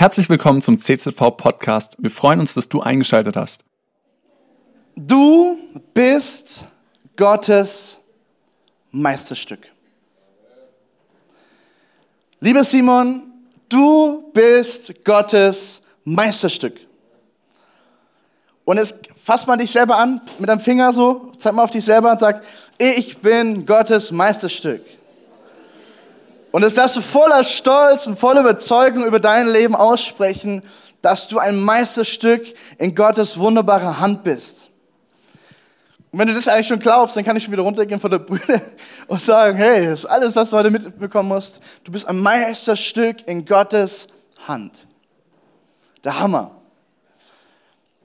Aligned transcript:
Herzlich 0.00 0.30
willkommen 0.30 0.62
zum 0.62 0.78
CZV 0.78 1.36
Podcast. 1.36 1.94
Wir 1.98 2.10
freuen 2.10 2.40
uns, 2.40 2.54
dass 2.54 2.70
du 2.70 2.80
eingeschaltet 2.80 3.36
hast. 3.36 3.64
Du 4.96 5.58
bist 5.92 6.64
Gottes 7.16 8.00
Meisterstück. 8.92 9.70
Lieber 12.40 12.64
Simon, 12.64 13.24
du 13.68 14.30
bist 14.32 15.04
Gottes 15.04 15.82
Meisterstück. 16.04 16.80
Und 18.64 18.78
jetzt 18.78 18.94
fass 19.22 19.46
mal 19.46 19.58
dich 19.58 19.70
selber 19.70 19.98
an 19.98 20.22
mit 20.38 20.48
deinem 20.48 20.60
Finger 20.60 20.94
so, 20.94 21.30
zeig 21.38 21.52
mal 21.52 21.64
auf 21.64 21.72
dich 21.72 21.84
selber 21.84 22.12
und 22.12 22.20
sag, 22.20 22.42
ich 22.78 23.18
bin 23.18 23.66
Gottes 23.66 24.10
Meisterstück. 24.10 24.80
Und 26.52 26.62
das 26.62 26.74
darfst 26.74 26.96
du 26.96 27.00
voller 27.00 27.44
Stolz 27.44 28.06
und 28.06 28.18
voller 28.18 28.40
Überzeugung 28.40 29.04
über 29.04 29.20
dein 29.20 29.48
Leben 29.48 29.74
aussprechen, 29.74 30.62
dass 31.02 31.28
du 31.28 31.38
ein 31.38 31.60
Meisterstück 31.60 32.42
in 32.78 32.94
Gottes 32.94 33.38
wunderbarer 33.38 34.00
Hand 34.00 34.24
bist. 34.24 34.68
Und 36.12 36.18
wenn 36.18 36.26
du 36.26 36.34
das 36.34 36.48
eigentlich 36.48 36.66
schon 36.66 36.80
glaubst, 36.80 37.16
dann 37.16 37.24
kann 37.24 37.36
ich 37.36 37.44
schon 37.44 37.52
wieder 37.52 37.62
runtergehen 37.62 38.00
von 38.00 38.10
der 38.10 38.18
Bühne 38.18 38.62
und 39.06 39.22
sagen, 39.22 39.56
hey, 39.56 39.86
das 39.86 40.00
ist 40.00 40.06
alles, 40.06 40.34
was 40.34 40.50
du 40.50 40.56
heute 40.56 40.70
mitbekommen 40.70 41.28
musst. 41.28 41.60
Du 41.84 41.92
bist 41.92 42.06
ein 42.08 42.18
Meisterstück 42.18 43.26
in 43.28 43.44
Gottes 43.44 44.08
Hand. 44.46 44.86
Der 46.02 46.18
Hammer. 46.18 46.50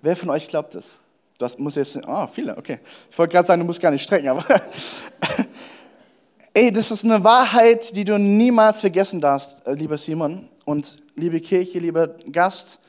Wer 0.01 0.15
von 0.15 0.29
euch 0.29 0.47
glaubt 0.47 0.75
das? 0.75 0.99
Das 1.39 1.57
muss 1.57 1.75
jetzt, 1.75 1.97
ah, 2.05 2.23
oh, 2.23 2.27
viele, 2.31 2.55
okay. 2.57 2.79
Ich 3.09 3.17
wollte 3.17 3.33
gerade 3.33 3.47
sagen, 3.47 3.61
du 3.61 3.65
musst 3.65 3.81
gar 3.81 3.91
nicht 3.91 4.03
strecken, 4.03 4.29
aber 4.29 4.45
Ey, 6.57 6.71
das 6.71 6.89
ist 6.89 7.03
eine 7.03 7.21
Wahrheit, 7.25 7.97
die 7.97 8.05
du 8.05 8.17
niemals 8.17 8.79
vergessen 8.79 9.19
darfst, 9.19 9.67
äh, 9.67 9.73
lieber 9.73 9.97
Simon 9.97 10.47
und 10.63 11.03
liebe 11.17 11.41
Kirche, 11.41 11.79
lieber 11.79 12.07
Gast. 12.31 12.79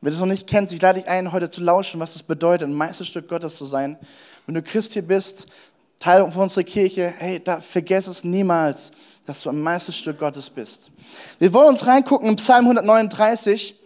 Wenn 0.00 0.10
du 0.10 0.16
es 0.16 0.20
noch 0.20 0.26
nicht 0.26 0.48
kennst, 0.48 0.72
ich 0.72 0.82
lade 0.82 0.98
dich 0.98 1.08
ein, 1.08 1.30
heute 1.30 1.48
zu 1.48 1.60
lauschen, 1.60 2.00
was 2.00 2.16
es 2.16 2.24
bedeutet, 2.24 2.66
ein 2.66 2.74
Meisterstück 2.74 3.28
Gottes 3.28 3.58
zu 3.58 3.64
sein. 3.64 3.96
Wenn 4.44 4.56
du 4.56 4.62
Christ 4.62 4.94
hier 4.94 5.02
bist, 5.02 5.46
Teil 6.00 6.28
von 6.32 6.42
unserer 6.42 6.64
Kirche, 6.64 7.14
hey, 7.16 7.38
da 7.38 7.60
vergess 7.60 8.08
es 8.08 8.24
niemals, 8.24 8.90
dass 9.24 9.40
du 9.42 9.50
ein 9.50 9.60
Meisterstück 9.60 10.18
Gottes 10.18 10.50
bist. 10.50 10.90
Wir 11.38 11.52
wollen 11.52 11.68
uns 11.68 11.86
reingucken 11.86 12.28
in 12.28 12.34
Psalm 12.34 12.64
139 12.64 13.76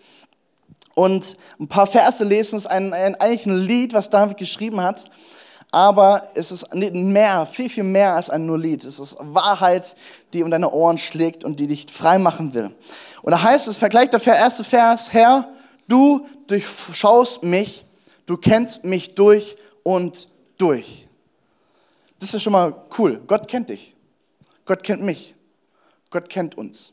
und 0.95 1.37
ein 1.61 1.69
paar 1.69 1.87
Verse 1.87 2.25
lesen. 2.25 2.53
Das 2.53 2.63
ist 2.63 2.71
ein, 2.71 2.95
ein, 2.95 3.17
eigentlich 3.17 3.45
ein 3.45 3.59
Lied, 3.59 3.93
was 3.93 4.09
David 4.09 4.39
geschrieben 4.39 4.81
hat 4.81 5.11
aber 5.71 6.29
es 6.35 6.51
ist 6.51 6.75
mehr, 6.75 7.47
viel, 7.47 7.69
viel 7.69 7.85
mehr 7.85 8.15
als 8.15 8.29
ein 8.29 8.47
nur. 8.47 8.85
Es 8.85 8.99
ist 8.99 9.17
Wahrheit, 9.21 9.95
die 10.33 10.43
um 10.43 10.51
deine 10.51 10.71
Ohren 10.71 10.99
schlägt 10.99 11.45
und 11.45 11.61
die 11.61 11.67
dich 11.67 11.87
frei 11.93 12.19
machen 12.19 12.55
will. 12.55 12.75
Und 13.23 13.31
da 13.31 13.43
heißt 13.43 13.69
es, 13.69 13.77
vergleicht 13.77 14.13
der 14.13 14.25
erste 14.25 14.65
Vers, 14.65 15.13
Herr, 15.13 15.49
du 15.87 16.27
durchschaust 16.49 17.45
mich, 17.45 17.85
du 18.27 18.37
kennst 18.37 18.85
mich 18.85 19.15
durch 19.15 19.57
und 19.83 20.29
durch. 20.59 21.07
Das 22.19 22.35
ist 22.35 22.43
schon 22.43 22.53
mal 22.53 22.75
cool. 22.99 23.21
Gott 23.27 23.49
kennt 23.49 23.71
dich. 23.71 23.97
Gott 24.65 24.83
kennt 24.83 25.03
mich. 25.03 25.35
Gott 26.11 26.29
kennt 26.29 26.59
uns. 26.59 26.93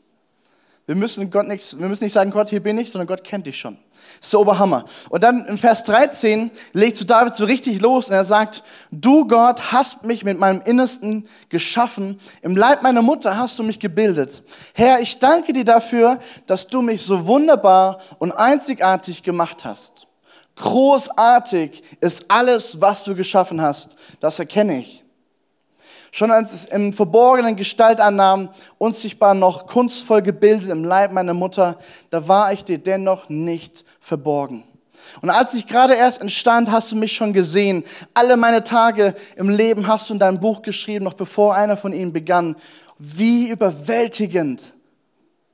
Wir 0.88 0.94
müssen, 0.94 1.30
Gott 1.30 1.46
nicht, 1.46 1.78
wir 1.78 1.86
müssen 1.86 2.04
nicht 2.04 2.14
sagen, 2.14 2.30
Gott, 2.30 2.48
hier 2.48 2.62
bin 2.62 2.78
ich, 2.78 2.90
sondern 2.90 3.06
Gott 3.06 3.22
kennt 3.22 3.46
dich 3.46 3.58
schon. 3.58 3.76
Das 4.16 4.28
ist 4.28 4.32
der 4.32 4.40
Oberhammer. 4.40 4.86
Und 5.10 5.22
dann 5.22 5.44
in 5.44 5.58
Vers 5.58 5.84
13 5.84 6.50
legt 6.72 6.96
zu 6.96 7.04
David 7.04 7.36
so 7.36 7.44
richtig 7.44 7.82
los 7.82 8.08
und 8.08 8.14
er 8.14 8.24
sagt, 8.24 8.64
du 8.90 9.28
Gott 9.28 9.70
hast 9.70 10.06
mich 10.06 10.24
mit 10.24 10.38
meinem 10.38 10.62
Innersten 10.62 11.28
geschaffen, 11.50 12.18
im 12.40 12.56
Leib 12.56 12.82
meiner 12.82 13.02
Mutter 13.02 13.36
hast 13.36 13.58
du 13.58 13.64
mich 13.64 13.78
gebildet. 13.78 14.42
Herr, 14.72 15.00
ich 15.00 15.18
danke 15.18 15.52
dir 15.52 15.66
dafür, 15.66 16.20
dass 16.46 16.68
du 16.68 16.80
mich 16.80 17.02
so 17.02 17.26
wunderbar 17.26 18.00
und 18.18 18.32
einzigartig 18.32 19.22
gemacht 19.22 19.66
hast. 19.66 20.06
Großartig 20.56 21.82
ist 22.00 22.30
alles, 22.30 22.80
was 22.80 23.04
du 23.04 23.14
geschaffen 23.14 23.60
hast. 23.60 23.98
Das 24.20 24.38
erkenne 24.38 24.78
ich. 24.78 25.04
Schon 26.10 26.30
als 26.30 26.52
es 26.52 26.64
im 26.64 26.92
verborgenen 26.92 27.56
Gestalt 27.56 28.00
annahm, 28.00 28.48
unsichtbar 28.78 29.34
noch 29.34 29.66
kunstvoll 29.66 30.22
gebildet 30.22 30.70
im 30.70 30.84
Leib 30.84 31.12
meiner 31.12 31.34
Mutter, 31.34 31.78
da 32.10 32.26
war 32.28 32.52
ich 32.52 32.64
dir 32.64 32.78
dennoch 32.78 33.28
nicht 33.28 33.84
verborgen. 34.00 34.64
Und 35.20 35.30
als 35.30 35.54
ich 35.54 35.66
gerade 35.66 35.94
erst 35.94 36.20
entstand, 36.20 36.70
hast 36.70 36.92
du 36.92 36.96
mich 36.96 37.12
schon 37.12 37.32
gesehen. 37.32 37.84
Alle 38.14 38.36
meine 38.36 38.62
Tage 38.62 39.14
im 39.36 39.48
Leben 39.48 39.86
hast 39.86 40.08
du 40.08 40.14
in 40.14 40.18
deinem 40.18 40.40
Buch 40.40 40.62
geschrieben, 40.62 41.04
noch 41.04 41.14
bevor 41.14 41.54
einer 41.54 41.76
von 41.76 41.92
ihnen 41.92 42.12
begann. 42.12 42.56
Wie 42.98 43.48
überwältigend, 43.48 44.74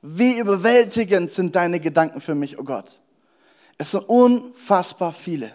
wie 0.02 0.38
überwältigend 0.38 1.30
sind 1.30 1.56
deine 1.56 1.80
Gedanken 1.80 2.20
für 2.20 2.34
mich, 2.34 2.58
oh 2.58 2.64
Gott. 2.64 3.00
Es 3.78 3.90
sind 3.90 4.08
unfassbar 4.08 5.12
viele 5.12 5.52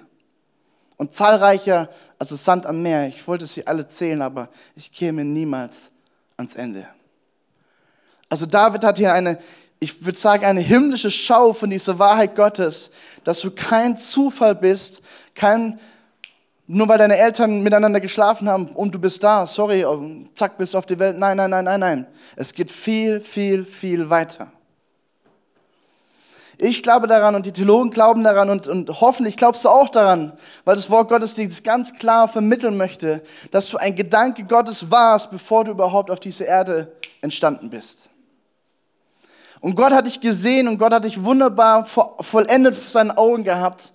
und 0.99 1.15
zahlreicher 1.15 1.89
als 2.19 2.29
das 2.29 2.45
Sand 2.45 2.67
am 2.67 2.83
Meer. 2.83 3.07
Ich 3.07 3.27
wollte 3.27 3.47
sie 3.47 3.65
alle 3.65 3.87
zählen, 3.87 4.21
aber 4.21 4.49
ich 4.75 4.91
käme 4.91 5.25
niemals 5.25 5.89
ans 6.37 6.55
Ende. 6.55 6.87
Also 8.29 8.45
David 8.45 8.83
hat 8.83 8.99
hier 8.99 9.11
eine 9.11 9.39
ich 9.79 10.05
würde 10.05 10.17
sagen, 10.17 10.45
eine 10.45 10.59
himmlische 10.59 11.09
Schau 11.09 11.53
von 11.53 11.69
dieser 11.69 11.99
Wahrheit 11.99 12.35
Gottes, 12.35 12.91
dass 13.23 13.39
du 13.39 13.51
kein 13.51 13.97
Zufall 13.97 14.53
bist, 14.55 15.01
kein, 15.35 15.79
nur 16.67 16.89
weil 16.89 16.97
deine 16.97 17.17
Eltern 17.17 17.63
miteinander 17.63 18.01
geschlafen 18.01 18.49
haben 18.49 18.67
und 18.67 18.93
du 18.93 18.99
bist 18.99 19.23
da, 19.23 19.47
sorry, 19.47 19.85
zack, 20.35 20.57
bist 20.57 20.73
du 20.73 20.77
auf 20.77 20.85
die 20.85 20.99
Welt. 20.99 21.17
Nein, 21.17 21.37
nein, 21.37 21.49
nein, 21.49 21.63
nein, 21.63 21.79
nein. 21.79 22.07
Es 22.35 22.53
geht 22.53 22.69
viel, 22.69 23.21
viel, 23.21 23.63
viel 23.63 24.09
weiter. 24.09 24.51
Ich 26.61 26.83
glaube 26.83 27.07
daran 27.07 27.35
und 27.35 27.45
die 27.45 27.53
Theologen 27.53 27.89
glauben 27.89 28.21
daran 28.21 28.49
und, 28.49 28.67
und 28.67 28.99
hoffentlich 28.99 29.37
glaubst 29.37 29.63
du 29.63 29.69
auch 29.69 29.87
daran, 29.87 30.33
weil 30.65 30.75
das 30.75 30.89
Wort 30.89 31.07
Gottes 31.07 31.33
dir 31.33 31.47
ganz 31.63 31.93
klar 31.93 32.27
vermitteln 32.27 32.75
möchte, 32.75 33.23
dass 33.51 33.69
du 33.69 33.77
ein 33.77 33.95
Gedanke 33.95 34.43
Gottes 34.43 34.91
warst, 34.91 35.31
bevor 35.31 35.63
du 35.63 35.71
überhaupt 35.71 36.11
auf 36.11 36.19
diese 36.19 36.43
Erde 36.43 36.91
entstanden 37.21 37.69
bist. 37.69 38.09
Und 39.61 39.75
Gott 39.75 39.93
hat 39.93 40.05
dich 40.05 40.19
gesehen 40.19 40.67
und 40.67 40.77
Gott 40.77 40.91
hat 40.91 41.05
dich 41.05 41.23
wunderbar 41.23 41.85
vollendet 41.85 42.75
vor 42.75 42.89
seinen 42.89 43.11
Augen 43.11 43.45
gehabt. 43.45 43.93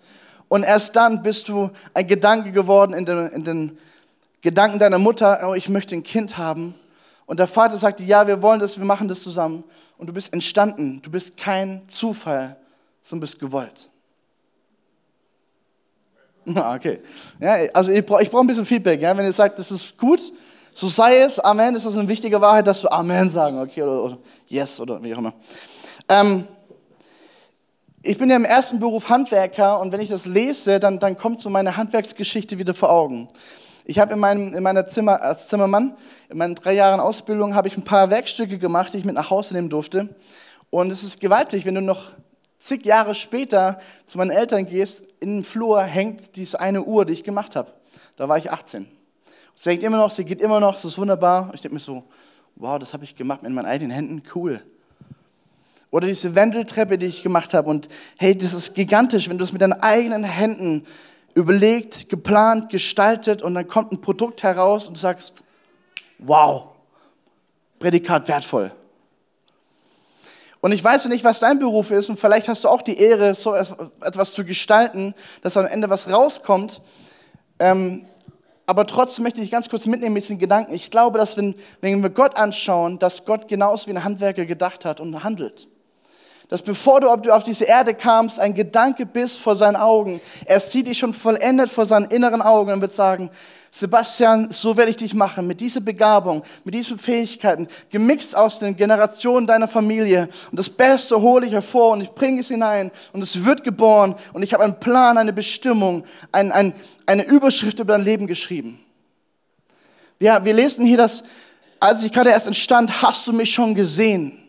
Und 0.48 0.62
erst 0.62 0.96
dann 0.96 1.22
bist 1.22 1.50
du 1.50 1.70
ein 1.92 2.06
Gedanke 2.06 2.50
geworden 2.50 2.94
in 2.94 3.04
den, 3.04 3.26
in 3.28 3.44
den 3.44 3.78
Gedanken 4.40 4.78
deiner 4.78 4.98
Mutter, 4.98 5.40
oh, 5.46 5.52
ich 5.52 5.68
möchte 5.68 5.94
ein 5.94 6.02
Kind 6.02 6.38
haben. 6.38 6.74
Und 7.26 7.40
der 7.40 7.46
Vater 7.46 7.76
sagte, 7.76 8.04
ja, 8.04 8.26
wir 8.26 8.40
wollen 8.40 8.60
das, 8.60 8.78
wir 8.78 8.86
machen 8.86 9.08
das 9.08 9.22
zusammen. 9.22 9.64
Und 10.04 10.08
du 10.08 10.12
bist 10.12 10.34
entstanden. 10.34 11.00
Du 11.00 11.10
bist 11.10 11.34
kein 11.38 11.88
Zufall, 11.88 12.58
sondern 13.00 13.22
bist 13.22 13.40
gewollt. 13.40 13.88
Okay. 16.44 17.00
Ja, 17.40 17.54
also 17.72 17.90
ich 17.90 18.04
brauche 18.04 18.22
brauch 18.26 18.42
ein 18.42 18.46
bisschen 18.46 18.66
Feedback. 18.66 19.00
Ja? 19.00 19.16
Wenn 19.16 19.24
ihr 19.24 19.32
sagt, 19.32 19.58
das 19.58 19.70
ist 19.70 19.96
gut, 19.96 20.20
so 20.74 20.88
sei 20.88 21.20
es, 21.20 21.38
Amen, 21.38 21.74
ist 21.74 21.86
das 21.86 21.96
eine 21.96 22.06
wichtige 22.06 22.38
Wahrheit, 22.38 22.66
dass 22.66 22.82
wir 22.82 22.92
Amen 22.92 23.30
sagen, 23.30 23.58
okay, 23.58 23.80
oder, 23.80 24.02
oder 24.04 24.18
Yes 24.46 24.78
oder 24.78 25.02
wie 25.02 25.14
auch 25.14 25.18
immer. 25.20 25.32
Ähm, 26.06 26.46
ich 28.02 28.18
bin 28.18 28.28
ja 28.28 28.36
im 28.36 28.44
ersten 28.44 28.78
Beruf 28.78 29.08
Handwerker 29.08 29.80
und 29.80 29.90
wenn 29.90 30.02
ich 30.02 30.10
das 30.10 30.26
lese, 30.26 30.80
dann, 30.80 30.98
dann 30.98 31.16
kommt 31.16 31.40
so 31.40 31.48
meine 31.48 31.78
Handwerksgeschichte 31.78 32.58
wieder 32.58 32.74
vor 32.74 32.90
Augen. 32.90 33.28
Ich 33.86 33.98
habe 33.98 34.14
in, 34.14 34.18
meinem, 34.18 34.54
in 34.54 34.62
meiner 34.62 34.86
Zimmer, 34.86 35.20
als 35.20 35.48
Zimmermann, 35.48 35.94
in 36.30 36.38
meinen 36.38 36.54
drei 36.54 36.72
Jahren 36.72 37.00
Ausbildung, 37.00 37.54
habe 37.54 37.68
ich 37.68 37.76
ein 37.76 37.84
paar 37.84 38.08
Werkstücke 38.08 38.58
gemacht, 38.58 38.94
die 38.94 38.98
ich 38.98 39.04
mit 39.04 39.14
nach 39.14 39.28
Hause 39.28 39.52
nehmen 39.52 39.68
durfte. 39.68 40.08
Und 40.70 40.90
es 40.90 41.02
ist 41.02 41.20
gewaltig, 41.20 41.66
wenn 41.66 41.74
du 41.74 41.82
noch 41.82 42.12
zig 42.58 42.86
Jahre 42.86 43.14
später 43.14 43.78
zu 44.06 44.16
meinen 44.16 44.30
Eltern 44.30 44.64
gehst, 44.64 45.02
in 45.20 45.36
den 45.36 45.44
Flur 45.44 45.82
hängt 45.82 46.36
diese 46.36 46.60
eine 46.60 46.82
Uhr, 46.82 47.04
die 47.04 47.12
ich 47.12 47.24
gemacht 47.24 47.56
habe. 47.56 47.72
Da 48.16 48.26
war 48.26 48.38
ich 48.38 48.50
18. 48.50 48.88
Sie 49.54 49.70
hängt 49.70 49.82
immer 49.82 49.98
noch, 49.98 50.10
sie 50.10 50.24
geht 50.24 50.40
immer 50.40 50.60
noch, 50.60 50.76
das 50.76 50.86
ist 50.86 50.98
wunderbar. 50.98 51.50
Ich 51.52 51.60
denke 51.60 51.74
mir 51.74 51.80
so, 51.80 52.04
wow, 52.56 52.78
das 52.78 52.94
habe 52.94 53.04
ich 53.04 53.14
gemacht 53.14 53.42
mit 53.42 53.52
meinen 53.52 53.66
eigenen 53.66 53.90
Händen, 53.90 54.22
cool. 54.34 54.62
Oder 55.90 56.08
diese 56.08 56.34
Wendeltreppe, 56.34 56.96
die 56.96 57.06
ich 57.06 57.22
gemacht 57.22 57.52
habe. 57.52 57.68
Und 57.68 57.88
hey, 58.16 58.36
das 58.36 58.54
ist 58.54 58.74
gigantisch, 58.74 59.28
wenn 59.28 59.36
du 59.36 59.44
es 59.44 59.52
mit 59.52 59.60
deinen 59.60 59.74
eigenen 59.74 60.24
Händen 60.24 60.86
überlegt, 61.34 62.08
geplant, 62.08 62.70
gestaltet 62.70 63.42
und 63.42 63.54
dann 63.54 63.68
kommt 63.68 63.92
ein 63.92 64.00
Produkt 64.00 64.42
heraus 64.42 64.86
und 64.86 64.96
du 64.96 65.00
sagst, 65.00 65.44
wow, 66.18 66.68
Prädikat 67.78 68.28
wertvoll. 68.28 68.72
Und 70.60 70.72
ich 70.72 70.82
weiß 70.82 71.04
ja 71.04 71.10
nicht, 71.10 71.24
was 71.24 71.40
dein 71.40 71.58
Beruf 71.58 71.90
ist 71.90 72.08
und 72.08 72.18
vielleicht 72.18 72.48
hast 72.48 72.64
du 72.64 72.68
auch 72.68 72.80
die 72.80 72.98
Ehre, 72.98 73.34
so 73.34 73.54
etwas 73.54 74.32
zu 74.32 74.44
gestalten, 74.44 75.14
dass 75.42 75.56
am 75.56 75.66
Ende 75.66 75.90
was 75.90 76.10
rauskommt. 76.10 76.80
Ähm, 77.58 78.06
aber 78.64 78.86
trotzdem 78.86 79.24
möchte 79.24 79.42
ich 79.42 79.50
ganz 79.50 79.68
kurz 79.68 79.84
mitnehmen 79.84 80.14
mit 80.14 80.22
diesen 80.22 80.38
Gedanken. 80.38 80.72
Ich 80.72 80.90
glaube, 80.90 81.18
dass 81.18 81.36
wenn, 81.36 81.54
wenn 81.82 82.02
wir 82.02 82.08
Gott 82.08 82.36
anschauen, 82.36 82.98
dass 82.98 83.26
Gott 83.26 83.46
genauso 83.48 83.88
wie 83.88 83.90
ein 83.90 84.04
Handwerker 84.04 84.46
gedacht 84.46 84.86
hat 84.86 85.00
und 85.00 85.22
handelt. 85.22 85.68
Dass 86.48 86.62
bevor 86.62 87.00
du 87.00 87.08
auf 87.08 87.42
diese 87.42 87.64
Erde 87.64 87.94
kamst, 87.94 88.38
ein 88.38 88.54
Gedanke 88.54 89.06
bist 89.06 89.38
vor 89.38 89.56
seinen 89.56 89.76
Augen. 89.76 90.20
Er 90.44 90.60
sieht 90.60 90.86
dich 90.86 90.98
schon 90.98 91.14
vollendet 91.14 91.70
vor 91.70 91.86
seinen 91.86 92.06
inneren 92.06 92.42
Augen 92.42 92.72
und 92.72 92.80
wird 92.80 92.94
sagen, 92.94 93.30
Sebastian, 93.76 94.52
so 94.52 94.76
werde 94.76 94.90
ich 94.90 94.96
dich 94.96 95.14
machen, 95.14 95.48
mit 95.48 95.60
dieser 95.60 95.80
Begabung, 95.80 96.44
mit 96.62 96.74
diesen 96.74 96.96
Fähigkeiten, 96.96 97.66
gemixt 97.90 98.36
aus 98.36 98.60
den 98.60 98.76
Generationen 98.76 99.48
deiner 99.48 99.66
Familie. 99.66 100.28
Und 100.52 100.60
das 100.60 100.70
Beste 100.70 101.20
hole 101.20 101.44
ich 101.44 101.52
hervor 101.52 101.90
und 101.90 102.00
ich 102.00 102.12
bringe 102.12 102.40
es 102.40 102.46
hinein 102.46 102.92
und 103.12 103.20
es 103.20 103.44
wird 103.44 103.64
geboren 103.64 104.14
und 104.32 104.44
ich 104.44 104.54
habe 104.54 104.62
einen 104.62 104.78
Plan, 104.78 105.18
eine 105.18 105.32
Bestimmung, 105.32 106.04
ein, 106.30 106.52
ein, 106.52 106.72
eine 107.06 107.24
Überschrift 107.24 107.80
über 107.80 107.94
dein 107.94 108.04
Leben 108.04 108.28
geschrieben. 108.28 108.78
Wir, 110.20 110.44
wir 110.44 110.54
lesen 110.54 110.86
hier, 110.86 110.98
dass 110.98 111.24
als 111.80 112.04
ich 112.04 112.12
gerade 112.12 112.30
erst 112.30 112.46
entstand, 112.46 113.02
hast 113.02 113.26
du 113.26 113.32
mich 113.32 113.52
schon 113.52 113.74
gesehen. 113.74 114.43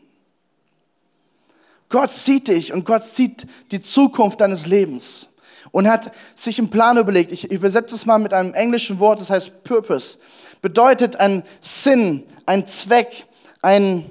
Gott 1.95 2.11
sieht 2.11 2.49
dich 2.49 2.73
und 2.73 2.83
Gott 2.83 3.05
sieht 3.05 3.47
die 3.71 3.79
Zukunft 3.79 4.41
deines 4.41 4.65
Lebens 4.65 5.29
und 5.71 5.87
hat 5.87 6.11
sich 6.35 6.59
einen 6.59 6.69
Plan 6.69 6.97
überlegt. 6.97 7.31
Ich 7.31 7.49
übersetze 7.49 7.95
es 7.95 8.05
mal 8.05 8.17
mit 8.17 8.33
einem 8.33 8.53
englischen 8.53 8.99
Wort, 8.99 9.21
das 9.21 9.29
heißt 9.29 9.63
Purpose. 9.63 10.19
Bedeutet 10.61 11.15
ein 11.15 11.43
Sinn, 11.61 12.23
ein 12.45 12.67
Zweck, 12.67 13.27
ein, 13.61 14.05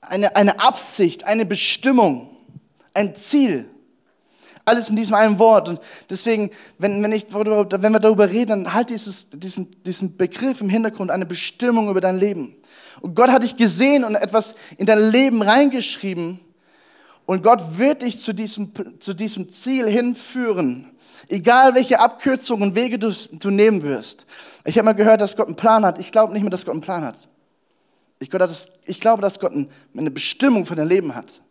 eine, 0.00 0.36
eine 0.36 0.60
Absicht, 0.60 1.24
eine 1.24 1.44
Bestimmung, 1.44 2.30
ein 2.94 3.16
Ziel. 3.16 3.68
Alles 4.64 4.90
in 4.90 4.94
diesem 4.94 5.16
einen 5.16 5.40
Wort. 5.40 5.68
Und 5.68 5.80
deswegen, 6.08 6.50
wenn, 6.78 7.02
wenn, 7.02 7.10
ich, 7.10 7.26
wenn 7.34 7.92
wir 7.92 7.98
darüber 7.98 8.30
reden, 8.30 8.50
dann 8.50 8.72
halt 8.72 8.90
dieses, 8.90 9.28
diesen, 9.30 9.82
diesen 9.82 10.16
Begriff 10.16 10.60
im 10.60 10.68
Hintergrund, 10.68 11.10
eine 11.10 11.26
Bestimmung 11.26 11.90
über 11.90 12.00
dein 12.00 12.20
Leben. 12.20 12.54
Und 13.00 13.14
Gott 13.14 13.30
hat 13.30 13.42
dich 13.42 13.56
gesehen 13.56 14.04
und 14.04 14.14
etwas 14.14 14.54
in 14.76 14.86
dein 14.86 15.10
Leben 15.10 15.42
reingeschrieben. 15.42 16.40
Und 17.26 17.42
Gott 17.42 17.78
wird 17.78 18.02
dich 18.02 18.18
zu 18.18 18.32
diesem, 18.32 18.72
zu 19.00 19.14
diesem 19.14 19.48
Ziel 19.48 19.88
hinführen. 19.88 20.90
Egal 21.28 21.74
welche 21.74 22.00
Abkürzungen 22.00 22.70
und 22.70 22.74
Wege 22.74 22.98
du, 22.98 23.12
du 23.32 23.50
nehmen 23.50 23.82
wirst. 23.82 24.26
Ich 24.64 24.78
habe 24.78 24.86
mal 24.86 24.94
gehört, 24.94 25.20
dass 25.20 25.36
Gott 25.36 25.46
einen 25.46 25.56
Plan 25.56 25.84
hat. 25.84 25.98
Ich 25.98 26.10
glaube 26.10 26.32
nicht 26.32 26.42
mehr, 26.42 26.50
dass 26.50 26.64
Gott 26.64 26.74
einen 26.74 26.80
Plan 26.80 27.04
hat. 27.04 27.28
Ich, 28.18 28.30
Gott 28.30 28.40
hat 28.40 28.50
das, 28.50 28.70
ich 28.84 29.00
glaube, 29.00 29.22
dass 29.22 29.38
Gott 29.38 29.52
eine 29.52 30.10
Bestimmung 30.10 30.64
für 30.64 30.74
dein 30.74 30.88
Leben 30.88 31.14
hat. 31.14 31.42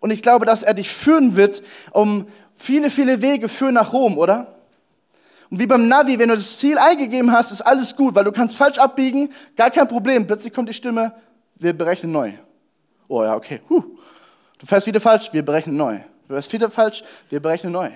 Und 0.00 0.10
ich 0.10 0.22
glaube, 0.22 0.46
dass 0.46 0.62
er 0.62 0.74
dich 0.74 0.88
führen 0.88 1.36
wird, 1.36 1.62
um 1.92 2.26
viele, 2.54 2.90
viele 2.90 3.20
Wege 3.22 3.48
führen 3.48 3.74
nach 3.74 3.92
Rom, 3.92 4.18
oder? 4.18 4.57
Und 5.50 5.58
wie 5.58 5.66
beim 5.66 5.88
Navi, 5.88 6.18
wenn 6.18 6.28
du 6.28 6.34
das 6.34 6.58
Ziel 6.58 6.76
eingegeben 6.78 7.32
hast, 7.32 7.52
ist 7.52 7.62
alles 7.62 7.96
gut, 7.96 8.14
weil 8.14 8.24
du 8.24 8.32
kannst 8.32 8.56
falsch 8.56 8.78
abbiegen, 8.78 9.30
gar 9.56 9.70
kein 9.70 9.88
Problem. 9.88 10.26
Plötzlich 10.26 10.52
kommt 10.52 10.68
die 10.68 10.74
Stimme, 10.74 11.12
wir 11.56 11.72
berechnen 11.72 12.12
neu. 12.12 12.32
Oh 13.08 13.22
ja, 13.22 13.34
okay. 13.34 13.60
Huh. 13.70 13.82
Du 14.58 14.66
fährst 14.66 14.86
wieder 14.86 15.00
falsch, 15.00 15.32
wir 15.32 15.44
berechnen 15.44 15.76
neu. 15.76 16.00
Du 16.26 16.34
fährst 16.34 16.52
wieder 16.52 16.70
falsch, 16.70 17.02
wir 17.30 17.40
berechnen 17.40 17.72
neu. 17.72 17.90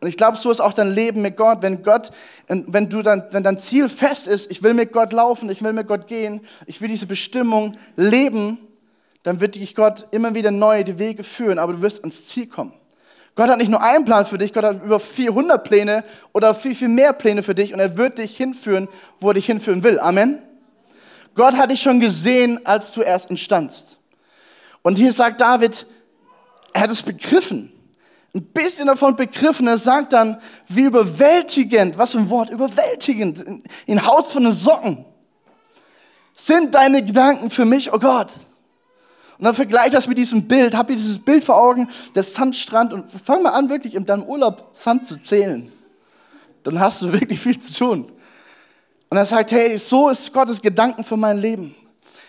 Und 0.00 0.08
ich 0.08 0.16
glaube, 0.16 0.36
so 0.36 0.50
ist 0.50 0.60
auch 0.60 0.72
dein 0.72 0.90
Leben 0.90 1.22
mit 1.22 1.36
Gott. 1.36 1.62
Wenn 1.62 1.82
Gott, 1.84 2.10
wenn 2.48 2.88
du 2.88 3.02
dann, 3.02 3.24
wenn 3.30 3.44
dein 3.44 3.58
Ziel 3.58 3.88
fest 3.88 4.26
ist, 4.26 4.50
ich 4.50 4.62
will 4.62 4.74
mit 4.74 4.92
Gott 4.92 5.12
laufen, 5.12 5.48
ich 5.48 5.62
will 5.62 5.72
mit 5.72 5.86
Gott 5.86 6.08
gehen, 6.08 6.40
ich 6.66 6.80
will 6.80 6.88
diese 6.88 7.06
Bestimmung 7.06 7.76
leben, 7.96 8.58
dann 9.22 9.40
wird 9.40 9.54
dich 9.54 9.74
Gott 9.74 10.08
immer 10.10 10.34
wieder 10.34 10.50
neu 10.50 10.82
die 10.82 10.98
Wege 10.98 11.22
führen, 11.22 11.60
aber 11.60 11.74
du 11.74 11.82
wirst 11.82 12.00
ans 12.00 12.26
Ziel 12.28 12.48
kommen. 12.48 12.72
Gott 13.34 13.48
hat 13.48 13.58
nicht 13.58 13.70
nur 13.70 13.82
einen 13.82 14.04
Plan 14.04 14.26
für 14.26 14.36
dich, 14.36 14.52
Gott 14.52 14.64
hat 14.64 14.82
über 14.84 15.00
400 15.00 15.64
Pläne 15.64 16.04
oder 16.32 16.54
viel, 16.54 16.74
viel 16.74 16.88
mehr 16.88 17.12
Pläne 17.12 17.42
für 17.42 17.54
dich 17.54 17.72
und 17.72 17.80
er 17.80 17.96
wird 17.96 18.18
dich 18.18 18.36
hinführen, 18.36 18.88
wo 19.20 19.28
er 19.28 19.34
dich 19.34 19.46
hinführen 19.46 19.82
will. 19.82 19.98
Amen. 19.98 20.38
Gott 21.34 21.56
hat 21.56 21.70
dich 21.70 21.80
schon 21.80 21.98
gesehen, 21.98 22.64
als 22.66 22.92
du 22.92 23.00
erst 23.00 23.30
entstandst. 23.30 23.98
Und 24.82 24.96
hier 24.96 25.12
sagt 25.12 25.40
David, 25.40 25.86
er 26.74 26.82
hat 26.82 26.90
es 26.90 27.02
begriffen. 27.02 27.72
Ein 28.34 28.44
bisschen 28.44 28.86
davon 28.86 29.16
begriffen. 29.16 29.66
Er 29.66 29.78
sagt 29.78 30.12
dann, 30.12 30.40
wie 30.68 30.82
überwältigend, 30.82 31.96
was 31.98 32.12
für 32.12 32.18
ein 32.18 32.30
Wort, 32.30 32.50
überwältigend, 32.50 33.44
in 33.86 34.06
Haus 34.06 34.32
von 34.32 34.44
den 34.44 34.54
Socken 34.54 35.04
sind 36.34 36.74
deine 36.74 37.04
Gedanken 37.04 37.50
für 37.50 37.64
mich, 37.64 37.92
oh 37.92 37.98
Gott. 37.98 38.32
Und 39.42 39.46
dann 39.46 39.54
vergleich 39.56 39.90
das 39.90 40.06
mit 40.06 40.16
diesem 40.18 40.46
Bild, 40.46 40.72
hab 40.72 40.88
ihr 40.88 40.94
dieses 40.94 41.18
Bild 41.18 41.42
vor 41.42 41.56
Augen, 41.56 41.88
der 42.14 42.22
Sandstrand 42.22 42.92
und 42.92 43.10
fang 43.10 43.42
mal 43.42 43.50
an, 43.50 43.68
wirklich 43.68 43.96
in 43.96 44.06
deinem 44.06 44.22
Urlaub 44.22 44.70
Sand 44.72 45.08
zu 45.08 45.20
zählen. 45.20 45.72
Dann 46.62 46.78
hast 46.78 47.02
du 47.02 47.12
wirklich 47.12 47.40
viel 47.40 47.58
zu 47.58 47.74
tun. 47.74 48.12
Und 49.10 49.16
er 49.16 49.26
sagt, 49.26 49.50
hey, 49.50 49.78
so 49.78 50.10
ist 50.10 50.32
Gottes 50.32 50.62
Gedanken 50.62 51.02
für 51.02 51.16
mein 51.16 51.38
Leben. 51.38 51.74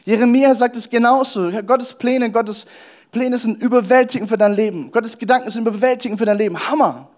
Jeremia 0.05 0.55
sagt 0.55 0.75
es 0.75 0.89
genauso. 0.89 1.51
Gottes 1.61 1.93
Pläne, 1.93 2.31
Gottes 2.31 2.65
Pläne 3.11 3.37
sind 3.37 3.61
überwältigend 3.61 4.27
für 4.27 4.37
dein 4.37 4.55
Leben. 4.55 4.91
Gottes 4.91 5.15
Gedanken 5.15 5.51
sind 5.51 5.67
überwältigend 5.67 6.17
für 6.17 6.25
dein 6.25 6.39
Leben. 6.39 6.67
Hammer. 6.67 7.09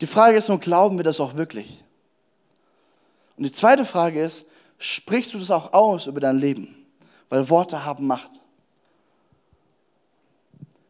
Die 0.00 0.06
Frage 0.06 0.36
ist 0.36 0.48
nur, 0.48 0.60
glauben 0.60 0.98
wir 0.98 1.04
das 1.04 1.18
auch 1.18 1.36
wirklich? 1.36 1.82
Und 3.36 3.42
die 3.42 3.52
zweite 3.52 3.84
Frage 3.84 4.22
ist, 4.22 4.46
sprichst 4.78 5.34
du 5.34 5.40
das 5.40 5.50
auch 5.50 5.72
aus 5.72 6.06
über 6.06 6.20
dein 6.20 6.38
Leben? 6.38 6.76
Weil 7.28 7.50
Worte 7.50 7.84
haben 7.84 8.06
Macht 8.06 8.39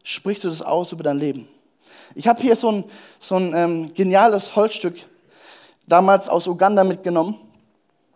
sprichst 0.03 0.43
du 0.43 0.49
das 0.49 0.61
aus 0.61 0.91
über 0.91 1.03
dein 1.03 1.17
Leben. 1.17 1.47
Ich 2.15 2.27
habe 2.27 2.41
hier 2.41 2.55
so 2.55 2.71
ein, 2.71 2.83
so 3.19 3.35
ein 3.35 3.53
ähm, 3.55 3.93
geniales 3.93 4.55
Holzstück 4.55 4.95
damals 5.87 6.29
aus 6.29 6.47
Uganda 6.47 6.83
mitgenommen. 6.83 7.35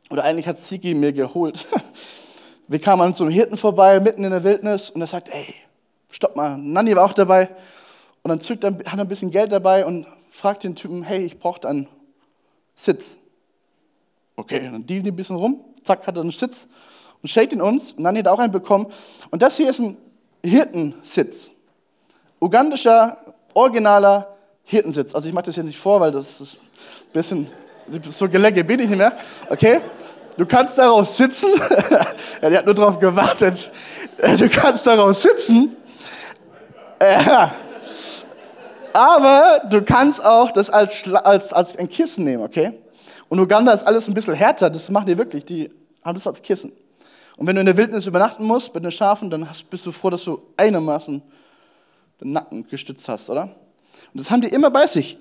Oder 0.10 0.24
eigentlich 0.24 0.48
hat 0.48 0.62
Siki 0.62 0.94
mir 0.94 1.14
geholt. 1.14 1.66
Wir 2.68 2.80
kamen 2.80 3.02
an 3.02 3.14
so 3.14 3.24
einem 3.24 3.34
Hirten 3.34 3.58
vorbei, 3.58 4.00
mitten 4.00 4.24
in 4.24 4.32
der 4.32 4.44
Wildnis, 4.44 4.90
und 4.90 5.00
er 5.02 5.08
sagt, 5.08 5.30
ey, 5.30 5.54
stopp 6.10 6.36
mal. 6.36 6.58
Nanni 6.58 6.96
war 6.96 7.06
auch 7.06 7.14
dabei. 7.14 7.50
Und 8.24 8.30
dann 8.30 8.42
zückt 8.42 8.64
er, 8.64 8.72
hat 8.72 8.98
er 8.98 9.02
ein 9.02 9.08
bisschen 9.08 9.30
Geld 9.30 9.52
dabei 9.52 9.86
und 9.86 10.08
fragt 10.30 10.64
den 10.64 10.76
Typen, 10.76 11.04
hey, 11.04 11.24
ich 11.24 11.38
brauche 11.38 11.68
einen 11.68 11.88
Sitz. 12.76 13.20
Okay, 14.36 14.62
dann 14.62 14.86
dealen 14.86 15.04
die 15.04 15.12
ein 15.12 15.16
bisschen 15.16 15.36
rum, 15.36 15.64
zack, 15.84 16.08
hat 16.08 16.18
er 16.18 16.22
einen 16.22 16.32
Sitz 16.32 16.68
und 17.22 17.30
shake 17.30 17.54
ihn 17.54 17.62
uns. 17.62 17.92
Und 17.92 18.04
Nanni 18.04 18.20
hat 18.20 18.28
auch 18.28 18.40
einen 18.40 18.52
bekommen. 18.52 18.88
Und 19.30 19.42
das 19.44 19.58
hier 19.58 19.70
ist 19.70 19.80
ein 19.80 19.98
Hirtensitz 20.44 21.52
ugandischer, 22.40 23.18
originaler 23.54 24.36
Hirtensitz. 24.64 25.14
Also 25.14 25.28
ich 25.28 25.34
mache 25.34 25.46
das 25.46 25.56
hier 25.56 25.64
nicht 25.64 25.80
vor, 25.80 26.00
weil 26.00 26.12
das 26.12 26.42
ist 26.42 26.56
ein 26.56 27.14
bisschen, 27.14 27.50
so 28.10 28.28
gelecke 28.28 28.64
bin 28.64 28.80
ich 28.80 28.90
nicht 28.90 28.98
mehr. 28.98 29.14
Okay? 29.50 29.82
Du 30.38 30.46
kannst 30.46 30.78
darauf 30.78 31.08
sitzen. 31.08 31.50
ja, 32.42 32.50
die 32.50 32.58
hat 32.58 32.66
nur 32.66 32.76
darauf 32.76 33.00
gewartet. 33.00 33.72
Du 34.18 34.48
kannst 34.50 34.88
darauf 34.88 35.18
sitzen. 35.18 35.76
Äh, 37.00 37.48
aber 38.94 39.62
du 39.70 39.82
kannst 39.82 40.24
auch 40.24 40.52
das 40.52 40.70
als, 40.70 41.04
als, 41.14 41.52
als 41.52 41.78
ein 41.78 41.90
Kissen 41.90 42.24
nehmen, 42.24 42.44
okay? 42.44 42.72
Und 43.28 43.40
Uganda 43.40 43.74
ist 43.74 43.86
alles 43.86 44.08
ein 44.08 44.14
bisschen 44.14 44.36
härter, 44.36 44.70
das 44.70 44.90
machen 44.90 45.08
die 45.08 45.18
wirklich, 45.18 45.44
die 45.44 45.70
haben 46.02 46.16
das 46.16 46.26
als 46.26 46.42
Kissen. 46.42 46.72
Und 47.36 47.46
wenn 47.46 47.56
du 47.56 47.60
in 47.60 47.66
der 47.66 47.76
Wildnis 47.76 48.06
übernachten 48.06 48.46
musst 48.46 48.74
mit 48.74 48.86
den 48.86 48.92
Schafen, 48.92 49.30
dann 49.30 49.46
bist 49.70 49.86
du 49.86 49.92
froh, 49.92 50.10
dass 50.10 50.24
du 50.24 50.42
einigermaßen 50.56 51.22
den 52.21 52.31
Nacken 52.31 52.67
gestützt 52.67 53.07
hast, 53.09 53.29
oder? 53.29 53.44
Und 54.13 54.19
das 54.19 54.31
haben 54.31 54.41
die 54.41 54.48
immer 54.48 54.72
bei 54.72 54.88
sich. 54.88 55.17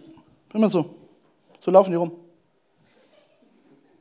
Immer 0.52 0.70
so. 0.70 0.94
So 1.60 1.70
laufen 1.70 1.90
die 1.90 1.96
rum. 1.96 2.12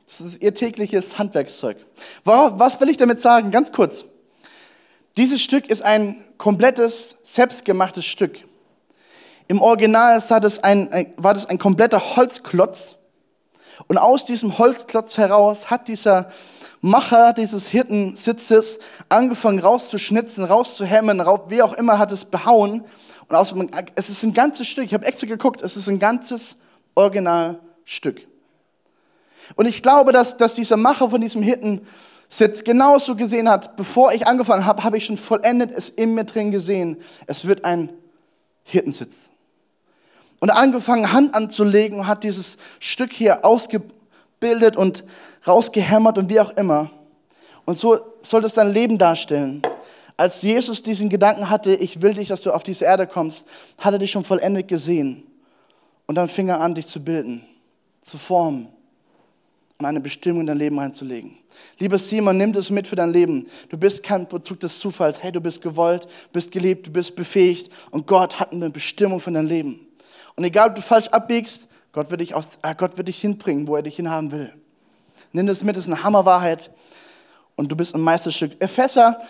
Das 0.06 0.20
ist 0.20 0.42
ihr 0.42 0.54
tägliches 0.54 1.18
Handwerkszeug. 1.18 1.78
Was 2.24 2.80
will 2.80 2.88
ich 2.88 2.96
damit 2.96 3.20
sagen? 3.20 3.50
Ganz 3.50 3.72
kurz. 3.72 4.04
Dieses 5.16 5.42
Stück 5.42 5.68
ist 5.68 5.82
ein 5.82 6.24
komplettes, 6.38 7.16
selbstgemachtes 7.22 8.04
Stück. 8.04 8.44
Im 9.48 9.60
Original 9.60 10.22
ein, 10.62 11.12
war 11.16 11.34
das 11.34 11.46
ein 11.46 11.58
kompletter 11.58 12.16
Holzklotz. 12.16 12.96
Und 13.88 13.98
aus 13.98 14.24
diesem 14.24 14.58
Holzklotz 14.58 15.18
heraus 15.18 15.70
hat 15.70 15.88
dieser 15.88 16.30
Macher 16.84 17.32
dieses 17.32 17.68
Hirtensitzes 17.68 18.78
angefangen 19.08 19.58
rauszuschnitzen, 19.58 20.44
rauszuhämmen, 20.44 21.18
wie 21.48 21.62
auch 21.62 21.72
immer 21.72 21.98
hat 21.98 22.12
es 22.12 22.26
behauen. 22.26 22.84
Und 23.26 23.36
aus, 23.36 23.54
es 23.94 24.10
ist 24.10 24.22
ein 24.22 24.34
ganzes 24.34 24.68
Stück. 24.68 24.84
Ich 24.84 24.92
habe 24.92 25.06
extra 25.06 25.26
geguckt, 25.26 25.62
es 25.62 25.78
ist 25.78 25.88
ein 25.88 25.98
ganzes 25.98 26.58
Originalstück. 26.94 28.26
Und 29.54 29.64
ich 29.64 29.82
glaube, 29.82 30.12
dass, 30.12 30.36
dass 30.36 30.54
dieser 30.54 30.76
Macher 30.76 31.08
von 31.08 31.22
diesem 31.22 31.42
Hirtensitz 31.42 32.64
genauso 32.64 33.16
gesehen 33.16 33.48
hat, 33.48 33.76
bevor 33.76 34.12
ich 34.12 34.26
angefangen 34.26 34.66
habe, 34.66 34.84
habe 34.84 34.98
ich 34.98 35.06
schon 35.06 35.16
vollendet 35.16 35.70
es 35.74 35.88
in 35.88 36.14
mir 36.14 36.24
drin 36.24 36.50
gesehen. 36.50 36.98
Es 37.26 37.46
wird 37.46 37.64
ein 37.64 37.94
Hirtensitz. 38.62 39.30
Und 40.38 40.50
angefangen, 40.50 41.14
Hand 41.14 41.34
anzulegen 41.34 42.00
und 42.00 42.06
hat 42.08 42.24
dieses 42.24 42.58
Stück 42.78 43.10
hier 43.10 43.42
ausgebildet 43.42 44.76
und 44.76 45.02
rausgehämmert 45.46 46.18
und 46.18 46.30
wie 46.30 46.40
auch 46.40 46.50
immer. 46.50 46.90
Und 47.64 47.78
so 47.78 47.98
soll 48.22 48.42
das 48.42 48.54
dein 48.54 48.72
Leben 48.72 48.98
darstellen. 48.98 49.62
Als 50.16 50.42
Jesus 50.42 50.82
diesen 50.82 51.08
Gedanken 51.08 51.50
hatte, 51.50 51.74
ich 51.74 52.00
will 52.00 52.14
dich, 52.14 52.28
dass 52.28 52.42
du 52.42 52.52
auf 52.52 52.62
diese 52.62 52.84
Erde 52.84 53.06
kommst, 53.06 53.46
hat 53.78 53.94
er 53.94 53.98
dich 53.98 54.12
schon 54.12 54.24
vollendet 54.24 54.68
gesehen. 54.68 55.24
Und 56.06 56.14
dann 56.14 56.28
fing 56.28 56.48
er 56.48 56.60
an, 56.60 56.74
dich 56.74 56.86
zu 56.86 57.02
bilden, 57.02 57.44
zu 58.02 58.18
formen. 58.18 58.68
und 59.78 59.86
eine 59.86 60.00
Bestimmung 60.00 60.42
in 60.42 60.46
dein 60.46 60.58
Leben 60.58 60.78
reinzulegen. 60.78 61.36
Lieber 61.78 61.98
Simon, 61.98 62.36
nimm 62.36 62.52
das 62.52 62.70
mit 62.70 62.86
für 62.86 62.94
dein 62.94 63.12
Leben. 63.12 63.48
Du 63.70 63.76
bist 63.76 64.04
kein 64.04 64.28
Bezug 64.28 64.60
des 64.60 64.78
Zufalls. 64.78 65.20
Hey, 65.20 65.32
du 65.32 65.40
bist 65.40 65.60
gewollt, 65.60 66.06
bist 66.32 66.52
geliebt, 66.52 66.86
du 66.86 66.92
bist 66.92 67.16
befähigt 67.16 67.72
und 67.90 68.06
Gott 68.06 68.38
hat 68.38 68.52
eine 68.52 68.70
Bestimmung 68.70 69.18
für 69.18 69.32
dein 69.32 69.46
Leben. 69.46 69.80
Und 70.36 70.44
egal, 70.44 70.68
ob 70.70 70.76
du 70.76 70.82
falsch 70.82 71.08
abbiegst, 71.08 71.68
Gott 71.92 72.10
wird 72.10 72.20
dich, 72.20 72.34
aus, 72.34 72.50
äh, 72.62 72.74
Gott 72.76 72.96
wird 72.96 73.08
dich 73.08 73.20
hinbringen, 73.20 73.66
wo 73.66 73.74
er 73.74 73.82
dich 73.82 73.96
hinhaben 73.96 74.30
will. 74.30 74.52
Nimm 75.34 75.48
das 75.48 75.64
mit, 75.64 75.76
das 75.76 75.84
ist 75.84 75.92
eine 75.92 76.04
Hammerwahrheit 76.04 76.70
und 77.56 77.70
du 77.70 77.74
bist 77.74 77.92
ein 77.92 78.00
Meisterstück. 78.00 78.52
Epheser 78.60 79.20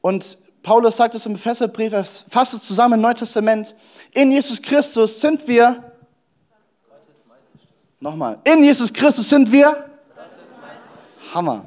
und 0.00 0.36
Paulus 0.60 0.96
sagt 0.96 1.14
es 1.14 1.24
im 1.24 1.36
Epheserbrief, 1.36 1.92
er 1.92 2.02
fasst 2.02 2.54
es 2.54 2.66
zusammen 2.66 2.94
im 2.94 3.00
Neuen 3.00 3.14
Testament. 3.14 3.72
In 4.10 4.32
Jesus 4.32 4.60
Christus 4.60 5.20
sind 5.20 5.46
wir, 5.46 5.92
nochmal, 8.00 8.40
in 8.42 8.64
Jesus 8.64 8.92
Christus 8.92 9.28
sind 9.28 9.52
wir, 9.52 9.88
Hammer. 11.32 11.64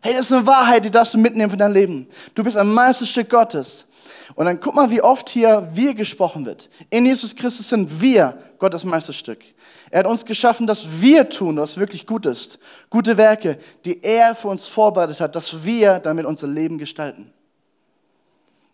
Hey, 0.00 0.14
das 0.14 0.26
ist 0.26 0.32
eine 0.32 0.44
Wahrheit, 0.44 0.84
die 0.84 0.90
darfst 0.90 1.14
du 1.14 1.18
mitnehmen 1.18 1.52
für 1.52 1.56
dein 1.56 1.72
Leben. 1.72 2.08
Du 2.34 2.42
bist 2.42 2.56
ein 2.56 2.66
Meisterstück 2.66 3.30
Gottes. 3.30 3.86
Und 4.34 4.46
dann 4.46 4.60
guck 4.60 4.74
mal, 4.74 4.90
wie 4.90 5.02
oft 5.02 5.28
hier 5.28 5.68
wir 5.72 5.94
gesprochen 5.94 6.46
wird. 6.46 6.68
In 6.88 7.06
Jesus 7.06 7.34
Christus 7.34 7.68
sind 7.68 8.00
wir 8.00 8.38
Gottes 8.58 8.84
Meisterstück. 8.84 9.44
Er 9.90 10.00
hat 10.00 10.06
uns 10.06 10.24
geschaffen, 10.24 10.66
dass 10.66 11.00
wir 11.00 11.28
tun, 11.28 11.56
was 11.56 11.76
wirklich 11.76 12.06
gut 12.06 12.26
ist. 12.26 12.58
Gute 12.90 13.16
Werke, 13.16 13.58
die 13.84 14.02
er 14.02 14.34
für 14.34 14.48
uns 14.48 14.66
vorbereitet 14.66 15.20
hat, 15.20 15.34
dass 15.34 15.64
wir 15.64 15.98
damit 15.98 16.26
unser 16.26 16.46
Leben 16.46 16.78
gestalten. 16.78 17.32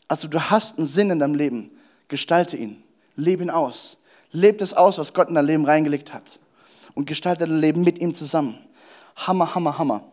Also 0.09 0.29
du 0.29 0.41
hast 0.41 0.79
einen 0.79 0.87
Sinn 0.87 1.11
in 1.11 1.19
deinem 1.19 1.35
Leben. 1.35 1.71
Gestalte 2.09 2.57
ihn. 2.57 2.83
Lebe 3.17 3.43
ihn 3.43 3.51
aus. 3.51 3.97
Lebe 4.31 4.59
das 4.59 4.75
aus, 4.75 4.99
was 4.99 5.15
Gott 5.15 5.29
in 5.29 5.35
dein 5.35 5.47
Leben 5.47 5.65
reingelegt 5.65 6.13
hat. 6.13 6.39
Und 6.95 7.07
gestalte 7.07 7.47
dein 7.47 7.59
Leben 7.59 7.83
mit 7.83 7.99
ihm 7.99 8.15
zusammen. 8.15 8.59
Hammer, 9.17 9.55
hammer, 9.55 9.79
hammer. 9.79 10.05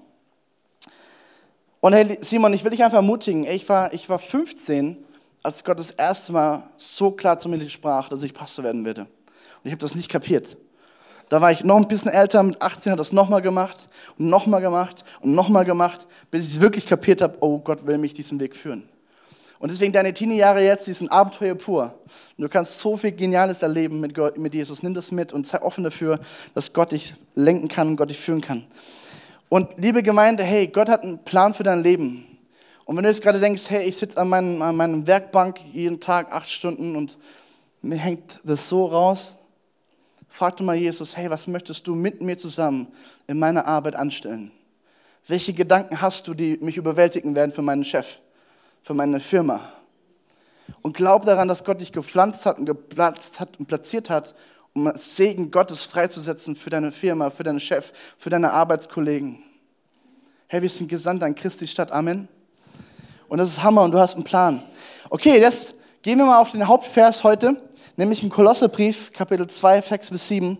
Und 1.81 1.91
hey, 1.91 2.17
Simon, 2.21 2.53
ich 2.53 2.63
will 2.63 2.71
dich 2.71 2.83
einfach 2.83 2.97
ermutigen. 2.97 3.43
Ich 3.43 3.67
war, 3.67 3.93
ich 3.93 4.07
war 4.07 4.17
15, 4.17 5.03
als 5.43 5.63
Gott 5.63 5.77
das 5.77 5.91
erste 5.91 6.31
Mal 6.31 6.63
so 6.77 7.11
klar 7.11 7.37
zu 7.37 7.49
mir 7.49 7.69
sprach, 7.69 8.09
dass 8.09 8.23
ich 8.23 8.33
Pastor 8.33 8.63
werden 8.63 8.85
werde. 8.85 9.01
Und 9.01 9.09
ich 9.65 9.71
habe 9.71 9.81
das 9.81 9.93
nicht 9.93 10.09
kapiert. 10.09 10.57
Da 11.29 11.41
war 11.41 11.51
ich 11.51 11.63
noch 11.63 11.77
ein 11.77 11.87
bisschen 11.87 12.11
älter, 12.11 12.41
mit 12.43 12.61
18 12.61 12.93
hat 12.93 12.99
das 12.99 13.11
nochmal 13.11 13.41
gemacht 13.41 13.89
und 14.17 14.27
nochmal 14.27 14.61
gemacht 14.61 15.03
und 15.21 15.33
nochmal 15.33 15.65
gemacht, 15.65 16.05
bis 16.31 16.47
ich 16.47 16.61
wirklich 16.61 16.85
kapiert 16.85 17.21
habe, 17.21 17.37
oh 17.39 17.59
Gott 17.59 17.85
will 17.85 17.97
mich 17.97 18.13
diesen 18.13 18.39
Weg 18.39 18.55
führen. 18.55 18.87
Und 19.59 19.71
deswegen 19.71 19.93
deine 19.93 20.13
Teenie-Jahre 20.13 20.61
jetzt, 20.61 20.87
die 20.87 20.93
sind 20.93 21.09
Abenteuer 21.09 21.55
pur. 21.55 21.93
Und 22.37 22.41
du 22.41 22.49
kannst 22.49 22.79
so 22.79 22.97
viel 22.97 23.13
Geniales 23.13 23.61
erleben 23.61 24.01
mit, 24.01 24.13
Gott, 24.13 24.37
mit 24.37 24.53
Jesus. 24.53 24.83
Nimm 24.83 24.93
das 24.93 25.11
mit 25.11 25.31
und 25.31 25.47
sei 25.47 25.61
offen 25.61 25.85
dafür, 25.85 26.19
dass 26.53 26.73
Gott 26.73 26.91
dich 26.91 27.13
lenken 27.33 27.69
kann 27.69 27.87
und 27.87 27.95
Gott 27.95 28.09
dich 28.09 28.19
führen 28.19 28.41
kann. 28.41 28.65
Und 29.47 29.69
liebe 29.77 30.03
Gemeinde, 30.03 30.43
hey, 30.43 30.67
Gott 30.67 30.89
hat 30.89 31.03
einen 31.03 31.19
Plan 31.19 31.53
für 31.53 31.63
dein 31.63 31.81
Leben. 31.81 32.32
Und 32.85 32.97
wenn 32.97 33.03
du 33.03 33.09
jetzt 33.09 33.21
gerade 33.21 33.39
denkst, 33.39 33.69
hey, 33.69 33.87
ich 33.87 33.97
sitze 33.97 34.19
an, 34.19 34.29
meinem, 34.29 34.61
an 34.61 34.75
meinem 34.75 35.07
Werkbank 35.07 35.59
jeden 35.71 35.99
Tag 35.99 36.31
acht 36.31 36.49
Stunden 36.49 36.95
und 36.95 37.17
mir 37.81 37.97
hängt 37.97 38.39
das 38.43 38.67
so 38.67 38.85
raus, 38.85 39.37
frag 40.27 40.59
mal 40.61 40.75
Jesus, 40.75 41.15
hey, 41.15 41.29
was 41.29 41.47
möchtest 41.47 41.87
du 41.87 41.95
mit 41.95 42.21
mir 42.21 42.37
zusammen 42.37 42.87
in 43.27 43.39
meiner 43.39 43.67
Arbeit 43.67 43.95
anstellen? 43.95 44.51
Welche 45.27 45.53
Gedanken 45.53 46.01
hast 46.01 46.27
du, 46.27 46.33
die 46.33 46.57
mich 46.57 46.75
überwältigen 46.75 47.35
werden 47.35 47.51
für 47.51 47.61
meinen 47.61 47.85
Chef, 47.85 48.19
für 48.81 48.93
meine 48.93 49.21
Firma? 49.21 49.61
Und 50.81 50.97
glaub 50.97 51.25
daran, 51.25 51.47
dass 51.47 51.63
Gott 51.63 51.79
dich 51.79 51.91
gepflanzt 51.91 52.45
hat 52.45 52.57
und 52.57 52.65
geplatzt 52.65 53.39
hat 53.39 53.57
und 53.59 53.67
platziert 53.67 54.09
hat, 54.09 54.35
um 54.73 54.91
Segen 54.95 55.51
Gottes 55.51 55.83
freizusetzen 55.83 56.55
für 56.55 56.69
deine 56.69 56.91
Firma, 56.91 57.29
für 57.29 57.43
deinen 57.43 57.59
Chef, 57.59 57.93
für 58.17 58.29
deine 58.29 58.51
Arbeitskollegen. 58.51 59.43
Hey, 60.47 60.61
wir 60.61 60.69
sind 60.69 60.89
gesandt 60.89 61.23
an 61.23 61.35
Christi 61.35 61.67
Stadt. 61.67 61.91
Amen. 61.91 62.27
Und 63.33 63.39
das 63.39 63.49
ist 63.49 63.63
Hammer 63.63 63.81
und 63.81 63.91
du 63.91 63.97
hast 63.97 64.13
einen 64.13 64.23
Plan. 64.23 64.61
Okay, 65.09 65.41
jetzt 65.41 65.73
gehen 66.03 66.19
wir 66.19 66.25
mal 66.25 66.39
auf 66.39 66.51
den 66.51 66.67
Hauptvers 66.67 67.23
heute, 67.23 67.55
nämlich 67.97 68.21
im 68.21 68.29
Kolosserbrief, 68.29 69.11
Kapitel 69.11 69.47
2, 69.47 69.81
Vers 69.81 70.11
bis 70.11 70.27
7. 70.27 70.59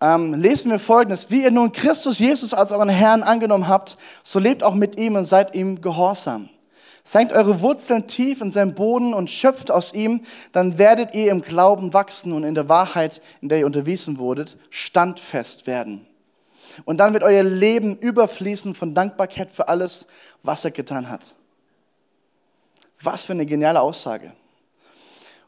Ähm, 0.00 0.34
lesen 0.34 0.72
wir 0.72 0.80
folgendes: 0.80 1.30
Wie 1.30 1.44
ihr 1.44 1.52
nun 1.52 1.70
Christus 1.70 2.18
Jesus 2.18 2.54
als 2.54 2.72
euren 2.72 2.88
Herrn 2.88 3.22
angenommen 3.22 3.68
habt, 3.68 3.98
so 4.24 4.40
lebt 4.40 4.64
auch 4.64 4.74
mit 4.74 4.98
ihm 4.98 5.14
und 5.14 5.26
seid 5.26 5.54
ihm 5.54 5.80
gehorsam. 5.80 6.48
Senkt 7.04 7.32
eure 7.32 7.60
Wurzeln 7.60 8.08
tief 8.08 8.40
in 8.40 8.50
seinen 8.50 8.74
Boden 8.74 9.14
und 9.14 9.30
schöpft 9.30 9.70
aus 9.70 9.94
ihm, 9.94 10.22
dann 10.50 10.78
werdet 10.78 11.14
ihr 11.14 11.30
im 11.30 11.40
Glauben 11.40 11.94
wachsen 11.94 12.32
und 12.32 12.42
in 12.42 12.56
der 12.56 12.68
Wahrheit, 12.68 13.22
in 13.42 13.48
der 13.48 13.60
ihr 13.60 13.66
unterwiesen 13.66 14.18
wurdet, 14.18 14.56
standfest 14.70 15.68
werden. 15.68 16.04
Und 16.84 16.96
dann 16.96 17.12
wird 17.12 17.22
euer 17.22 17.44
Leben 17.44 17.96
überfließen 17.96 18.74
von 18.74 18.92
Dankbarkeit 18.92 19.52
für 19.52 19.68
alles, 19.68 20.08
was 20.42 20.64
er 20.64 20.72
getan 20.72 21.08
hat. 21.08 21.36
Was 23.02 23.24
für 23.24 23.32
eine 23.32 23.46
geniale 23.46 23.80
Aussage. 23.80 24.32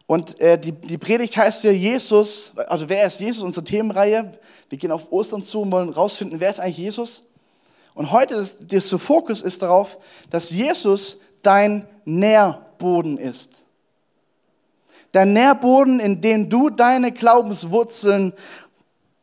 Und 0.06 0.38
äh, 0.40 0.58
die, 0.58 0.72
die 0.72 0.98
Predigt 0.98 1.36
heißt 1.36 1.64
ja 1.64 1.70
Jesus, 1.70 2.52
also 2.66 2.88
wer 2.88 3.06
ist 3.06 3.20
Jesus, 3.20 3.42
unsere 3.42 3.64
Themenreihe. 3.64 4.30
Wir 4.68 4.78
gehen 4.78 4.90
auf 4.90 5.10
Ostern 5.10 5.42
zu 5.42 5.62
und 5.62 5.72
wollen 5.72 5.88
rausfinden, 5.88 6.40
wer 6.40 6.50
ist 6.50 6.60
eigentlich 6.60 6.78
Jesus. 6.78 7.22
Und 7.94 8.10
heute 8.10 8.34
ist, 8.34 8.72
der 8.72 8.82
Fokus 8.82 9.40
ist 9.40 9.62
darauf, 9.62 9.98
dass 10.30 10.50
Jesus 10.50 11.18
dein 11.42 11.86
Nährboden 12.04 13.18
ist. 13.18 13.62
Der 15.14 15.24
Nährboden, 15.24 16.00
in 16.00 16.20
dem 16.20 16.50
du 16.50 16.70
deine 16.70 17.12
Glaubenswurzeln 17.12 18.32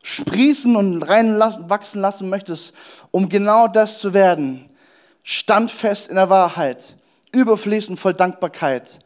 sprießen 0.02 0.74
und 0.74 1.02
reinwachsen 1.02 2.00
lassen 2.00 2.28
möchtest, 2.28 2.74
um 3.10 3.28
genau 3.28 3.68
das 3.68 3.98
zu 3.98 4.14
werden. 4.14 4.66
Standfest 5.22 6.08
in 6.08 6.16
der 6.16 6.30
Wahrheit, 6.30 6.96
überfließend 7.32 7.98
voll 7.98 8.14
Dankbarkeit, 8.14 8.98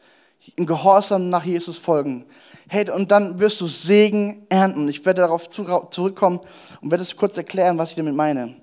in 0.55 0.65
Gehorsam 0.65 1.29
nach 1.29 1.43
Jesus 1.43 1.77
folgen. 1.77 2.25
Hey, 2.69 2.89
und 2.91 3.11
dann 3.11 3.39
wirst 3.39 3.61
du 3.61 3.67
Segen 3.67 4.45
ernten. 4.49 4.89
Ich 4.89 5.05
werde 5.05 5.21
darauf 5.21 5.49
zurückkommen 5.49 6.39
und 6.81 6.91
werde 6.91 7.01
es 7.01 7.15
kurz 7.15 7.37
erklären, 7.37 7.77
was 7.77 7.91
ich 7.91 7.95
damit 7.95 8.13
meine. 8.13 8.55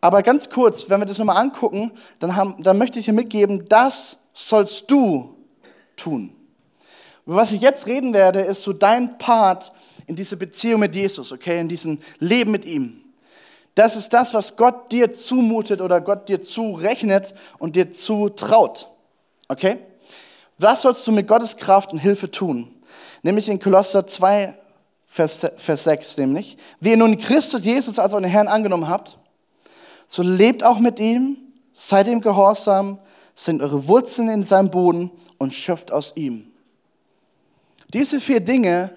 Aber 0.00 0.22
ganz 0.22 0.50
kurz, 0.50 0.88
wenn 0.90 1.00
wir 1.00 1.06
das 1.06 1.18
nochmal 1.18 1.38
angucken, 1.38 1.92
dann, 2.18 2.36
haben, 2.36 2.62
dann 2.62 2.76
möchte 2.78 2.98
ich 2.98 3.04
dir 3.04 3.12
mitgeben, 3.12 3.66
das 3.68 4.16
sollst 4.32 4.90
du 4.90 5.36
tun. 5.96 6.34
Was 7.26 7.52
ich 7.52 7.60
jetzt 7.60 7.86
reden 7.86 8.12
werde, 8.12 8.40
ist 8.40 8.62
so 8.62 8.72
dein 8.72 9.16
Part 9.16 9.72
in 10.06 10.16
dieser 10.16 10.36
Beziehung 10.36 10.80
mit 10.80 10.94
Jesus, 10.94 11.32
okay, 11.32 11.58
in 11.58 11.68
diesem 11.68 11.98
Leben 12.18 12.50
mit 12.50 12.64
ihm. 12.64 13.00
Das 13.74 13.96
ist 13.96 14.10
das, 14.10 14.34
was 14.34 14.56
Gott 14.56 14.92
dir 14.92 15.12
zumutet 15.12 15.80
oder 15.80 16.00
Gott 16.00 16.28
dir 16.28 16.42
zurechnet 16.42 17.34
und 17.58 17.74
dir 17.76 17.92
zutraut. 17.92 18.88
Okay? 19.48 19.78
Was 20.58 20.82
sollst 20.82 21.06
du 21.06 21.12
mit 21.12 21.26
Gottes 21.26 21.56
Kraft 21.56 21.92
und 21.92 21.98
Hilfe 21.98 22.30
tun? 22.30 22.74
Nämlich 23.22 23.48
in 23.48 23.58
Kolosser 23.58 24.06
2, 24.06 24.56
Vers, 25.06 25.46
Vers 25.56 25.84
6, 25.84 26.16
nämlich. 26.18 26.56
Wie 26.80 26.90
ihr 26.90 26.96
nun 26.96 27.18
Christus 27.18 27.64
Jesus 27.64 27.98
als 27.98 28.12
euren 28.12 28.24
Herrn 28.24 28.48
angenommen 28.48 28.88
habt, 28.88 29.18
so 30.06 30.22
lebt 30.22 30.64
auch 30.64 30.78
mit 30.78 31.00
ihm, 31.00 31.36
seid 31.72 32.06
ihm 32.06 32.20
gehorsam, 32.20 32.98
sind 33.34 33.62
eure 33.62 33.88
Wurzeln 33.88 34.28
in 34.28 34.44
seinem 34.44 34.70
Boden 34.70 35.10
und 35.38 35.54
schöpft 35.54 35.90
aus 35.92 36.12
ihm. 36.14 36.52
Diese 37.92 38.20
vier 38.20 38.40
Dinge 38.40 38.94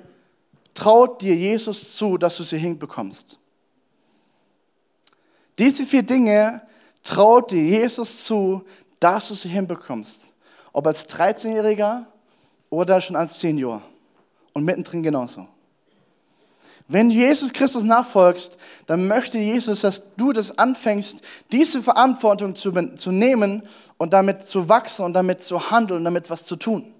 traut 0.73 1.21
dir 1.21 1.35
Jesus 1.35 1.95
zu, 1.95 2.17
dass 2.17 2.37
du 2.37 2.43
sie 2.43 2.57
hinbekommst. 2.57 3.39
Diese 5.57 5.85
vier 5.85 6.03
Dinge 6.03 6.61
traut 7.03 7.51
dir 7.51 7.63
Jesus 7.63 8.25
zu, 8.25 8.63
dass 8.99 9.27
du 9.27 9.35
sie 9.35 9.49
hinbekommst. 9.49 10.21
Ob 10.77 10.85
als 10.85 11.09
13-Jähriger 11.09 12.05
oder 12.69 13.01
schon 13.01 13.15
als 13.15 13.39
Senior. 13.39 13.81
Und 14.53 14.63
mittendrin 14.63 15.01
genauso. 15.01 15.47
Wenn 16.87 17.09
du 17.09 17.15
Jesus 17.15 17.51
Christus 17.51 17.81
nachfolgst, 17.81 18.59
dann 18.85 19.07
möchte 19.07 19.39
Jesus, 19.39 19.81
dass 19.81 20.03
du 20.17 20.33
das 20.33 20.55
anfängst, 20.59 21.23
diese 21.51 21.81
Verantwortung 21.81 22.53
zu, 22.53 22.71
zu 22.95 23.11
nehmen 23.11 23.63
und 23.97 24.13
damit 24.13 24.47
zu 24.47 24.69
wachsen 24.69 25.03
und 25.03 25.13
damit 25.13 25.41
zu 25.41 25.71
handeln, 25.71 26.03
damit 26.03 26.29
was 26.29 26.45
zu 26.45 26.55
tun. 26.55 26.93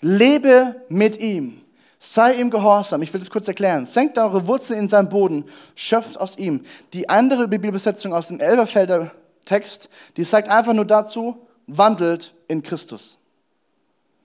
Lebe 0.00 0.74
mit 0.88 1.20
ihm. 1.20 1.60
Sei 1.98 2.32
ihm 2.36 2.48
gehorsam. 2.48 3.02
Ich 3.02 3.12
will 3.12 3.20
das 3.20 3.28
kurz 3.28 3.46
erklären. 3.46 3.84
Senkt 3.84 4.16
eure 4.16 4.46
Wurzeln 4.46 4.78
in 4.78 4.88
seinen 4.88 5.10
Boden, 5.10 5.44
schöpft 5.74 6.18
aus 6.18 6.38
ihm. 6.38 6.64
Die 6.94 7.10
andere 7.10 7.48
Bibelbesetzung 7.48 8.14
aus 8.14 8.28
dem 8.28 8.40
Elberfelder 8.40 9.10
Text, 9.44 9.90
die 10.16 10.24
sagt 10.24 10.48
einfach 10.48 10.72
nur 10.72 10.86
dazu, 10.86 11.43
wandelt 11.66 12.34
in 12.48 12.62
Christus. 12.62 13.18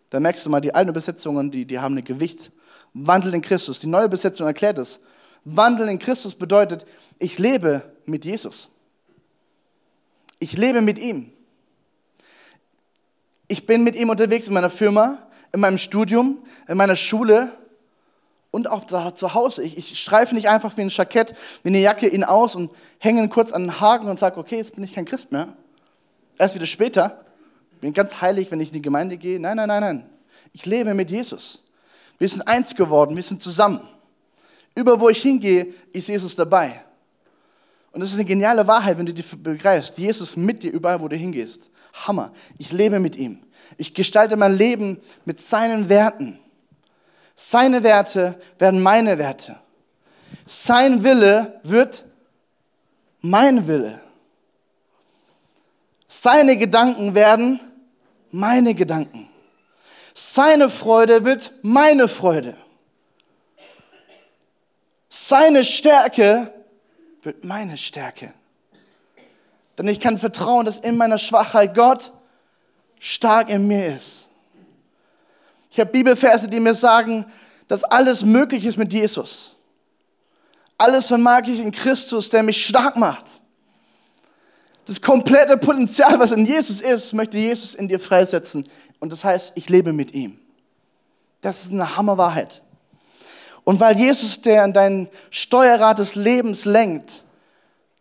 Da 0.10 0.20
merkst 0.20 0.46
du 0.46 0.50
mal, 0.50 0.62
die 0.62 0.74
alten 0.74 0.90
Übersetzungen, 0.90 1.52
die, 1.52 1.66
die 1.66 1.80
haben 1.80 1.98
ein 1.98 2.04
Gewicht 2.04 2.52
Wandel 2.94 3.34
in 3.34 3.42
Christus. 3.42 3.80
Die 3.80 3.88
neue 3.88 4.10
Besetzung 4.10 4.48
erklärt 4.48 4.78
es. 4.78 5.00
Wandel 5.46 5.88
in 5.90 6.00
Christus 6.00 6.36
bedeutet, 6.36 6.86
ich 7.18 7.38
lebe 7.38 7.84
mit 8.06 8.26
Jesus. 8.26 8.70
Ich 10.40 10.58
lebe 10.58 10.82
mit 10.82 10.98
ihm. 10.98 11.32
Ich 13.48 13.66
bin 13.66 13.84
mit 13.84 13.96
ihm 13.96 14.10
unterwegs 14.10 14.48
in 14.48 14.54
meiner 14.54 14.70
Firma, 14.70 15.20
in 15.52 15.60
meinem 15.60 15.78
Studium, 15.78 16.40
in 16.68 16.78
meiner 16.78 16.96
Schule 16.96 17.52
und 18.52 18.68
auch 18.68 18.86
da 18.86 19.14
zu 19.16 19.34
Hause. 19.34 19.64
Ich, 19.64 19.78
ich 19.78 20.00
streife 20.00 20.36
nicht 20.36 20.50
einfach 20.50 20.78
wie 20.78 20.82
ein 20.82 20.90
Jackett, 20.90 21.36
wie 21.64 21.70
eine 21.70 21.80
Jacke 21.80 22.08
ihn 22.08 22.24
aus 22.24 22.56
und 22.56 22.72
hänge 23.00 23.22
ihn 23.22 23.30
kurz 23.30 23.52
an 23.52 23.64
den 23.64 23.80
Haken 23.80 24.08
und 24.08 24.20
sage, 24.20 24.40
okay, 24.40 24.58
jetzt 24.58 24.76
bin 24.76 24.84
ich 24.84 24.94
kein 24.94 25.06
Christ 25.06 25.32
mehr. 25.32 25.50
Erst 26.38 26.56
wieder 26.56 26.66
später, 26.66 27.26
bin 27.80 27.94
ganz 27.94 28.20
heilig, 28.22 28.52
wenn 28.52 28.60
ich 28.60 28.70
in 28.70 28.74
die 28.74 28.82
Gemeinde 28.82 29.18
gehe. 29.18 29.40
Nein, 29.40 29.58
nein, 29.58 29.68
nein, 29.68 29.82
nein. 29.82 30.10
Ich 30.54 30.66
lebe 30.66 30.94
mit 30.94 31.12
Jesus. 31.12 31.64
Wir 32.18 32.28
sind 32.28 32.48
eins 32.48 32.76
geworden, 32.76 33.16
wir 33.16 33.24
sind 33.24 33.42
zusammen. 33.42 33.82
Über 34.76 35.00
wo 35.00 35.10
ich 35.10 35.22
hingehe, 35.22 35.74
ist 35.92 36.08
Jesus 36.08 36.36
dabei. 36.36 36.84
Und 37.92 38.02
das 38.02 38.10
ist 38.10 38.16
eine 38.16 38.26
geniale 38.26 38.68
Wahrheit, 38.68 38.98
wenn 38.98 39.06
du 39.06 39.14
die 39.14 39.24
begreifst. 39.24 39.98
Jesus 39.98 40.36
mit 40.36 40.64
dir 40.64 40.72
überall, 40.72 41.02
wo 41.02 41.08
du 41.08 41.16
hingehst. 41.16 41.72
Hammer. 41.94 42.32
Ich 42.58 42.72
lebe 42.72 43.00
mit 43.00 43.16
ihm. 43.16 43.40
Ich 43.78 43.94
gestalte 43.94 44.36
mein 44.36 44.56
Leben 44.56 45.00
mit 45.26 45.42
seinen 45.42 45.90
Werten. 45.90 46.40
Seine 47.36 47.84
Werte 47.84 48.40
werden 48.58 48.82
meine 48.82 49.18
Werte. 49.18 49.58
Sein 50.46 51.04
Wille 51.04 51.60
wird 51.64 52.06
mein 53.22 53.68
Wille. 53.68 54.02
Seine 56.08 56.58
Gedanken 56.58 57.16
werden 57.16 57.60
meine 58.32 58.74
Gedanken. 58.74 59.30
Seine 60.14 60.70
Freude 60.70 61.24
wird 61.24 61.54
meine 61.62 62.08
Freude. 62.08 62.58
Seine 65.10 65.64
Stärke 65.64 66.54
wird 67.22 67.44
meine 67.44 67.78
Stärke. 67.78 68.34
Denn 69.78 69.88
ich 69.88 70.00
kann 70.00 70.18
vertrauen, 70.18 70.66
dass 70.66 70.80
in 70.80 70.98
meiner 70.98 71.18
Schwachheit 71.18 71.74
Gott 71.74 72.12
stark 73.00 73.50
in 73.50 73.68
mir 73.68 73.96
ist. 73.96 74.30
Ich 75.72 75.80
habe 75.80 75.92
Bibelverse, 75.92 76.50
die 76.50 76.60
mir 76.60 76.74
sagen, 76.74 77.26
dass 77.68 77.84
alles 77.84 78.24
möglich 78.24 78.66
ist 78.66 78.78
mit 78.78 78.92
Jesus. 78.92 79.56
Alles 80.78 81.08
vermag 81.08 81.44
ich 81.48 81.60
in 81.60 81.72
Christus, 81.72 82.30
der 82.30 82.44
mich 82.44 82.66
stark 82.66 82.98
macht. 82.98 83.42
Das 84.90 85.04
komplette 85.04 85.56
Potenzial, 85.56 86.20
was 86.20 86.32
in 86.32 86.48
Jesus 86.48 86.82
ist, 86.82 87.14
möchte 87.14 87.38
Jesus 87.38 87.76
in 87.76 87.88
dir 87.88 88.00
freisetzen. 88.00 88.68
Und 89.00 89.12
das 89.12 89.24
heißt, 89.24 89.52
ich 89.54 89.70
lebe 89.70 89.94
mit 89.94 90.16
ihm. 90.16 90.40
Das 91.42 91.64
ist 91.64 91.72
eine 91.72 91.96
Hammerwahrheit. 91.96 92.64
Und 93.64 93.80
weil 93.80 94.00
Jesus, 94.00 94.42
der 94.42 94.64
an 94.64 94.74
dein 94.74 95.08
Steuerrad 95.30 96.00
des 96.00 96.16
Lebens 96.16 96.66
lenkt, 96.66 97.24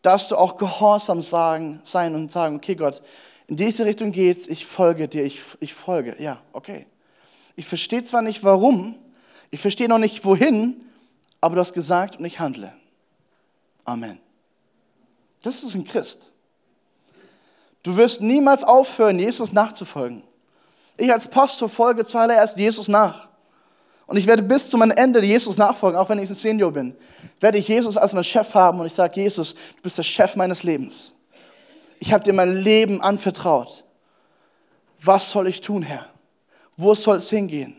darfst 0.01 0.31
du 0.31 0.37
auch 0.37 0.57
gehorsam 0.57 1.21
sagen, 1.21 1.83
sein 1.85 2.15
und 2.15 2.33
sagen, 2.33 2.57
okay 2.57 2.75
Gott, 2.75 3.03
in 3.49 3.57
diese 3.57 3.85
Richtung 3.85 4.11
geht's, 4.11 4.47
ich 4.47 4.65
folge 4.65 5.09
dir, 5.09 5.27
ich, 5.27 5.43
ich 5.61 5.75
folge. 5.75 6.17
Ja, 6.19 6.41
okay. 6.55 6.87
Ich 7.55 7.67
verstehe 7.67 8.03
zwar 8.03 8.23
nicht 8.23 8.43
warum, 8.45 8.95
ich 9.51 9.61
verstehe 9.61 9.91
noch 9.91 9.99
nicht 9.99 10.25
wohin, 10.25 10.87
aber 11.43 11.57
du 11.57 11.61
hast 11.61 11.75
gesagt 11.75 12.19
und 12.19 12.25
ich 12.25 12.41
handle. 12.41 12.73
Amen. 13.85 14.19
Das 15.43 15.63
ist 15.63 15.75
ein 15.75 15.85
Christ. 15.85 16.33
Du 17.83 17.97
wirst 17.97 18.21
niemals 18.21 18.65
aufhören, 18.65 19.19
Jesus 19.19 19.53
nachzufolgen. 19.53 20.23
Ich 20.97 21.13
als 21.13 21.29
Pastor 21.29 21.69
folge 21.69 22.05
zuallererst 22.05 22.57
Jesus 22.57 22.89
nach. 22.89 23.29
Und 24.07 24.17
ich 24.17 24.27
werde 24.27 24.43
bis 24.43 24.71
zu 24.71 24.77
meinem 24.79 24.97
Ende 24.97 25.23
Jesus 25.23 25.59
nachfolgen, 25.59 25.99
auch 25.99 26.09
wenn 26.09 26.19
ich 26.19 26.31
ein 26.31 26.35
Senior 26.35 26.73
bin. 26.73 26.97
Werde 27.41 27.59
ich 27.59 27.69
Jesus 27.69 27.97
als 27.97 28.13
meinen 28.13 28.25
Chef 28.25 28.55
haben 28.55 28.81
und 28.81 28.87
ich 28.87 28.95
sage, 28.95 29.21
Jesus, 29.21 29.55
du 29.55 29.83
bist 29.83 29.99
der 29.99 30.03
Chef 30.03 30.35
meines 30.35 30.63
Lebens. 30.63 31.15
Ich 32.01 32.13
habe 32.13 32.25
dir 32.25 32.33
mein 32.33 32.63
Leben 32.63 33.01
anvertraut. 33.03 33.85
Was 35.01 35.31
soll 35.31 35.47
ich 35.47 35.61
tun, 35.61 35.83
Herr? 35.83 36.07
Wo 36.77 36.95
soll 36.95 37.19
es 37.19 37.31
hingehen? 37.31 37.77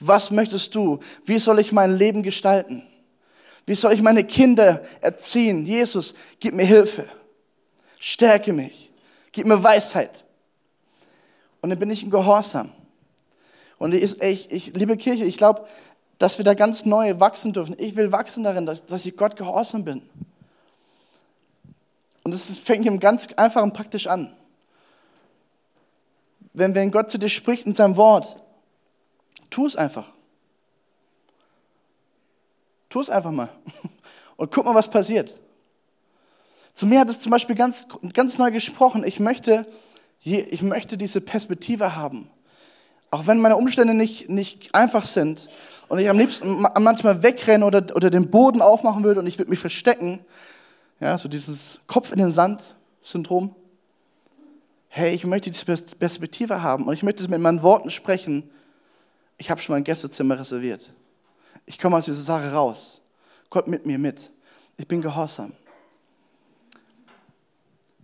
Was 0.00 0.30
möchtest 0.30 0.74
du? 0.74 0.98
Wie 1.24 1.38
soll 1.38 1.60
ich 1.60 1.72
mein 1.72 1.96
Leben 1.96 2.22
gestalten? 2.22 2.82
Wie 3.64 3.74
soll 3.74 3.92
ich 3.92 4.02
meine 4.02 4.24
Kinder 4.24 4.82
erziehen? 5.00 5.64
Jesus, 5.64 6.14
gib 6.40 6.54
mir 6.54 6.64
Hilfe. 6.64 7.06
Stärke 7.98 8.52
mich. 8.52 8.89
Gib 9.32 9.46
mir 9.46 9.62
Weisheit. 9.62 10.24
Und 11.60 11.70
dann 11.70 11.78
bin 11.78 11.90
ich 11.90 12.02
im 12.02 12.10
Gehorsam. 12.10 12.72
Und 13.78 13.94
ich, 13.94 14.20
ich, 14.20 14.50
ich 14.50 14.74
liebe 14.74 14.96
Kirche, 14.96 15.24
ich 15.24 15.36
glaube, 15.36 15.66
dass 16.18 16.38
wir 16.38 16.44
da 16.44 16.54
ganz 16.54 16.84
neu 16.84 17.18
wachsen 17.18 17.52
dürfen. 17.52 17.74
Ich 17.78 17.96
will 17.96 18.12
wachsen 18.12 18.44
darin, 18.44 18.66
dass, 18.66 18.84
dass 18.84 19.06
ich 19.06 19.16
Gott 19.16 19.36
gehorsam 19.36 19.84
bin. 19.84 20.02
Und 22.24 22.34
das 22.34 22.44
fängt 22.58 22.84
ihm 22.84 23.00
ganz 23.00 23.28
einfach 23.34 23.62
und 23.62 23.72
praktisch 23.72 24.06
an. 24.06 24.36
Wenn, 26.52 26.74
wenn 26.74 26.90
Gott 26.90 27.10
zu 27.10 27.18
dir 27.18 27.28
spricht 27.28 27.66
in 27.66 27.74
seinem 27.74 27.96
Wort, 27.96 28.36
tu 29.48 29.66
es 29.66 29.76
einfach. 29.76 30.10
Tu 32.88 33.00
es 33.00 33.08
einfach 33.08 33.30
mal. 33.30 33.48
Und 34.36 34.50
guck 34.50 34.64
mal, 34.64 34.74
was 34.74 34.88
passiert. 34.90 35.36
Zu 36.80 36.86
mir 36.86 37.00
hat 37.00 37.10
es 37.10 37.20
zum 37.20 37.30
Beispiel 37.30 37.56
ganz, 37.56 37.86
ganz 38.14 38.38
neu 38.38 38.50
gesprochen. 38.50 39.04
Ich 39.04 39.20
möchte, 39.20 39.66
ich 40.22 40.62
möchte 40.62 40.96
diese 40.96 41.20
Perspektive 41.20 41.94
haben. 41.94 42.30
Auch 43.10 43.26
wenn 43.26 43.38
meine 43.38 43.58
Umstände 43.58 43.92
nicht, 43.92 44.30
nicht 44.30 44.74
einfach 44.74 45.04
sind 45.04 45.50
und 45.88 45.98
ich 45.98 46.08
am 46.08 46.16
liebsten 46.16 46.62
manchmal 46.80 47.22
wegrenne 47.22 47.66
oder, 47.66 47.94
oder 47.94 48.08
den 48.08 48.30
Boden 48.30 48.62
aufmachen 48.62 49.04
würde 49.04 49.20
und 49.20 49.26
ich 49.26 49.36
würde 49.36 49.50
mich 49.50 49.58
verstecken, 49.58 50.20
ja, 51.00 51.18
so 51.18 51.28
dieses 51.28 51.80
Kopf 51.86 52.12
in 52.12 52.18
den 52.18 52.32
Sand-Syndrom. 52.32 53.54
Hey, 54.88 55.14
ich 55.14 55.26
möchte 55.26 55.50
diese 55.50 55.66
Perspektive 55.66 56.62
haben 56.62 56.86
und 56.86 56.94
ich 56.94 57.02
möchte 57.02 57.28
mit 57.28 57.42
meinen 57.42 57.62
Worten 57.62 57.90
sprechen. 57.90 58.48
Ich 59.36 59.50
habe 59.50 59.60
schon 59.60 59.74
mein 59.74 59.84
Gästezimmer 59.84 60.40
reserviert. 60.40 60.88
Ich 61.66 61.78
komme 61.78 61.98
aus 61.98 62.06
dieser 62.06 62.22
Sache 62.22 62.50
raus. 62.54 63.02
Gott 63.50 63.68
mit 63.68 63.84
mir 63.84 63.98
mit. 63.98 64.30
Ich 64.78 64.88
bin 64.88 65.02
gehorsam. 65.02 65.52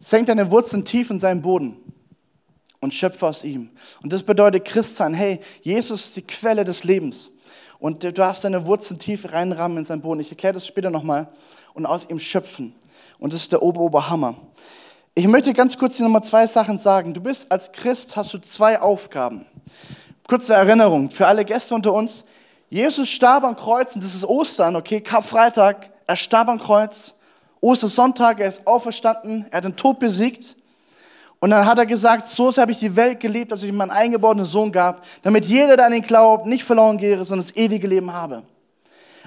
Senk 0.01 0.27
deine 0.27 0.51
Wurzeln 0.51 0.85
tief 0.85 1.11
in 1.11 1.19
seinen 1.19 1.43
Boden 1.43 1.77
und 2.81 2.95
schöpfe 2.95 3.27
aus 3.27 3.45
ihm. 3.45 3.71
Und 4.03 4.13
das 4.13 4.23
bedeutet 4.23 4.65
Christsein. 4.65 5.15
Hey, 5.15 5.41
Jesus 5.63 6.07
ist 6.07 6.17
die 6.17 6.23
Quelle 6.23 6.65
des 6.65 6.85
Lebens. 6.85 7.31
Und 7.79 8.05
du 8.05 8.25
hast 8.25 8.45
deine 8.45 8.67
Wurzeln 8.67 8.99
tief 8.99 9.33
reinrahmen 9.33 9.79
in 9.79 9.85
seinen 9.85 10.01
Boden. 10.01 10.21
Ich 10.21 10.31
erkläre 10.31 10.55
das 10.55 10.67
später 10.67 10.91
nochmal. 10.91 11.29
Und 11.75 11.87
aus 11.87 12.07
ihm 12.09 12.19
schöpfen. 12.19 12.75
Und 13.19 13.33
das 13.33 13.43
ist 13.43 13.53
der 13.53 13.63
Ober-Oberhammer. 13.63 14.37
Ich 15.15 15.27
möchte 15.27 15.53
ganz 15.55 15.79
kurz 15.79 15.97
hier 15.97 16.05
nochmal 16.05 16.25
zwei 16.25 16.47
Sachen 16.47 16.79
sagen. 16.79 17.15
Du 17.15 17.21
bist 17.21 17.51
als 17.51 17.73
Christ, 17.73 18.17
hast 18.17 18.33
du 18.35 18.39
zwei 18.39 18.81
Aufgaben. 18.81 19.47
Kurze 20.29 20.55
Erinnerung 20.55 21.11
für 21.11 21.27
alle 21.27 21.45
Gäste 21.45 21.75
unter 21.75 21.93
uns. 21.93 22.25
Jesus 22.69 23.09
starb 23.09 23.45
am 23.45 23.57
Kreuz 23.57 23.95
und 23.95 24.05
das 24.05 24.15
ist 24.15 24.25
Ostern, 24.25 24.77
okay, 24.77 25.01
Karfreitag. 25.01 25.91
Er 26.07 26.17
starb 26.17 26.49
am 26.49 26.61
Kreuz. 26.61 27.16
Ostersonntag, 27.61 28.41
er 28.41 28.49
ist 28.49 28.67
auferstanden, 28.67 29.47
er 29.51 29.59
hat 29.59 29.65
den 29.65 29.77
Tod 29.77 29.99
besiegt. 29.99 30.57
Und 31.39 31.51
dann 31.51 31.67
hat 31.67 31.79
er 31.79 31.87
gesagt, 31.87 32.29
so 32.29 32.51
habe 32.57 32.73
ich 32.73 32.79
die 32.79 32.97
Welt 32.97 33.21
geliebt, 33.21 33.53
dass 33.53 33.63
ich 33.63 33.73
meinen 33.73 33.91
eingeborenen 33.91 34.47
Sohn 34.47 34.73
gab, 34.73 35.05
damit 35.23 35.45
jeder, 35.45 35.77
der 35.77 35.87
an 35.87 35.93
ihn 35.93 36.03
glaubt, 36.03 36.47
nicht 36.47 36.65
verloren 36.65 36.99
gehe, 36.99 37.23
sondern 37.25 37.47
das 37.47 37.57
ewige 37.57 37.87
Leben 37.87 38.13
habe. 38.13 38.43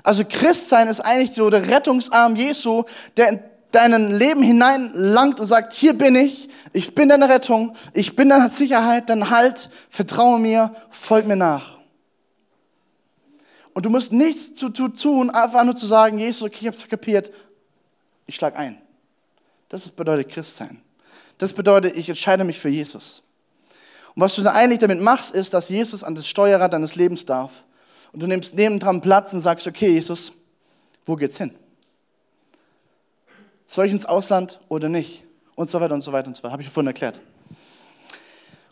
Also 0.03 0.23
Christsein 0.27 0.87
ist 0.87 1.01
eigentlich 1.01 1.33
so 1.33 1.49
der 1.49 1.67
Rettungsarm 1.67 2.35
Jesu, 2.35 2.83
der 3.15 3.29
in 3.29 3.39
dein 3.71 4.17
Leben 4.17 4.41
hineinlangt 4.41 5.39
und 5.39 5.47
sagt, 5.47 5.73
hier 5.73 5.93
bin 5.93 6.15
ich, 6.15 6.49
ich 6.73 6.95
bin 6.95 7.09
deine 7.09 7.29
Rettung, 7.29 7.75
ich 7.93 8.15
bin 8.15 8.29
deine 8.29 8.49
Sicherheit, 8.49 9.09
dann 9.09 9.29
halt, 9.29 9.69
vertraue 9.89 10.39
mir, 10.39 10.73
folg 10.89 11.27
mir 11.27 11.35
nach. 11.35 11.77
Und 13.73 13.85
du 13.85 13.89
musst 13.89 14.11
nichts 14.11 14.55
zu, 14.55 14.69
zu 14.69 14.87
tun, 14.87 15.29
einfach 15.29 15.63
nur 15.63 15.75
zu 15.75 15.85
sagen, 15.85 16.17
Jesus, 16.17 16.43
okay, 16.43 16.57
ich 16.61 16.67
habe 16.67 16.75
es 16.75 16.87
kapiert, 16.87 17.31
ich 18.29 18.35
schlage 18.35 18.57
ein. 18.57 18.79
Das 19.69 19.89
bedeutet 19.89 20.29
Christsein. 20.29 20.81
Das 21.39 21.51
bedeutet, 21.51 21.95
ich 21.95 22.07
entscheide 22.09 22.43
mich 22.43 22.59
für 22.59 22.69
Jesus. 22.69 23.23
Und 24.15 24.21
was 24.21 24.35
du 24.35 24.43
da 24.43 24.51
eigentlich 24.51 24.79
damit 24.79 25.01
machst, 25.01 25.33
ist, 25.33 25.53
dass 25.53 25.69
Jesus 25.69 26.03
an 26.03 26.15
das 26.15 26.27
Steuerrad 26.27 26.73
deines 26.73 26.95
Lebens 26.95 27.25
darf. 27.25 27.51
Und 28.11 28.21
du 28.21 28.27
nimmst 28.27 28.55
nebendran 28.55 29.01
Platz 29.01 29.33
und 29.33 29.41
sagst, 29.41 29.65
okay, 29.67 29.89
Jesus, 29.89 30.31
wo 31.05 31.15
geht's 31.15 31.37
hin? 31.37 31.53
Soll 33.67 33.85
ich 33.85 33.91
ins 33.91 34.05
Ausland 34.05 34.59
oder 34.69 34.89
nicht? 34.89 35.23
Und 35.55 35.69
so 35.69 35.79
weiter 35.81 35.93
und 35.93 36.01
so 36.01 36.11
weiter 36.11 36.27
und 36.27 36.37
so 36.37 36.43
weiter. 36.43 36.53
Habe 36.53 36.63
ich 36.63 36.69
vorhin 36.69 36.87
erklärt. 36.87 37.19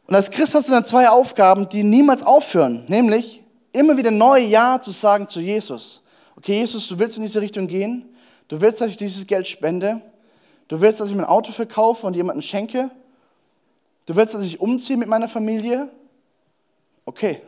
Und 0.06 0.16
als 0.16 0.30
Christ 0.30 0.54
hast 0.56 0.68
du 0.68 0.72
dann 0.72 0.86
zwei 0.86 1.10
Aufgaben, 1.10 1.68
die 1.70 1.84
niemals 1.84 2.24
aufhören. 2.24 2.86
Nämlich 2.88 3.42
immer 3.74 3.98
wieder 3.98 4.12
neu 4.12 4.40
Ja 4.40 4.80
zu 4.80 4.92
sagen 4.92 5.28
zu 5.28 5.40
Jesus. 5.40 6.02
Okay, 6.36 6.60
Jesus, 6.60 6.88
du 6.88 7.00
willst 7.00 7.18
in 7.18 7.24
diese 7.24 7.42
Richtung 7.42 7.68
gehen. 7.68 8.06
Du 8.48 8.62
willst, 8.62 8.82
dass 8.82 8.90
ich 8.90 8.98
dieses 8.98 9.28
Geld 9.28 9.48
spende. 9.48 10.02
Du 10.68 10.82
willst, 10.82 11.00
dass 11.00 11.10
ich 11.10 11.16
mein 11.16 11.26
Auto 11.26 11.52
verkaufe 11.52 12.06
und 12.08 12.16
jemandem 12.16 12.42
schenke? 12.42 12.90
Du 14.06 14.16
willst, 14.16 14.34
dass 14.34 14.46
ich 14.46 14.60
umziehe 14.60 14.98
mit 14.98 15.10
meiner 15.10 15.28
Familie? 15.28 15.90
Okay. 17.06 17.42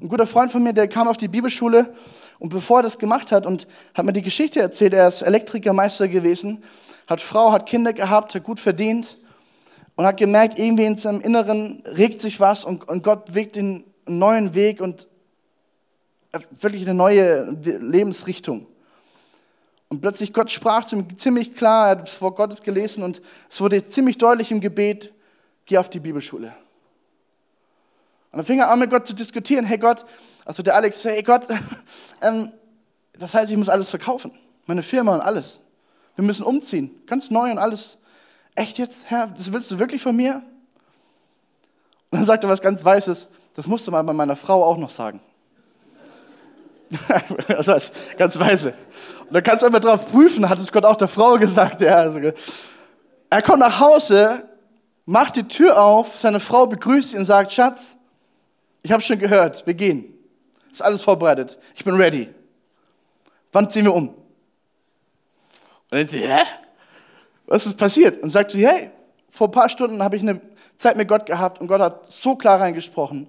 Ein 0.00 0.08
guter 0.08 0.26
Freund 0.26 0.52
von 0.52 0.62
mir, 0.62 0.72
der 0.72 0.88
kam 0.88 1.08
auf 1.08 1.16
die 1.16 1.28
Bibelschule 1.28 1.94
und 2.38 2.50
bevor 2.50 2.80
er 2.80 2.82
das 2.82 2.98
gemacht 2.98 3.32
hat 3.32 3.46
und 3.46 3.66
hat 3.94 4.04
mir 4.04 4.12
die 4.12 4.22
Geschichte 4.22 4.60
erzählt, 4.60 4.92
er 4.92 5.08
ist 5.08 5.22
Elektrikermeister 5.22 6.08
gewesen, 6.08 6.62
hat 7.06 7.22
Frau, 7.22 7.52
hat 7.52 7.66
Kinder 7.66 7.94
gehabt, 7.94 8.34
hat 8.34 8.42
gut 8.42 8.60
verdient 8.60 9.16
und 9.94 10.04
hat 10.04 10.18
gemerkt, 10.18 10.58
irgendwie 10.58 10.84
in 10.84 10.96
seinem 10.96 11.22
Inneren 11.22 11.82
regt 11.86 12.20
sich 12.20 12.40
was 12.40 12.64
und, 12.64 12.86
und 12.86 13.02
Gott 13.02 13.34
wegt 13.34 13.56
den 13.56 13.84
neuen 14.06 14.54
Weg 14.54 14.82
und 14.82 15.06
wirklich 16.50 16.82
eine 16.82 16.94
neue 16.94 17.52
Lebensrichtung. 17.62 18.66
Und 19.88 20.00
plötzlich 20.00 20.32
Gott 20.32 20.50
sprach 20.50 20.84
zu 20.84 20.96
ihm 20.96 21.16
ziemlich 21.16 21.54
klar, 21.54 21.86
er 21.86 21.90
hat 21.98 22.08
es 22.08 22.14
vor 22.14 22.34
Gottes 22.34 22.62
gelesen 22.62 23.04
und 23.04 23.22
es 23.48 23.60
wurde 23.60 23.86
ziemlich 23.86 24.18
deutlich 24.18 24.50
im 24.50 24.60
Gebet, 24.60 25.12
geh 25.64 25.78
auf 25.78 25.88
die 25.88 26.00
Bibelschule. 26.00 26.48
Und 28.32 28.38
dann 28.38 28.44
fing 28.44 28.58
er 28.58 28.70
an 28.70 28.80
mit 28.80 28.90
Gott 28.90 29.06
zu 29.06 29.14
diskutieren, 29.14 29.64
hey 29.64 29.78
Gott, 29.78 30.04
also 30.44 30.62
der 30.62 30.74
Alex, 30.74 31.04
hey 31.04 31.22
Gott, 31.22 31.46
ähm, 32.22 32.52
das 33.18 33.32
heißt, 33.32 33.50
ich 33.50 33.56
muss 33.56 33.68
alles 33.68 33.90
verkaufen, 33.90 34.32
meine 34.66 34.82
Firma 34.82 35.14
und 35.14 35.20
alles. 35.20 35.62
Wir 36.16 36.24
müssen 36.24 36.42
umziehen, 36.42 36.90
ganz 37.06 37.30
neu 37.30 37.50
und 37.50 37.58
alles. 37.58 37.98
Echt 38.54 38.78
jetzt, 38.78 39.10
Herr, 39.10 39.28
das 39.28 39.52
willst 39.52 39.70
du 39.70 39.78
wirklich 39.78 40.02
von 40.02 40.16
mir? 40.16 40.42
Und 42.10 42.18
dann 42.20 42.26
sagt 42.26 42.44
er 42.44 42.50
was 42.50 42.60
ganz 42.60 42.84
Weißes, 42.84 43.28
das 43.54 43.66
musst 43.66 43.86
du 43.86 43.90
mal 43.90 44.02
bei 44.02 44.12
meiner 44.12 44.36
Frau 44.36 44.64
auch 44.64 44.78
noch 44.78 44.90
sagen. 44.90 45.20
das 47.48 47.68
heißt, 47.68 48.16
ganz 48.16 48.38
weise. 48.38 48.74
Und 49.26 49.34
da 49.34 49.40
kannst 49.40 49.62
du 49.62 49.66
einfach 49.66 49.80
drauf 49.80 50.10
prüfen, 50.10 50.48
hat 50.48 50.58
es 50.58 50.70
Gott 50.70 50.84
auch 50.84 50.96
der 50.96 51.08
Frau 51.08 51.36
gesagt. 51.38 51.80
Ja, 51.80 51.96
also, 51.96 52.32
er 53.28 53.42
kommt 53.42 53.58
nach 53.58 53.80
Hause, 53.80 54.48
macht 55.04 55.36
die 55.36 55.48
Tür 55.48 55.82
auf, 55.82 56.18
seine 56.18 56.40
Frau 56.40 56.66
begrüßt 56.66 57.14
ihn 57.14 57.20
und 57.20 57.24
sagt, 57.24 57.52
Schatz, 57.52 57.98
ich 58.82 58.92
habe 58.92 59.02
schon 59.02 59.18
gehört, 59.18 59.66
wir 59.66 59.74
gehen. 59.74 60.12
Ist 60.70 60.82
alles 60.82 61.02
vorbereitet. 61.02 61.58
Ich 61.74 61.84
bin 61.84 61.94
ready. 61.94 62.28
Wann 63.52 63.68
ziehen 63.70 63.84
wir 63.84 63.94
um? 63.94 64.08
Und 64.08 64.16
dann 65.90 66.08
sie, 66.08 66.20
hä? 66.20 66.42
Was 67.46 67.64
ist 67.64 67.78
passiert? 67.78 68.22
Und 68.22 68.30
sagt 68.30 68.50
sie, 68.50 68.66
hey, 68.66 68.90
vor 69.30 69.48
ein 69.48 69.52
paar 69.52 69.68
Stunden 69.68 70.02
habe 70.02 70.16
ich 70.16 70.22
eine 70.22 70.40
Zeit 70.76 70.96
mit 70.96 71.08
Gott 71.08 71.26
gehabt 71.26 71.60
und 71.60 71.68
Gott 71.68 71.80
hat 71.80 72.10
so 72.10 72.36
klar 72.36 72.60
reingesprochen. 72.60 73.26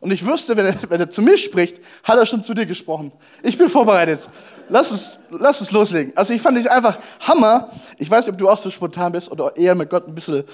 Und 0.00 0.10
ich 0.10 0.26
wüsste, 0.26 0.56
wenn 0.56 0.66
er, 0.66 0.90
wenn 0.90 1.00
er 1.00 1.10
zu 1.10 1.22
mir 1.22 1.38
spricht, 1.38 1.80
hat 2.04 2.18
er 2.18 2.26
schon 2.26 2.44
zu 2.44 2.54
dir 2.54 2.66
gesprochen. 2.66 3.12
Ich 3.42 3.56
bin 3.56 3.68
vorbereitet. 3.68 4.28
Lass 4.68 4.90
uns, 4.90 5.18
lass 5.30 5.60
uns 5.60 5.70
loslegen. 5.70 6.12
Also 6.16 6.34
ich 6.34 6.42
fand 6.42 6.58
dich 6.58 6.70
einfach 6.70 6.98
Hammer. 7.20 7.70
Ich 7.98 8.10
weiß 8.10 8.26
nicht, 8.26 8.34
ob 8.34 8.38
du 8.38 8.48
auch 8.48 8.58
so 8.58 8.70
spontan 8.70 9.12
bist 9.12 9.30
oder 9.30 9.56
eher 9.56 9.74
mit 9.74 9.88
Gott 9.88 10.06
ein 10.06 10.14
bisschen 10.14 10.44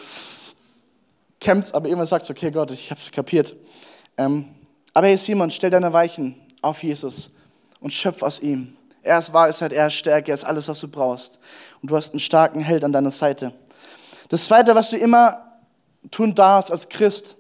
kämpfst, 1.41 1.75
aber 1.75 1.89
irgendwann 1.89 2.07
sagst, 2.07 2.31
okay 2.31 2.51
Gott, 2.51 2.71
ich 2.71 2.91
habe 2.91 3.01
es 3.01 3.11
kapiert. 3.11 3.57
Ähm, 4.17 4.47
aber 4.95 5.09
hey 5.09 5.17
Simon, 5.17 5.51
stell 5.51 5.71
deine 5.71 5.93
Weichen 5.93 6.37
auf 6.61 6.83
Jesus 6.83 7.31
und 7.81 7.93
schöpf 7.93 8.23
aus 8.23 8.41
ihm. 8.41 8.77
Er 9.03 9.19
ist 9.19 9.33
Weisheit, 9.33 9.73
er 9.73 9.89
ist 9.89 9.95
Stärke, 9.95 10.31
er 10.31 10.37
ist 10.37 10.45
alles, 10.45 10.69
was 10.69 10.79
du 10.79 10.87
brauchst. 10.87 11.41
Und 11.81 11.91
du 11.91 11.97
hast 11.97 12.13
einen 12.13 12.21
starken 12.21 12.61
Held 12.61 12.85
an 12.85 12.93
deiner 12.93 13.11
Seite. 13.11 13.53
Das 14.29 14.45
Zweite, 14.45 14.75
was 14.77 14.91
du 14.91 14.97
immer 14.97 15.45
tun 16.11 16.35
darfst 16.35 16.71
als 16.71 16.89
Christ, 16.89 17.37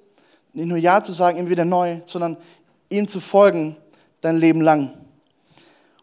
nicht 0.53 0.67
nur 0.67 0.79
Ja 0.79 1.03
zu 1.03 1.13
sagen, 1.13 1.39
ihm 1.39 1.49
wieder 1.49 1.65
neu, 1.65 2.01
sondern 2.05 2.37
ihm 2.89 3.09
zu 3.09 3.21
folgen 3.21 3.77
dein 4.21 4.37
Leben 4.37 4.61
lang. 4.61 4.93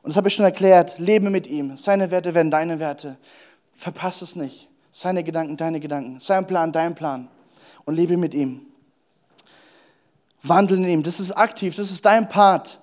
Und 0.01 0.09
das 0.09 0.15
habe 0.15 0.27
ich 0.27 0.33
schon 0.33 0.45
erklärt. 0.45 0.97
Lebe 0.97 1.29
mit 1.29 1.47
ihm. 1.47 1.77
Seine 1.77 2.11
Werte 2.11 2.33
werden 2.33 2.51
deine 2.51 2.79
Werte. 2.79 3.17
Verpass 3.75 4.21
es 4.21 4.35
nicht. 4.35 4.69
Seine 4.91 5.23
Gedanken, 5.23 5.57
deine 5.57 5.79
Gedanken. 5.79 6.19
Sein 6.19 6.47
Plan, 6.47 6.71
dein 6.71 6.95
Plan. 6.95 7.27
Und 7.85 7.95
lebe 7.95 8.17
mit 8.17 8.33
ihm. 8.33 8.61
Wandel 10.41 10.77
in 10.77 10.87
ihm. 10.87 11.03
Das 11.03 11.19
ist 11.19 11.31
aktiv. 11.31 11.75
Das 11.75 11.91
ist 11.91 12.05
dein 12.05 12.27
Part. 12.29 12.79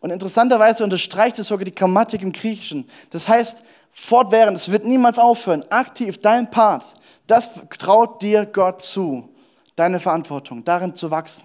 Und 0.00 0.10
interessanterweise 0.10 0.84
unterstreicht 0.84 1.38
es 1.38 1.48
sogar 1.48 1.64
die 1.64 1.74
Grammatik 1.74 2.22
im 2.22 2.32
Griechischen. 2.32 2.88
Das 3.10 3.28
heißt, 3.28 3.62
fortwährend, 3.92 4.56
es 4.56 4.70
wird 4.70 4.84
niemals 4.84 5.18
aufhören. 5.18 5.64
Aktiv, 5.70 6.18
dein 6.20 6.50
Part. 6.50 6.94
Das 7.26 7.52
traut 7.78 8.20
dir 8.20 8.44
Gott 8.46 8.82
zu 8.82 9.33
deine 9.76 10.00
Verantwortung, 10.00 10.64
darin 10.64 10.94
zu 10.94 11.10
wachsen. 11.10 11.44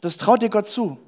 Das 0.00 0.16
traut 0.16 0.42
dir 0.42 0.50
Gott 0.50 0.68
zu. 0.68 0.98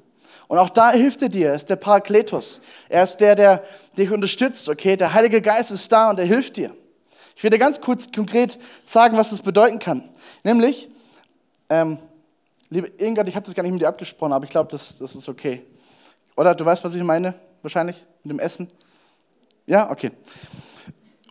Und 0.47 0.57
auch 0.57 0.69
da 0.69 0.91
hilft 0.91 1.21
er 1.21 1.29
dir, 1.29 1.49
er 1.49 1.55
ist 1.55 1.69
der 1.69 1.75
Parakletos. 1.75 2.61
Er 2.87 3.03
ist 3.03 3.17
der, 3.17 3.35
der 3.35 3.63
dich 3.97 4.11
unterstützt, 4.11 4.69
okay? 4.69 4.95
Der 4.95 5.13
Heilige 5.13 5.41
Geist 5.41 5.71
ist 5.71 5.91
da 5.91 6.11
und 6.11 6.19
er 6.19 6.25
hilft 6.25 6.57
dir. 6.57 6.75
Ich 7.35 7.41
dir 7.41 7.57
ganz 7.57 7.81
kurz 7.81 8.11
konkret 8.11 8.57
sagen, 8.85 9.17
was 9.17 9.31
das 9.31 9.41
bedeuten 9.41 9.79
kann. 9.79 10.09
Nämlich, 10.43 10.89
ähm, 11.69 11.97
liebe 12.69 12.87
Ingrid, 12.87 13.27
ich 13.27 13.35
habe 13.35 13.45
das 13.45 13.55
gar 13.55 13.63
nicht 13.63 13.73
mit 13.73 13.81
dir 13.81 13.87
abgesprochen, 13.87 14.33
aber 14.33 14.45
ich 14.45 14.51
glaube, 14.51 14.71
das, 14.71 14.97
das 14.97 15.15
ist 15.15 15.27
okay. 15.27 15.65
Oder 16.35 16.55
du 16.55 16.63
weißt, 16.63 16.83
was 16.83 16.95
ich 16.95 17.03
meine? 17.03 17.33
Wahrscheinlich 17.61 18.05
mit 18.23 18.31
dem 18.31 18.39
Essen? 18.39 18.69
Ja, 19.65 19.89
okay. 19.89 20.11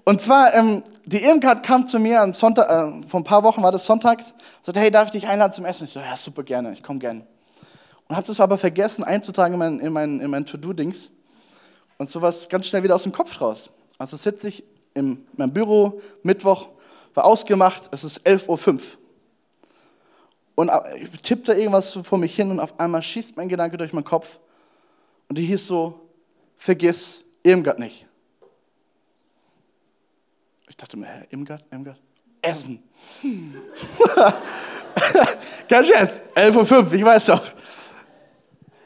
Und 0.04 0.20
zwar, 0.20 0.54
ähm, 0.54 0.82
die 1.06 1.22
Irmgard 1.22 1.62
kam 1.62 1.86
zu 1.86 1.98
mir 1.98 2.20
am 2.20 2.34
Sonntag, 2.34 2.68
äh, 2.68 3.08
vor 3.08 3.20
ein 3.20 3.24
paar 3.24 3.42
Wochen 3.42 3.62
war 3.62 3.72
das 3.72 3.86
sonntags, 3.86 4.34
sagte, 4.62 4.80
hey, 4.80 4.90
darf 4.90 5.06
ich 5.06 5.12
dich 5.12 5.26
einladen 5.26 5.54
zum 5.54 5.64
Essen? 5.64 5.84
Ich 5.84 5.92
so, 5.92 6.00
ja, 6.00 6.16
super 6.16 6.42
gerne, 6.42 6.72
ich 6.72 6.82
komme 6.82 6.98
gerne. 6.98 7.26
Und 8.08 8.16
habe 8.16 8.26
das 8.26 8.38
aber 8.38 8.58
vergessen 8.58 9.02
einzutragen 9.02 9.54
in 9.54 9.58
mein, 9.58 9.80
in 9.80 9.92
mein, 9.92 10.20
in 10.20 10.30
mein 10.30 10.44
To-Do-Dings. 10.44 11.10
Und 11.96 12.10
sowas 12.10 12.48
ganz 12.48 12.66
schnell 12.66 12.82
wieder 12.82 12.94
aus 12.94 13.04
dem 13.04 13.12
Kopf 13.12 13.40
raus. 13.40 13.70
Also 13.96 14.16
sitze 14.16 14.48
ich 14.48 14.64
in 14.92 15.26
meinem 15.36 15.52
Büro, 15.52 16.02
Mittwoch, 16.22 16.68
war 17.14 17.24
ausgemacht, 17.24 17.88
es 17.92 18.04
ist 18.04 18.26
11.05 18.26 18.74
Uhr. 18.74 18.80
Und 20.56 20.68
äh, 20.68 20.98
ich 20.98 21.22
tippe 21.22 21.44
da 21.44 21.54
irgendwas 21.54 21.98
vor 22.02 22.18
mich 22.18 22.34
hin 22.36 22.50
und 22.50 22.60
auf 22.60 22.78
einmal 22.78 23.02
schießt 23.02 23.36
mein 23.36 23.48
Gedanke 23.48 23.78
durch 23.78 23.92
meinen 23.92 24.04
Kopf. 24.04 24.38
Und 25.28 25.38
die 25.38 25.46
hieß 25.46 25.66
so, 25.66 26.00
vergiss 26.58 27.24
Irmgard 27.42 27.78
nicht. 27.78 28.06
Ich 30.68 30.76
dachte 30.76 30.96
mir, 30.96 31.06
Herr 31.06 31.30
Imgard, 31.30 31.64
Imgard, 31.70 32.00
Essen. 32.40 32.82
Hm. 33.20 33.54
Kein 35.68 35.84
Scherz, 35.84 36.20
11.05 36.34 36.72
Uhr, 36.72 36.92
ich 36.92 37.04
weiß 37.04 37.24
doch. 37.26 37.42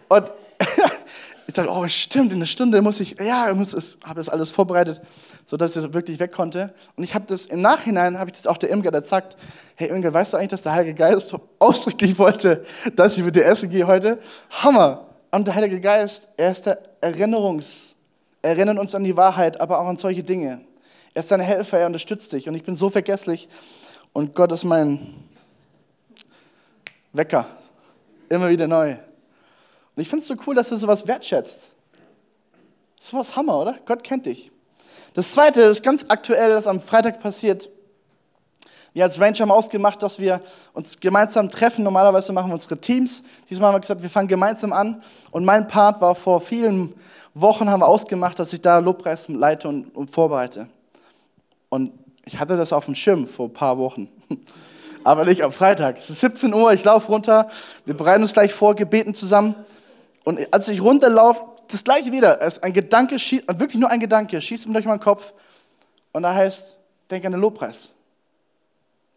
Und 0.08 0.30
ich 1.46 1.54
dachte, 1.54 1.70
oh, 1.70 1.86
stimmt, 1.86 2.32
in 2.32 2.38
einer 2.38 2.46
Stunde 2.46 2.80
muss 2.82 3.00
ich, 3.00 3.16
ja, 3.18 3.50
ich 3.50 3.74
habe 4.04 4.16
das 4.16 4.28
alles 4.28 4.50
vorbereitet, 4.50 5.00
sodass 5.44 5.76
ich 5.76 5.92
wirklich 5.92 6.18
weg 6.18 6.32
konnte. 6.32 6.74
Und 6.96 7.04
ich 7.04 7.14
habe 7.14 7.26
das 7.26 7.46
im 7.46 7.60
Nachhinein, 7.60 8.18
habe 8.18 8.30
ich 8.30 8.36
das 8.36 8.46
auch 8.46 8.58
der 8.58 8.70
Imgard 8.70 9.02
gesagt, 9.02 9.36
hey 9.76 9.88
Imgard, 9.88 10.14
weißt 10.14 10.32
du 10.32 10.36
eigentlich, 10.36 10.48
dass 10.48 10.62
der 10.62 10.72
Heilige 10.72 10.94
Geist 10.94 11.34
ausdrücklich 11.58 12.18
wollte, 12.18 12.64
dass 12.94 13.16
ich 13.16 13.24
mit 13.24 13.36
dir 13.36 13.44
essen 13.44 13.68
gehe 13.70 13.86
heute? 13.86 14.18
Hammer! 14.50 15.06
Und 15.30 15.46
der 15.46 15.54
Heilige 15.54 15.80
Geist, 15.80 16.30
er 16.38 16.52
ist 16.52 16.64
der 16.64 16.80
Erinnerungs, 17.02 17.94
erinnert 18.40 18.78
uns 18.78 18.94
an 18.94 19.04
die 19.04 19.16
Wahrheit, 19.16 19.60
aber 19.60 19.80
auch 19.80 19.86
an 19.86 19.98
solche 19.98 20.22
Dinge. 20.22 20.62
Er 21.18 21.22
ist 21.22 21.32
dein 21.32 21.40
Helfer, 21.40 21.80
er 21.80 21.86
unterstützt 21.88 22.32
dich. 22.32 22.48
Und 22.48 22.54
ich 22.54 22.62
bin 22.62 22.76
so 22.76 22.90
vergesslich. 22.90 23.48
Und 24.12 24.36
Gott 24.36 24.52
ist 24.52 24.62
mein 24.62 25.16
Wecker. 27.12 27.44
Immer 28.28 28.50
wieder 28.50 28.68
neu. 28.68 28.92
Und 28.92 30.00
ich 30.00 30.08
finde 30.08 30.22
es 30.22 30.28
so 30.28 30.36
cool, 30.46 30.54
dass 30.54 30.68
du 30.68 30.76
sowas 30.76 31.08
wertschätzt. 31.08 31.70
Sowas 33.00 33.34
Hammer, 33.34 33.58
oder? 33.60 33.74
Gott 33.84 34.04
kennt 34.04 34.26
dich. 34.26 34.52
Das 35.14 35.32
zweite 35.32 35.62
ist 35.62 35.82
ganz 35.82 36.04
aktuell, 36.06 36.50
das 36.50 36.68
am 36.68 36.80
Freitag 36.80 37.18
passiert. 37.18 37.68
Wir 38.92 39.02
als 39.02 39.20
Range 39.20 39.38
haben 39.38 39.50
ausgemacht, 39.50 40.00
dass 40.00 40.20
wir 40.20 40.40
uns 40.72 41.00
gemeinsam 41.00 41.50
treffen. 41.50 41.82
Normalerweise 41.82 42.32
machen 42.32 42.50
wir 42.50 42.54
unsere 42.54 42.78
Teams. 42.78 43.24
Diesmal 43.50 43.70
haben 43.70 43.74
wir 43.74 43.80
gesagt, 43.80 44.02
wir 44.04 44.10
fangen 44.10 44.28
gemeinsam 44.28 44.72
an. 44.72 45.02
Und 45.32 45.44
mein 45.44 45.66
Part 45.66 46.00
war 46.00 46.14
vor 46.14 46.40
vielen 46.40 46.94
Wochen, 47.34 47.68
haben 47.68 47.80
wir 47.80 47.88
ausgemacht, 47.88 48.38
dass 48.38 48.52
ich 48.52 48.60
da 48.60 48.78
Lobpreis 48.78 49.26
leite 49.26 49.66
und, 49.66 49.92
und 49.96 50.12
vorbereite. 50.12 50.68
Und 51.68 51.92
ich 52.24 52.38
hatte 52.38 52.56
das 52.56 52.72
auf 52.72 52.86
dem 52.86 52.94
Schirm 52.94 53.26
vor 53.26 53.48
ein 53.48 53.52
paar 53.52 53.78
Wochen. 53.78 54.08
Aber 55.04 55.24
nicht 55.24 55.42
am 55.42 55.52
Freitag. 55.52 55.96
Es 55.96 56.10
ist 56.10 56.20
17 56.20 56.52
Uhr, 56.52 56.72
ich 56.72 56.84
laufe 56.84 57.08
runter, 57.08 57.48
wir 57.84 57.94
bereiten 57.94 58.22
uns 58.22 58.32
gleich 58.32 58.52
vor, 58.52 58.74
gebeten 58.74 59.14
zusammen. 59.14 59.54
Und 60.24 60.52
als 60.52 60.68
ich 60.68 60.80
runterlaufe, 60.80 61.42
das 61.68 61.84
gleiche 61.84 62.12
wieder. 62.12 62.40
Es 62.42 62.62
ein 62.62 62.72
Gedanke, 62.72 63.16
wirklich 63.16 63.76
nur 63.76 63.90
ein 63.90 64.00
Gedanke, 64.00 64.40
schießt 64.40 64.66
mir 64.66 64.72
durch 64.74 64.86
meinen 64.86 65.00
Kopf. 65.00 65.32
Und 66.12 66.22
da 66.22 66.34
heißt, 66.34 66.78
denk 67.10 67.24
an 67.24 67.32
den 67.32 67.40
Lobpreis. 67.40 67.90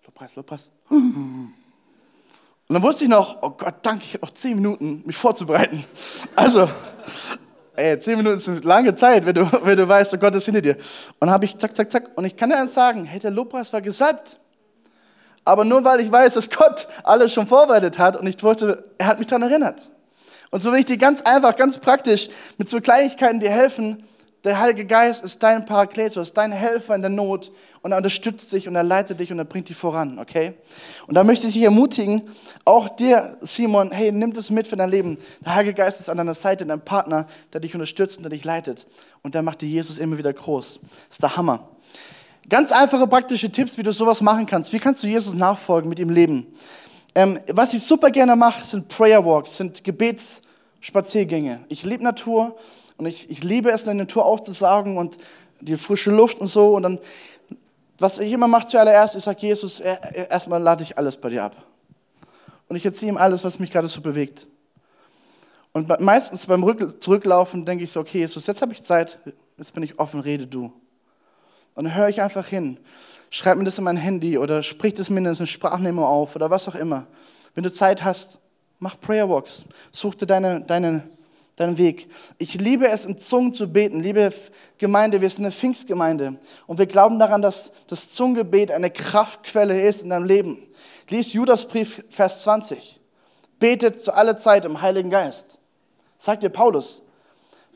Lobpreis, 0.05 0.35
Lobpreis. 0.35 0.69
Und 0.89 2.75
dann 2.75 2.83
wusste 2.83 3.05
ich 3.05 3.09
noch, 3.09 3.41
oh 3.41 3.49
Gott, 3.51 3.75
danke, 3.81 4.03
ich 4.05 4.13
habe 4.13 4.25
noch 4.25 4.33
10 4.33 4.55
Minuten, 4.55 5.03
mich 5.05 5.17
vorzubereiten. 5.17 5.83
Also, 6.35 6.69
Ey, 7.75 7.99
zehn 7.99 8.17
Minuten 8.17 8.39
sind 8.39 8.65
lange 8.65 8.95
Zeit, 8.95 9.25
wenn 9.25 9.35
du, 9.35 9.49
wenn 9.63 9.77
du 9.77 9.87
weißt, 9.87 10.13
oh 10.13 10.17
Gott 10.17 10.35
ist 10.35 10.45
hinter 10.45 10.61
dir. 10.61 10.77
Und 11.19 11.29
habe 11.29 11.45
ich 11.45 11.57
zack, 11.57 11.75
zack, 11.75 11.91
zack. 11.91 12.11
Und 12.15 12.25
ich 12.25 12.35
kann 12.35 12.49
dir 12.49 12.57
eins 12.57 12.73
sagen, 12.73 13.05
hey, 13.05 13.19
der 13.19 13.31
Lobpreis 13.31 13.71
war 13.73 13.81
gesalbt. 13.81 14.37
Aber 15.43 15.65
nur 15.65 15.83
weil 15.83 15.99
ich 16.01 16.11
weiß, 16.11 16.35
dass 16.35 16.49
Gott 16.49 16.87
alles 17.03 17.33
schon 17.33 17.47
vorbereitet 17.47 17.97
hat 17.97 18.15
und 18.15 18.27
ich 18.27 18.41
wollte, 18.43 18.83
er 18.97 19.07
hat 19.07 19.17
mich 19.17 19.27
daran 19.27 19.49
erinnert. 19.49 19.89
Und 20.51 20.61
so 20.61 20.71
will 20.71 20.79
ich 20.79 20.85
dir 20.85 20.97
ganz 20.97 21.21
einfach, 21.21 21.55
ganz 21.55 21.79
praktisch 21.79 22.29
mit 22.57 22.69
so 22.69 22.79
Kleinigkeiten 22.81 23.39
dir 23.39 23.49
helfen, 23.49 24.03
der 24.43 24.59
Heilige 24.59 24.85
Geist 24.85 25.23
ist 25.23 25.43
dein 25.43 25.65
Parakletos, 25.65 26.33
dein 26.33 26.51
Helfer 26.51 26.95
in 26.95 27.01
der 27.01 27.11
Not 27.11 27.51
und 27.81 27.91
er 27.91 27.97
unterstützt 27.97 28.51
dich 28.51 28.67
und 28.67 28.75
er 28.75 28.83
leitet 28.83 29.19
dich 29.19 29.31
und 29.31 29.37
er 29.37 29.45
bringt 29.45 29.69
dich 29.69 29.77
voran, 29.77 30.17
okay? 30.17 30.53
Und 31.07 31.15
da 31.15 31.23
möchte 31.23 31.47
ich 31.47 31.53
dich 31.53 31.61
ermutigen, 31.61 32.23
auch 32.65 32.89
dir, 32.89 33.37
Simon, 33.41 33.91
hey, 33.91 34.11
nimm 34.11 34.33
das 34.33 34.49
mit 34.49 34.67
für 34.67 34.75
dein 34.75 34.89
Leben. 34.89 35.19
Der 35.45 35.55
Heilige 35.55 35.75
Geist 35.75 35.99
ist 35.99 36.09
an 36.09 36.17
deiner 36.17 36.33
Seite, 36.33 36.65
dein 36.65 36.81
Partner, 36.81 37.27
der 37.53 37.61
dich 37.61 37.75
unterstützt 37.75 38.17
und 38.17 38.23
der 38.23 38.31
dich 38.31 38.43
leitet. 38.43 38.87
Und 39.21 39.35
der 39.35 39.43
macht 39.43 39.61
dir 39.61 39.69
Jesus 39.69 39.99
immer 39.99 40.17
wieder 40.17 40.33
groß. 40.33 40.79
Das 40.81 40.91
ist 41.11 41.23
der 41.23 41.37
Hammer. 41.37 41.67
Ganz 42.49 42.71
einfache 42.71 43.05
praktische 43.05 43.51
Tipps, 43.51 43.77
wie 43.77 43.83
du 43.83 43.91
sowas 43.91 44.21
machen 44.21 44.47
kannst. 44.47 44.73
Wie 44.73 44.79
kannst 44.79 45.03
du 45.03 45.07
Jesus 45.07 45.35
nachfolgen, 45.35 45.87
mit 45.87 45.99
ihm 45.99 46.09
leben? 46.09 46.47
Ähm, 47.13 47.39
was 47.49 47.73
ich 47.73 47.83
super 47.83 48.09
gerne 48.09 48.35
mache, 48.35 48.63
sind 48.63 48.87
Prayer 48.87 49.23
Walks, 49.23 49.57
sind 49.57 49.83
Gebets- 49.83 50.41
Spaziergänge. 50.81 51.63
Ich 51.69 51.83
liebe 51.83 52.03
Natur 52.03 52.55
und 53.01 53.07
ich, 53.07 53.31
ich 53.31 53.43
liebe 53.43 53.71
es, 53.71 53.81
in 53.81 53.87
der 53.97 54.05
Natur 54.05 54.25
aufzusaugen 54.25 54.95
und 54.95 55.17
die 55.59 55.75
frische 55.75 56.11
Luft 56.11 56.37
und 56.37 56.45
so. 56.45 56.75
Und 56.75 56.83
dann, 56.83 56.99
was 57.97 58.19
ich 58.19 58.31
immer 58.31 58.47
mache 58.47 58.67
zuallererst, 58.67 59.15
ich 59.15 59.23
sage, 59.23 59.39
Jesus, 59.41 59.79
erstmal 59.79 60.61
lade 60.61 60.83
ich 60.83 60.99
alles 60.99 61.17
bei 61.17 61.29
dir 61.29 61.45
ab. 61.45 61.55
Und 62.67 62.75
ich 62.75 62.85
erziehe 62.85 63.11
ihm 63.11 63.17
alles, 63.17 63.43
was 63.43 63.57
mich 63.57 63.71
gerade 63.71 63.87
so 63.87 64.01
bewegt. 64.01 64.45
Und 65.71 65.89
meistens 65.99 66.45
beim 66.45 66.63
Zurücklaufen 66.99 67.65
denke 67.65 67.85
ich 67.85 67.91
so, 67.91 68.01
okay, 68.01 68.19
Jesus, 68.19 68.45
jetzt 68.45 68.61
habe 68.61 68.71
ich 68.71 68.83
Zeit, 68.83 69.17
jetzt 69.57 69.73
bin 69.73 69.81
ich 69.81 69.97
offen, 69.97 70.19
rede 70.19 70.45
du. 70.45 70.65
Und 71.73 71.85
dann 71.85 71.95
höre 71.95 72.09
ich 72.09 72.21
einfach 72.21 72.45
hin. 72.45 72.77
Schreib 73.31 73.57
mir 73.57 73.63
das 73.63 73.79
in 73.79 73.83
mein 73.83 73.97
Handy 73.97 74.37
oder 74.37 74.61
sprich 74.61 74.93
das 74.93 75.09
mir 75.09 75.17
in 75.17 75.27
eine 75.27 75.47
Sprachnehmer 75.47 76.07
auf 76.07 76.35
oder 76.35 76.51
was 76.51 76.67
auch 76.67 76.75
immer. 76.75 77.07
Wenn 77.55 77.63
du 77.63 77.71
Zeit 77.71 78.03
hast, 78.03 78.37
mach 78.77 78.99
Prayer 79.01 79.27
Walks. 79.27 79.65
Such 79.91 80.13
dir 80.13 80.27
deine, 80.27 80.61
deine, 80.61 81.09
deinen 81.61 81.77
Weg. 81.77 82.09
Ich 82.37 82.55
liebe 82.55 82.87
es, 82.87 83.05
in 83.05 83.17
Zungen 83.17 83.53
zu 83.53 83.71
beten. 83.71 84.01
Liebe 84.01 84.33
Gemeinde, 84.77 85.21
wir 85.21 85.29
sind 85.29 85.45
eine 85.45 85.51
Pfingstgemeinde. 85.51 86.37
Und 86.67 86.79
wir 86.79 86.87
glauben 86.87 87.19
daran, 87.19 87.41
dass 87.41 87.71
das 87.87 88.11
Zungengebet 88.13 88.71
eine 88.71 88.89
Kraftquelle 88.89 89.81
ist 89.81 90.03
in 90.03 90.09
deinem 90.09 90.25
Leben. 90.25 90.67
Lies 91.09 91.33
Judasbrief, 91.33 92.03
Vers 92.09 92.43
20. 92.43 92.99
Betet 93.59 94.01
zu 94.01 94.13
aller 94.13 94.37
Zeit 94.37 94.65
im 94.65 94.81
Heiligen 94.81 95.09
Geist. 95.09 95.59
Sagt 96.17 96.43
dir 96.43 96.49
Paulus. 96.49 97.03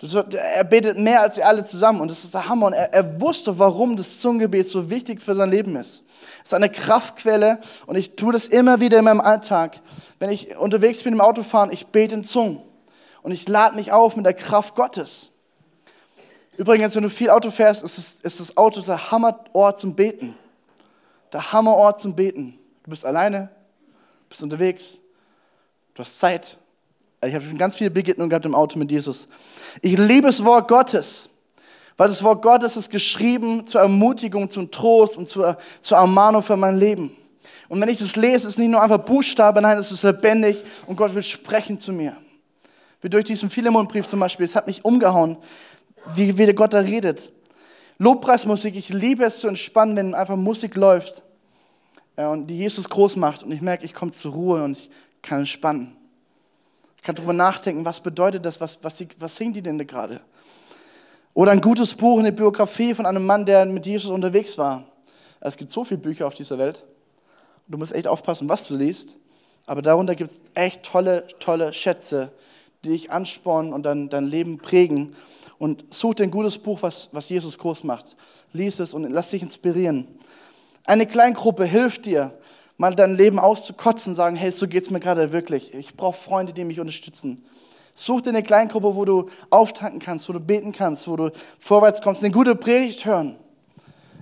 Er 0.01 0.63
betet 0.65 0.97
mehr 0.97 1.21
als 1.21 1.37
ihr 1.37 1.47
alle 1.47 1.63
zusammen 1.63 2.01
und 2.01 2.11
das 2.11 2.25
ist 2.25 2.33
der 2.33 2.49
Hammer. 2.49 2.67
Und 2.67 2.73
er, 2.73 2.93
er 2.93 3.21
wusste, 3.21 3.57
warum 3.57 3.95
das 3.95 4.19
Zungengebet 4.19 4.67
so 4.67 4.89
wichtig 4.89 5.21
für 5.21 5.35
sein 5.35 5.49
Leben 5.49 5.75
ist. 5.77 6.03
Es 6.39 6.49
ist 6.49 6.53
eine 6.53 6.69
Kraftquelle 6.69 7.59
und 7.85 7.95
ich 7.95 8.15
tue 8.15 8.33
das 8.33 8.47
immer 8.47 8.81
wieder 8.81 8.99
in 8.99 9.05
meinem 9.05 9.21
Alltag. 9.21 9.79
Wenn 10.19 10.29
ich 10.29 10.57
unterwegs 10.57 11.03
bin 11.03 11.13
im 11.13 11.21
Autofahren, 11.21 11.71
ich 11.71 11.87
bete 11.87 12.13
in 12.13 12.23
Zungen 12.23 12.61
und 13.25 13.31
ich 13.31 13.47
lade 13.47 13.75
mich 13.75 13.91
auf 13.91 14.15
mit 14.15 14.23
der 14.23 14.35
Kraft 14.35 14.75
Gottes. 14.75 15.31
Übrigens, 16.57 16.95
wenn 16.95 17.01
du 17.01 17.09
viel 17.09 17.31
Auto 17.31 17.49
fährst, 17.49 17.81
ist, 17.81 17.97
es, 17.97 18.19
ist 18.19 18.39
das 18.39 18.55
Auto 18.55 18.81
der 18.81 19.09
Hammerort 19.09 19.79
zum 19.79 19.95
Beten. 19.95 20.37
Der 21.33 21.51
Hammerort 21.51 21.99
zum 21.99 22.15
Beten. 22.15 22.59
Du 22.83 22.91
bist 22.91 23.03
alleine, 23.03 23.49
bist 24.29 24.43
unterwegs, 24.43 24.99
du 25.95 26.03
hast 26.03 26.19
Zeit. 26.19 26.55
Ich 27.25 27.33
habe 27.33 27.43
schon 27.43 27.57
ganz 27.57 27.77
viele 27.77 27.89
Begegnungen 27.89 28.29
gehabt 28.29 28.45
im 28.45 28.53
Auto 28.53 28.77
mit 28.77 28.91
Jesus. 28.91 29.27
Ich 29.81 29.97
liebe 29.97 30.27
das 30.27 30.45
Wort 30.45 30.67
Gottes, 30.67 31.27
weil 31.97 32.09
das 32.09 32.21
Wort 32.21 32.43
Gottes 32.43 32.77
ist 32.77 32.91
geschrieben 32.91 33.65
zur 33.65 33.81
Ermutigung, 33.81 34.51
zum 34.51 34.69
Trost 34.69 35.17
und 35.17 35.27
zur, 35.27 35.57
zur 35.81 35.97
Ermahnung 35.97 36.43
für 36.43 36.57
mein 36.57 36.77
Leben. 36.77 37.17
Und 37.69 37.81
wenn 37.81 37.89
ich 37.89 37.97
das 37.97 38.15
lese, 38.15 38.35
ist 38.35 38.45
es 38.45 38.57
nicht 38.59 38.69
nur 38.69 38.83
einfach 38.83 38.99
Buchstabe, 38.99 39.63
nein, 39.63 39.79
es 39.79 39.91
ist 39.91 40.03
lebendig 40.03 40.63
und 40.85 40.95
Gott 40.95 41.15
will 41.15 41.23
sprechen 41.23 41.79
zu 41.79 41.91
mir. 41.91 42.17
Wie 43.05 43.09
durch 43.11 43.25
diesen 43.25 43.51
Philemonbrief 43.51 44.07
zum 44.07 44.19
Beispiel, 44.19 44.45
es 44.45 44.55
hat 44.55 44.65
mich 44.65 44.83
umgehauen, 44.83 45.37
wie, 46.15 46.39
wie 46.39 46.51
Gott 46.53 46.73
da 46.73 46.79
redet. 46.79 47.31
Lobpreismusik, 47.99 48.75
ich 48.75 48.89
liebe 48.89 49.23
es 49.23 49.41
zu 49.41 49.47
entspannen, 49.47 49.95
wenn 49.95 50.15
einfach 50.15 50.35
Musik 50.35 50.73
läuft 50.73 51.21
und 52.15 52.47
die 52.47 52.57
Jesus 52.57 52.89
groß 52.89 53.17
macht 53.17 53.43
und 53.43 53.51
ich 53.51 53.61
merke, 53.61 53.85
ich 53.85 53.93
komme 53.93 54.11
zur 54.11 54.33
Ruhe 54.33 54.63
und 54.63 54.75
ich 54.75 54.89
kann 55.21 55.41
entspannen. 55.41 55.95
Ich 56.97 57.03
kann 57.03 57.13
darüber 57.13 57.33
nachdenken, 57.33 57.85
was 57.85 57.99
bedeutet 57.99 58.43
das, 58.43 58.59
was, 58.59 58.79
was, 58.81 58.97
was 59.19 59.35
singt 59.35 59.55
die 59.55 59.61
denn 59.61 59.77
da 59.77 59.83
gerade? 59.83 60.19
Oder 61.35 61.51
ein 61.51 61.61
gutes 61.61 61.93
Buch, 61.93 62.17
eine 62.17 62.31
Biografie 62.31 62.95
von 62.95 63.05
einem 63.05 63.27
Mann, 63.27 63.45
der 63.45 63.67
mit 63.67 63.85
Jesus 63.85 64.09
unterwegs 64.09 64.57
war. 64.57 64.83
Es 65.41 65.55
gibt 65.55 65.71
so 65.71 65.83
viele 65.83 65.99
Bücher 65.99 66.25
auf 66.25 66.33
dieser 66.33 66.57
Welt. 66.57 66.83
Du 67.67 67.77
musst 67.77 67.93
echt 67.93 68.07
aufpassen, 68.07 68.49
was 68.49 68.67
du 68.67 68.75
liest. 68.75 69.15
Aber 69.67 69.83
darunter 69.83 70.15
gibt 70.15 70.31
es 70.31 70.41
echt 70.55 70.81
tolle, 70.81 71.27
tolle 71.39 71.71
Schätze, 71.71 72.31
die 72.85 72.91
dich 72.91 73.11
anspornen 73.11 73.73
und 73.73 73.83
dein, 73.83 74.09
dein 74.09 74.25
Leben 74.25 74.57
prägen. 74.57 75.15
Und 75.57 75.85
such 75.89 76.15
dir 76.15 76.23
ein 76.23 76.31
gutes 76.31 76.57
Buch, 76.57 76.81
was, 76.81 77.09
was 77.11 77.29
Jesus 77.29 77.57
groß 77.57 77.83
macht. 77.83 78.15
Lies 78.53 78.79
es 78.79 78.93
und 78.93 79.09
lass 79.09 79.31
dich 79.31 79.41
inspirieren. 79.41 80.07
Eine 80.85 81.05
Kleingruppe 81.05 81.65
hilft 81.65 82.05
dir, 82.05 82.37
mal 82.77 82.95
dein 82.95 83.15
Leben 83.15 83.39
auszukotzen 83.39 84.11
und 84.11 84.15
sagen, 84.15 84.35
hey, 84.35 84.51
so 84.51 84.67
geht 84.67 84.83
es 84.83 84.91
mir 84.91 84.99
gerade 84.99 85.31
wirklich. 85.31 85.73
Ich 85.73 85.95
brauche 85.95 86.17
Freunde, 86.17 86.53
die 86.53 86.63
mich 86.63 86.79
unterstützen. 86.79 87.43
Such 87.93 88.21
dir 88.21 88.29
eine 88.29 88.43
Kleingruppe, 88.43 88.95
wo 88.95 89.05
du 89.05 89.29
auftanken 89.49 89.99
kannst, 89.99 90.27
wo 90.27 90.33
du 90.33 90.39
beten 90.39 90.73
kannst, 90.73 91.07
wo 91.07 91.15
du 91.15 91.31
vorwärts 91.59 92.01
kommst, 92.01 92.23
eine 92.23 92.33
gute 92.33 92.55
Predigt 92.55 93.05
hören. 93.05 93.37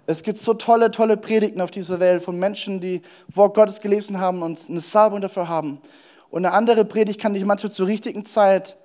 Es 0.06 0.22
gibt 0.22 0.38
so 0.38 0.54
tolle, 0.54 0.92
tolle 0.92 1.18
Predigten 1.18 1.62
auf 1.62 1.72
dieser 1.72 2.00
Welt 2.00 2.22
von 2.22 2.38
Menschen, 2.38 2.82
die 2.82 3.02
Wort 3.34 3.56
Gottes 3.56 3.80
gelesen 3.80 4.20
haben 4.20 4.42
und 4.42 4.60
eine 4.70 4.82
Salbung 4.82 5.22
dafür 5.22 5.48
haben. 5.48 5.80
Und 6.34 6.48
eine 6.48 6.56
andere 6.56 6.84
Predigt 6.84 7.22
kann 7.22 7.36
dich 7.36 7.46
manchmal 7.46 7.72
zur 7.72 7.86
richtigen 7.86 8.26
Zeit 8.26 8.76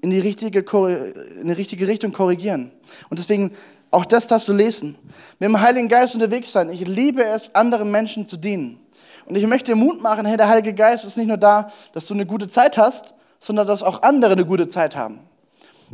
in 0.00 0.10
die 0.10 0.20
richtige, 0.20 0.60
in 0.60 1.48
die 1.48 1.52
richtige 1.52 1.88
Richtung 1.88 2.12
korrigieren. 2.12 2.70
Und 3.10 3.18
deswegen 3.18 3.50
auch 3.90 4.04
das 4.04 4.28
darfst 4.28 4.46
du 4.46 4.52
lesen. 4.52 4.96
Mit 5.40 5.48
dem 5.48 5.60
Heiligen 5.60 5.88
Geist 5.88 6.14
unterwegs 6.14 6.52
sein. 6.52 6.70
Ich 6.70 6.86
liebe 6.86 7.24
es, 7.24 7.52
anderen 7.52 7.90
Menschen 7.90 8.28
zu 8.28 8.36
dienen. 8.36 8.78
Und 9.26 9.34
ich 9.34 9.44
möchte 9.48 9.72
dir 9.72 9.76
Mut 9.76 10.00
machen, 10.00 10.24
hey, 10.24 10.36
der 10.36 10.46
Heilige 10.46 10.72
Geist 10.72 11.04
ist 11.04 11.16
nicht 11.16 11.26
nur 11.26 11.36
da, 11.36 11.72
dass 11.94 12.06
du 12.06 12.14
eine 12.14 12.26
gute 12.26 12.46
Zeit 12.46 12.78
hast, 12.78 13.12
sondern 13.40 13.66
dass 13.66 13.82
auch 13.82 14.02
andere 14.02 14.34
eine 14.34 14.46
gute 14.46 14.68
Zeit 14.68 14.94
haben. 14.94 15.18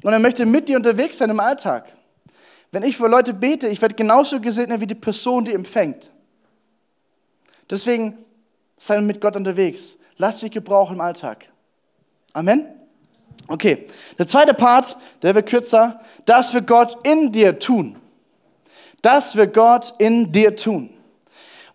Und 0.02 0.12
er 0.12 0.18
möchte 0.18 0.44
mit 0.44 0.68
dir 0.68 0.76
unterwegs 0.76 1.16
sein 1.16 1.30
im 1.30 1.40
Alltag. 1.40 1.86
Wenn 2.72 2.82
ich 2.82 2.98
für 2.98 3.08
Leute 3.08 3.32
bete, 3.32 3.68
ich 3.68 3.80
werde 3.80 3.94
genauso 3.94 4.38
gesegnet 4.38 4.82
wie 4.82 4.86
die 4.86 4.94
Person, 4.94 5.46
die 5.46 5.54
empfängt. 5.54 6.10
Deswegen 7.70 8.18
sei 8.76 9.00
mit 9.00 9.22
Gott 9.22 9.34
unterwegs. 9.34 9.96
Lass 10.16 10.40
dich 10.40 10.50
gebrauchen 10.50 10.96
im 10.96 11.00
Alltag. 11.00 11.48
Amen. 12.32 12.66
Okay, 13.46 13.86
der 14.18 14.26
zweite 14.26 14.54
Part, 14.54 14.96
der 15.22 15.34
wird 15.34 15.48
kürzer. 15.48 16.00
Das 16.24 16.54
wird 16.54 16.66
Gott 16.66 16.96
in 17.06 17.32
dir 17.32 17.58
tun. 17.58 17.96
Das 19.02 19.36
wird 19.36 19.52
Gott 19.54 19.92
in 19.98 20.32
dir 20.32 20.56
tun. 20.56 20.90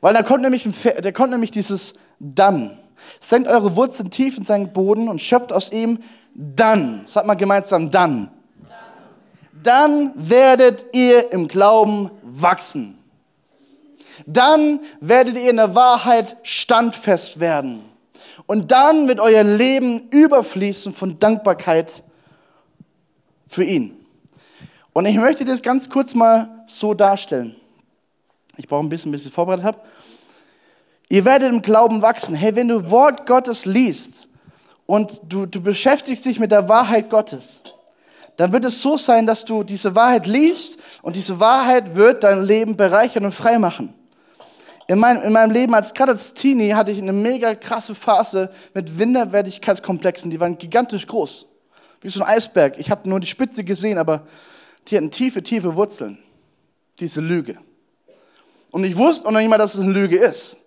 Weil 0.01 0.13
da 0.13 0.23
kommt 0.23 0.41
nämlich, 0.41 0.67
da 1.01 1.11
kommt 1.11 1.31
nämlich 1.31 1.51
dieses 1.51 1.93
dann. 2.19 2.79
Senkt 3.19 3.47
eure 3.47 3.75
Wurzeln 3.75 4.09
tief 4.09 4.37
in 4.37 4.45
seinen 4.45 4.73
Boden 4.73 5.09
und 5.09 5.21
schöpft 5.21 5.53
aus 5.53 5.71
ihm 5.71 5.99
dann. 6.33 7.05
Sagt 7.07 7.27
mal 7.27 7.35
gemeinsam 7.35 7.91
dann. 7.91 8.31
Dann 9.61 10.13
werdet 10.15 10.85
ihr 10.93 11.31
im 11.33 11.47
Glauben 11.47 12.09
wachsen. 12.23 12.97
Dann 14.25 14.79
werdet 15.01 15.35
ihr 15.35 15.49
in 15.49 15.57
der 15.57 15.75
Wahrheit 15.75 16.37
standfest 16.43 17.39
werden. 17.39 17.88
Und 18.49 18.71
dann 18.71 19.07
wird 19.07 19.19
euer 19.19 19.43
Leben 19.43 20.09
überfließen 20.09 20.91
von 20.91 21.19
Dankbarkeit 21.19 22.01
für 23.47 23.63
ihn. 23.63 23.95
Und 24.91 25.05
ich 25.05 25.17
möchte 25.17 25.45
das 25.45 25.61
ganz 25.61 25.87
kurz 25.87 26.15
mal 26.15 26.65
so 26.65 26.95
darstellen. 26.95 27.55
Ich 28.57 28.67
brauche 28.67 28.83
ein 28.83 28.89
bisschen, 28.89 29.11
bis 29.11 29.21
ich 29.21 29.27
es 29.27 29.33
vorbereitet 29.35 29.65
habe. 29.65 29.77
Ihr 31.09 31.25
werdet 31.25 31.53
im 31.53 31.61
Glauben 31.61 32.01
wachsen. 32.01 32.33
Hey, 32.33 32.55
wenn 32.55 32.69
du 32.69 32.89
Wort 32.89 33.27
Gottes 33.27 33.65
liest 33.65 34.27
und 34.87 35.21
du, 35.29 35.45
du 35.45 35.61
beschäftigst 35.61 36.25
dich 36.25 36.39
mit 36.39 36.49
der 36.49 36.67
Wahrheit 36.67 37.11
Gottes, 37.11 37.61
dann 38.37 38.51
wird 38.51 38.65
es 38.65 38.81
so 38.81 38.97
sein, 38.97 39.27
dass 39.27 39.45
du 39.45 39.61
diese 39.61 39.93
Wahrheit 39.93 40.25
liest 40.25 40.79
und 41.03 41.15
diese 41.15 41.39
Wahrheit 41.39 41.93
wird 41.93 42.23
dein 42.23 42.43
Leben 42.43 42.75
bereichern 42.75 43.25
und 43.25 43.35
frei 43.35 43.59
machen. 43.59 43.93
In, 44.89 44.97
mein, 44.97 45.21
in 45.21 45.31
meinem 45.31 45.51
Leben, 45.51 45.75
als 45.75 45.93
gerade 45.93 46.13
als 46.13 46.33
Teenie, 46.33 46.73
hatte 46.73 46.89
ich 46.89 46.99
eine 46.99 47.13
mega 47.13 47.53
krasse 47.53 47.93
Phase 47.93 48.49
mit 48.73 48.97
Winderwertigkeitskomplexen. 48.97 50.31
Die 50.31 50.39
waren 50.39 50.57
gigantisch 50.57 51.05
groß. 51.05 51.45
Wie 52.01 52.09
so 52.09 52.23
ein 52.23 52.27
Eisberg. 52.27 52.79
Ich 52.79 52.89
habe 52.89 53.07
nur 53.07 53.19
die 53.19 53.27
Spitze 53.27 53.63
gesehen, 53.63 53.99
aber 53.99 54.25
die 54.87 54.97
hatten 54.97 55.11
tiefe, 55.11 55.43
tiefe 55.43 55.75
Wurzeln. 55.75 56.17
Diese 56.99 57.21
Lüge. 57.21 57.59
Und 58.71 58.83
ich 58.83 58.97
wusste 58.97 59.27
auch 59.27 59.31
noch 59.31 59.39
nicht 59.39 59.49
mal, 59.49 59.59
dass 59.59 59.75
es 59.75 59.81
eine 59.81 59.91
Lüge 59.91 60.17
ist, 60.17 60.57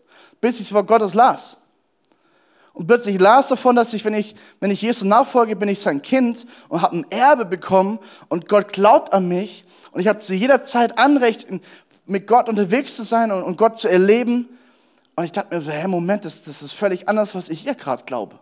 bis 0.40 0.54
ich 0.54 0.66
es 0.66 0.68
vor 0.68 0.86
Gottes 0.86 1.14
las. 1.14 1.56
Und 2.74 2.86
plötzlich 2.86 3.18
las 3.18 3.48
davon, 3.48 3.74
dass 3.74 3.92
ich, 3.92 4.04
wenn 4.04 4.14
ich, 4.14 4.36
wenn 4.60 4.70
ich 4.70 4.82
Jesus 4.82 5.02
nachfolge, 5.02 5.56
bin 5.56 5.68
ich 5.68 5.80
sein 5.80 6.00
Kind 6.00 6.46
und 6.68 6.80
habe 6.80 6.96
ein 6.96 7.10
Erbe 7.10 7.44
bekommen 7.44 7.98
und 8.28 8.48
Gott 8.48 8.72
glaubt 8.72 9.12
an 9.12 9.26
mich 9.26 9.64
und 9.90 10.00
ich 10.00 10.06
habe 10.06 10.20
zu 10.20 10.32
jeder 10.32 10.62
Zeit 10.62 10.96
Anrecht, 10.96 11.48
mit 12.12 12.26
Gott 12.26 12.48
unterwegs 12.48 12.94
zu 12.96 13.02
sein 13.02 13.32
und, 13.32 13.56
Gott 13.56 13.78
zu 13.78 13.88
erleben. 13.88 14.48
Und 15.16 15.24
ich 15.24 15.32
dachte 15.32 15.54
mir 15.54 15.62
so, 15.62 15.72
hey, 15.72 15.88
Moment, 15.88 16.24
das, 16.24 16.44
das 16.44 16.62
ist 16.62 16.72
völlig 16.72 17.08
anders, 17.08 17.34
was 17.34 17.48
ich 17.48 17.60
hier 17.60 17.74
gerade 17.74 18.04
glaube. 18.04 18.38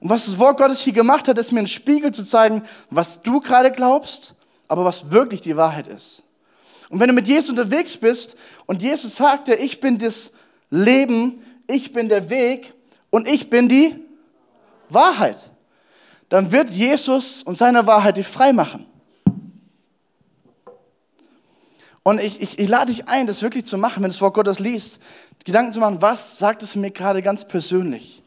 Und 0.00 0.10
was 0.10 0.26
das 0.26 0.38
Wort 0.38 0.58
Gottes 0.58 0.80
hier 0.80 0.92
gemacht 0.92 1.26
hat, 1.26 1.38
ist 1.38 1.52
mir 1.52 1.60
einen 1.60 1.68
Spiegel 1.68 2.12
zu 2.12 2.24
zeigen, 2.24 2.62
was 2.90 3.22
du 3.22 3.40
gerade 3.40 3.70
glaubst, 3.70 4.34
aber 4.68 4.84
was 4.84 5.10
wirklich 5.10 5.40
die 5.40 5.56
Wahrheit 5.56 5.86
ist. 5.88 6.22
Und 6.88 7.00
wenn 7.00 7.08
du 7.08 7.14
mit 7.14 7.26
Jesus 7.26 7.50
unterwegs 7.50 7.96
bist 7.96 8.36
und 8.66 8.82
Jesus 8.82 9.16
sagte, 9.16 9.54
ich 9.54 9.80
bin 9.80 9.98
das 9.98 10.32
Leben, 10.70 11.42
ich 11.66 11.92
bin 11.92 12.08
der 12.08 12.30
Weg 12.30 12.74
und 13.10 13.26
ich 13.26 13.50
bin 13.50 13.68
die 13.68 13.94
Wahrheit, 14.88 15.50
dann 16.28 16.52
wird 16.52 16.70
Jesus 16.70 17.42
und 17.42 17.56
seine 17.56 17.86
Wahrheit 17.86 18.16
dich 18.16 18.26
frei 18.26 18.52
machen. 18.52 18.86
Und 22.06 22.20
ich, 22.20 22.40
ich, 22.40 22.56
ich 22.60 22.68
lade 22.68 22.92
dich 22.92 23.08
ein, 23.08 23.26
das 23.26 23.42
wirklich 23.42 23.66
zu 23.66 23.76
machen, 23.76 23.96
wenn 23.96 24.10
du 24.10 24.14
das 24.14 24.20
Wort 24.20 24.34
Gottes 24.34 24.60
liest, 24.60 25.00
Gedanken 25.44 25.72
zu 25.72 25.80
machen, 25.80 26.00
was 26.00 26.38
sagt 26.38 26.62
es 26.62 26.76
mir 26.76 26.92
gerade 26.92 27.20
ganz 27.20 27.44
persönlich? 27.44 28.22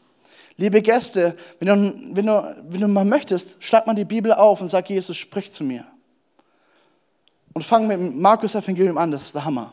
Liebe 0.58 0.82
Gäste, 0.82 1.34
wenn 1.58 1.68
du, 1.68 2.14
wenn, 2.14 2.26
du, 2.26 2.56
wenn 2.68 2.80
du 2.82 2.88
mal 2.88 3.06
möchtest, 3.06 3.56
schlag 3.64 3.86
mal 3.86 3.94
die 3.94 4.04
Bibel 4.04 4.34
auf 4.34 4.60
und 4.60 4.68
sag, 4.68 4.90
Jesus, 4.90 5.16
sprich 5.16 5.50
zu 5.50 5.64
mir. 5.64 5.86
Und 7.54 7.64
fang 7.64 7.86
mit 7.86 7.98
dem 7.98 8.20
Markus 8.20 8.54
Evangelium 8.54 8.98
an, 8.98 9.12
das 9.12 9.24
ist 9.24 9.34
der 9.34 9.46
Hammer. 9.46 9.72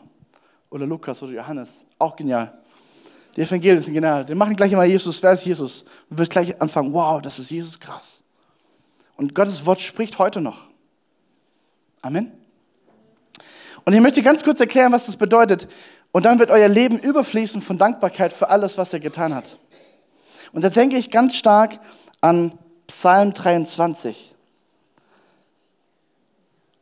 Oder 0.70 0.86
Lukas 0.86 1.22
oder 1.22 1.32
Johannes, 1.32 1.68
auch 1.98 2.16
genial. 2.16 2.56
Die 3.36 3.42
Evangelien 3.42 3.82
sind 3.82 3.92
genial. 3.92 4.24
Die 4.24 4.34
machen 4.34 4.56
gleich 4.56 4.72
immer 4.72 4.84
Jesus, 4.84 5.22
wer 5.22 5.32
ist 5.32 5.44
Jesus? 5.44 5.84
Du 6.08 6.16
wirst 6.16 6.30
gleich 6.30 6.58
anfangen, 6.62 6.94
wow, 6.94 7.20
das 7.20 7.38
ist 7.38 7.50
Jesus 7.50 7.78
krass. 7.78 8.22
Und 9.18 9.34
Gottes 9.34 9.66
Wort 9.66 9.82
spricht 9.82 10.18
heute 10.18 10.40
noch. 10.40 10.66
Amen. 12.00 12.47
Und 13.88 13.94
ich 13.94 14.02
möchte 14.02 14.20
ganz 14.20 14.44
kurz 14.44 14.60
erklären, 14.60 14.92
was 14.92 15.06
das 15.06 15.16
bedeutet. 15.16 15.66
Und 16.12 16.26
dann 16.26 16.38
wird 16.38 16.50
euer 16.50 16.68
Leben 16.68 16.98
überfließen 16.98 17.62
von 17.62 17.78
Dankbarkeit 17.78 18.34
für 18.34 18.50
alles, 18.50 18.76
was 18.76 18.92
er 18.92 19.00
getan 19.00 19.34
hat. 19.34 19.58
Und 20.52 20.62
da 20.62 20.68
denke 20.68 20.98
ich 20.98 21.10
ganz 21.10 21.36
stark 21.36 21.80
an 22.20 22.52
Psalm 22.86 23.32
23. 23.32 24.34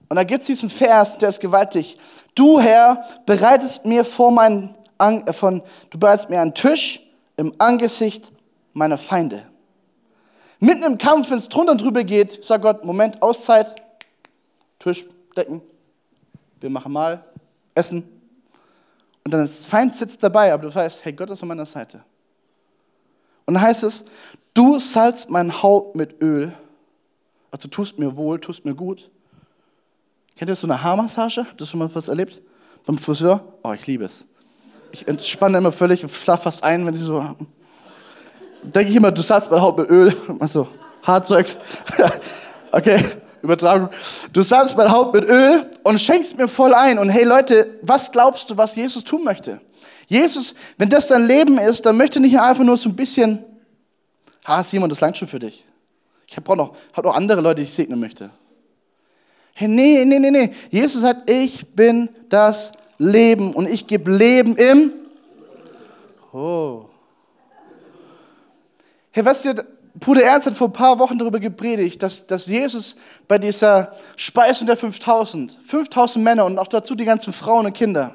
Und 0.08 0.16
da 0.16 0.24
gibt 0.24 0.40
es 0.40 0.48
diesen 0.48 0.68
Vers, 0.68 1.16
der 1.18 1.28
ist 1.28 1.38
gewaltig. 1.38 1.96
Du, 2.34 2.58
Herr, 2.58 3.04
bereitest 3.24 3.86
mir 3.86 4.04
vor 4.04 4.32
meinen, 4.32 4.74
äh, 4.98 5.32
von, 5.32 5.62
du 5.90 6.00
bereitest 6.00 6.28
mir 6.28 6.40
einen 6.40 6.54
Tisch 6.54 7.00
im 7.36 7.54
Angesicht 7.58 8.32
meiner 8.72 8.98
Feinde. 8.98 9.44
Mitten 10.58 10.82
im 10.82 10.98
Kampf, 10.98 11.30
wenn 11.30 11.38
es 11.38 11.48
drunter 11.48 11.70
und 11.70 11.82
drüber 11.82 12.02
geht, 12.02 12.44
sagt 12.44 12.62
Gott, 12.62 12.84
Moment, 12.84 13.22
Auszeit, 13.22 13.76
Tisch 14.80 15.04
decken, 15.36 15.62
wir 16.60 16.70
machen 16.70 16.92
mal 16.92 17.24
Essen. 17.74 18.04
Und 19.24 19.32
dann 19.32 19.44
ist 19.44 19.66
Feind 19.66 19.94
sitzt 19.94 20.22
dabei, 20.22 20.52
aber 20.52 20.68
du 20.68 20.74
weißt, 20.74 21.04
hey, 21.04 21.12
Gott 21.12 21.30
ist 21.30 21.42
an 21.42 21.48
meiner 21.48 21.66
Seite. 21.66 22.04
Und 23.44 23.54
dann 23.54 23.62
heißt 23.62 23.82
es, 23.82 24.06
du 24.54 24.80
salzt 24.80 25.30
mein 25.30 25.62
Haupt 25.62 25.96
mit 25.96 26.20
Öl, 26.20 26.52
also 27.50 27.68
tust 27.68 27.98
mir 27.98 28.16
wohl, 28.16 28.40
tust 28.40 28.64
mir 28.64 28.74
gut. 28.74 29.10
Kennt 30.36 30.50
ihr 30.50 30.56
so 30.56 30.66
eine 30.66 30.82
Haarmassage? 30.82 31.46
Habt 31.48 31.60
ihr 31.60 31.66
schon 31.66 31.78
mal 31.78 31.94
was 31.94 32.08
erlebt? 32.08 32.42
Beim 32.84 32.98
Friseur? 32.98 33.40
Oh, 33.62 33.72
ich 33.72 33.86
liebe 33.86 34.04
es. 34.04 34.26
Ich 34.92 35.08
entspanne 35.08 35.58
immer 35.58 35.72
völlig 35.72 36.02
und 36.02 36.10
schlafe 36.10 36.44
fast 36.44 36.62
ein, 36.62 36.84
wenn 36.86 36.94
ich 36.94 37.00
so. 37.00 37.34
Denke 38.62 38.90
ich 38.90 38.96
immer, 38.96 39.10
du 39.10 39.22
salzt 39.22 39.50
mein 39.50 39.60
Haupt 39.60 39.78
mit 39.78 39.90
Öl. 39.90 40.14
Also, 40.38 40.68
Haarzeugs. 41.02 41.58
okay, 42.72 43.04
Übertragung. 43.46 43.88
Du 44.32 44.42
salzt 44.42 44.76
mein 44.76 44.90
Haupt 44.90 45.14
mit 45.14 45.24
Öl 45.24 45.70
und 45.82 46.00
schenkst 46.00 46.36
mir 46.36 46.48
voll 46.48 46.74
ein. 46.74 46.98
Und 46.98 47.08
hey 47.08 47.24
Leute, 47.24 47.78
was 47.82 48.12
glaubst 48.12 48.50
du, 48.50 48.56
was 48.56 48.76
Jesus 48.76 49.04
tun 49.04 49.24
möchte? 49.24 49.60
Jesus, 50.06 50.54
wenn 50.78 50.88
das 50.88 51.08
dein 51.08 51.26
Leben 51.26 51.58
ist, 51.58 51.86
dann 51.86 51.96
möchte 51.96 52.20
nicht 52.20 52.38
einfach 52.38 52.62
nur 52.62 52.76
so 52.76 52.88
ein 52.88 52.96
bisschen, 52.96 53.44
ha 54.44 54.62
Simon, 54.62 54.88
das 54.88 55.00
langt 55.00 55.16
schon 55.16 55.28
für 55.28 55.38
dich. 55.38 55.64
Ich 56.28 56.36
habe 56.36 56.56
noch, 56.56 56.76
hab 56.92 57.04
noch 57.04 57.14
andere 57.14 57.40
Leute, 57.40 57.62
die 57.62 57.68
ich 57.68 57.74
segnen 57.74 58.00
möchte. 58.00 58.30
Hey, 59.54 59.68
nee, 59.68 60.04
nee, 60.04 60.18
nee, 60.18 60.30
nee. 60.30 60.50
Jesus 60.70 61.00
sagt, 61.00 61.30
ich 61.30 61.66
bin 61.74 62.08
das 62.28 62.72
Leben 62.98 63.54
und 63.54 63.68
ich 63.68 63.86
gebe 63.86 64.14
Leben 64.14 64.56
im. 64.56 64.92
Oh. 66.32 66.86
Hey, 69.10 69.24
was 69.24 69.44
ihr, 69.44 69.54
Bruder 69.98 70.22
Ernst 70.22 70.46
hat 70.46 70.54
vor 70.54 70.68
ein 70.68 70.72
paar 70.72 70.98
Wochen 70.98 71.18
darüber 71.18 71.40
gepredigt, 71.40 72.02
dass, 72.02 72.26
dass 72.26 72.46
Jesus 72.46 72.96
bei 73.26 73.38
dieser 73.38 73.94
Speisung 74.16 74.66
der 74.66 74.76
5000, 74.76 75.56
5000 75.66 76.24
Männer 76.24 76.44
und 76.44 76.58
auch 76.58 76.68
dazu 76.68 76.94
die 76.94 77.04
ganzen 77.04 77.32
Frauen 77.32 77.66
und 77.66 77.72
Kinder, 77.72 78.14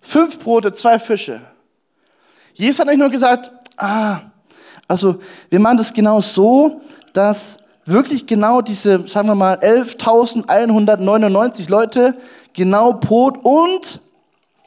Fünf 0.00 0.38
Brote, 0.38 0.72
zwei 0.72 0.98
Fische. 0.98 1.42
Jesus 2.54 2.80
hat 2.80 2.88
nicht 2.88 2.98
nur 2.98 3.10
gesagt, 3.10 3.52
ah, 3.76 4.20
also 4.88 5.20
wir 5.50 5.60
machen 5.60 5.78
das 5.78 5.92
genau 5.92 6.20
so, 6.20 6.80
dass 7.12 7.58
wirklich 7.84 8.26
genau 8.26 8.62
diese, 8.62 9.06
sagen 9.06 9.28
wir 9.28 9.34
mal, 9.34 9.58
11.199 9.58 11.70
Leute 11.70 12.16
genau 12.52 12.94
Brot 12.94 13.38
und 13.42 14.00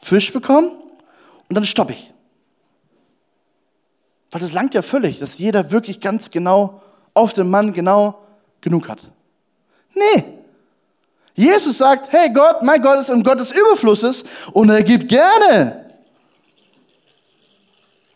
Fisch 0.00 0.32
bekommen 0.32 0.70
und 1.48 1.54
dann 1.54 1.64
stoppe 1.64 1.92
ich. 1.92 2.13
Weil 4.34 4.40
das 4.40 4.52
langt 4.52 4.74
ja 4.74 4.82
völlig, 4.82 5.20
dass 5.20 5.38
jeder 5.38 5.70
wirklich 5.70 6.00
ganz 6.00 6.32
genau 6.32 6.82
auf 7.14 7.34
den 7.34 7.48
Mann 7.48 7.72
genau 7.72 8.18
genug 8.60 8.88
hat. 8.88 9.06
Nee, 9.94 10.24
Jesus 11.36 11.78
sagt, 11.78 12.10
hey 12.12 12.30
Gott, 12.32 12.60
mein 12.62 12.82
Gott 12.82 12.98
ist 12.98 13.10
ein 13.10 13.22
Gott 13.22 13.38
des 13.38 13.52
Überflusses 13.52 14.24
und 14.52 14.70
er 14.70 14.82
gibt 14.82 15.08
gerne. 15.08 15.88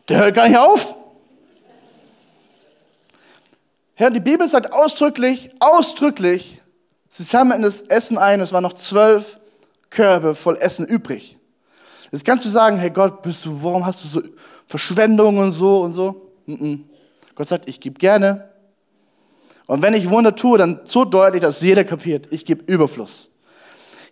Der 0.09 0.19
hört 0.19 0.35
gar 0.35 0.49
nicht 0.49 0.59
auf. 0.59 0.97
Herr, 3.95 4.11
die 4.11 4.19
Bibel 4.19 4.49
sagt 4.49 4.73
ausdrücklich, 4.73 5.51
ausdrücklich, 5.61 6.61
sie 7.11 7.23
sammeln 7.23 7.63
das 7.63 7.83
Essen 7.83 8.19
ein, 8.19 8.41
es 8.41 8.53
waren 8.53 8.65
noch 8.65 8.73
zwölf 8.73 9.39
Körbe 9.89 10.35
voll 10.35 10.57
Essen 10.57 10.85
übrig. 10.85 11.39
Jetzt 12.11 12.25
kannst 12.25 12.45
du 12.45 12.49
sagen, 12.49 12.77
hey 12.77 12.91
Gott, 12.91 13.23
bist 13.23 13.45
du, 13.45 13.63
warum 13.63 13.87
hast 13.87 14.03
du 14.03 14.09
so 14.09 14.23
Verschwendung 14.69 15.39
und 15.39 15.51
so 15.51 15.81
und 15.81 15.95
so? 15.95 16.31
Gott 17.35 17.49
sagt, 17.49 17.69
ich 17.69 17.81
gebe 17.81 17.99
gerne. 17.99 18.51
Und 19.67 19.83
wenn 19.83 19.95
ich 19.95 20.11
Wunder 20.11 20.37
tue, 20.37 20.59
dann 20.59 20.81
so 20.85 21.05
deutlich, 21.05 21.41
dass 21.41 21.63
jeder 21.63 21.85
kapiert, 21.85 22.29
ich 22.31 22.45
gebe 22.45 22.71
Überfluss. 22.71 23.31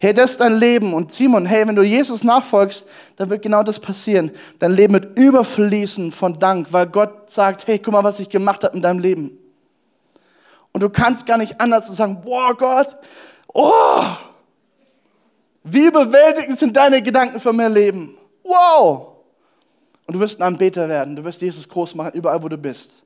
Hey, 0.01 0.13
das 0.13 0.33
ist 0.33 0.41
dein 0.41 0.57
Leben. 0.57 0.95
Und 0.95 1.13
Simon, 1.13 1.47
hey, 1.47 1.67
wenn 1.67 1.77
du 1.77 1.83
Jesus 1.83 2.25
nachfolgst, 2.25 2.87
dann 3.17 3.31
wird 3.31 3.43
genau 3.43 3.63
das 3.63 3.81
passieren. 3.81 4.31
Dein 4.59 4.73
Leben 4.73 4.95
wird 4.95 5.19
überfließen 5.19 6.13
von 6.13 6.39
Dank, 6.39 6.73
weil 6.73 6.87
Gott 6.87 7.31
sagt, 7.31 7.67
hey, 7.67 7.79
guck 7.79 7.93
mal, 7.93 8.05
was 8.05 8.21
ich 8.21 8.29
gemacht 8.29 8.65
habe 8.65 8.77
in 8.77 8.83
deinem 8.83 8.99
Leben. 8.99 9.39
Und 10.73 10.83
du 10.83 10.91
kannst 10.91 11.27
gar 11.27 11.39
nicht 11.39 11.61
anders 11.61 11.87
sagen, 11.89 12.21
boah 12.23 12.55
Gott, 12.55 12.97
oh, 13.53 14.05
wie 15.65 15.87
überwältigend 15.87 16.59
sind 16.59 16.77
deine 16.77 17.03
Gedanken 17.03 17.41
für 17.41 17.53
mein 17.53 17.73
Leben. 17.73 18.17
Wow. 18.43 19.16
Und 20.07 20.15
du 20.15 20.21
wirst 20.21 20.41
ein 20.41 20.43
Anbeter 20.45 20.89
werden. 20.89 21.17
Du 21.17 21.25
wirst 21.25 21.43
Jesus 21.43 21.69
groß 21.69 21.95
machen, 21.95 22.13
überall, 22.15 22.43
wo 22.43 22.49
du 22.49 22.57
bist. 22.57 23.03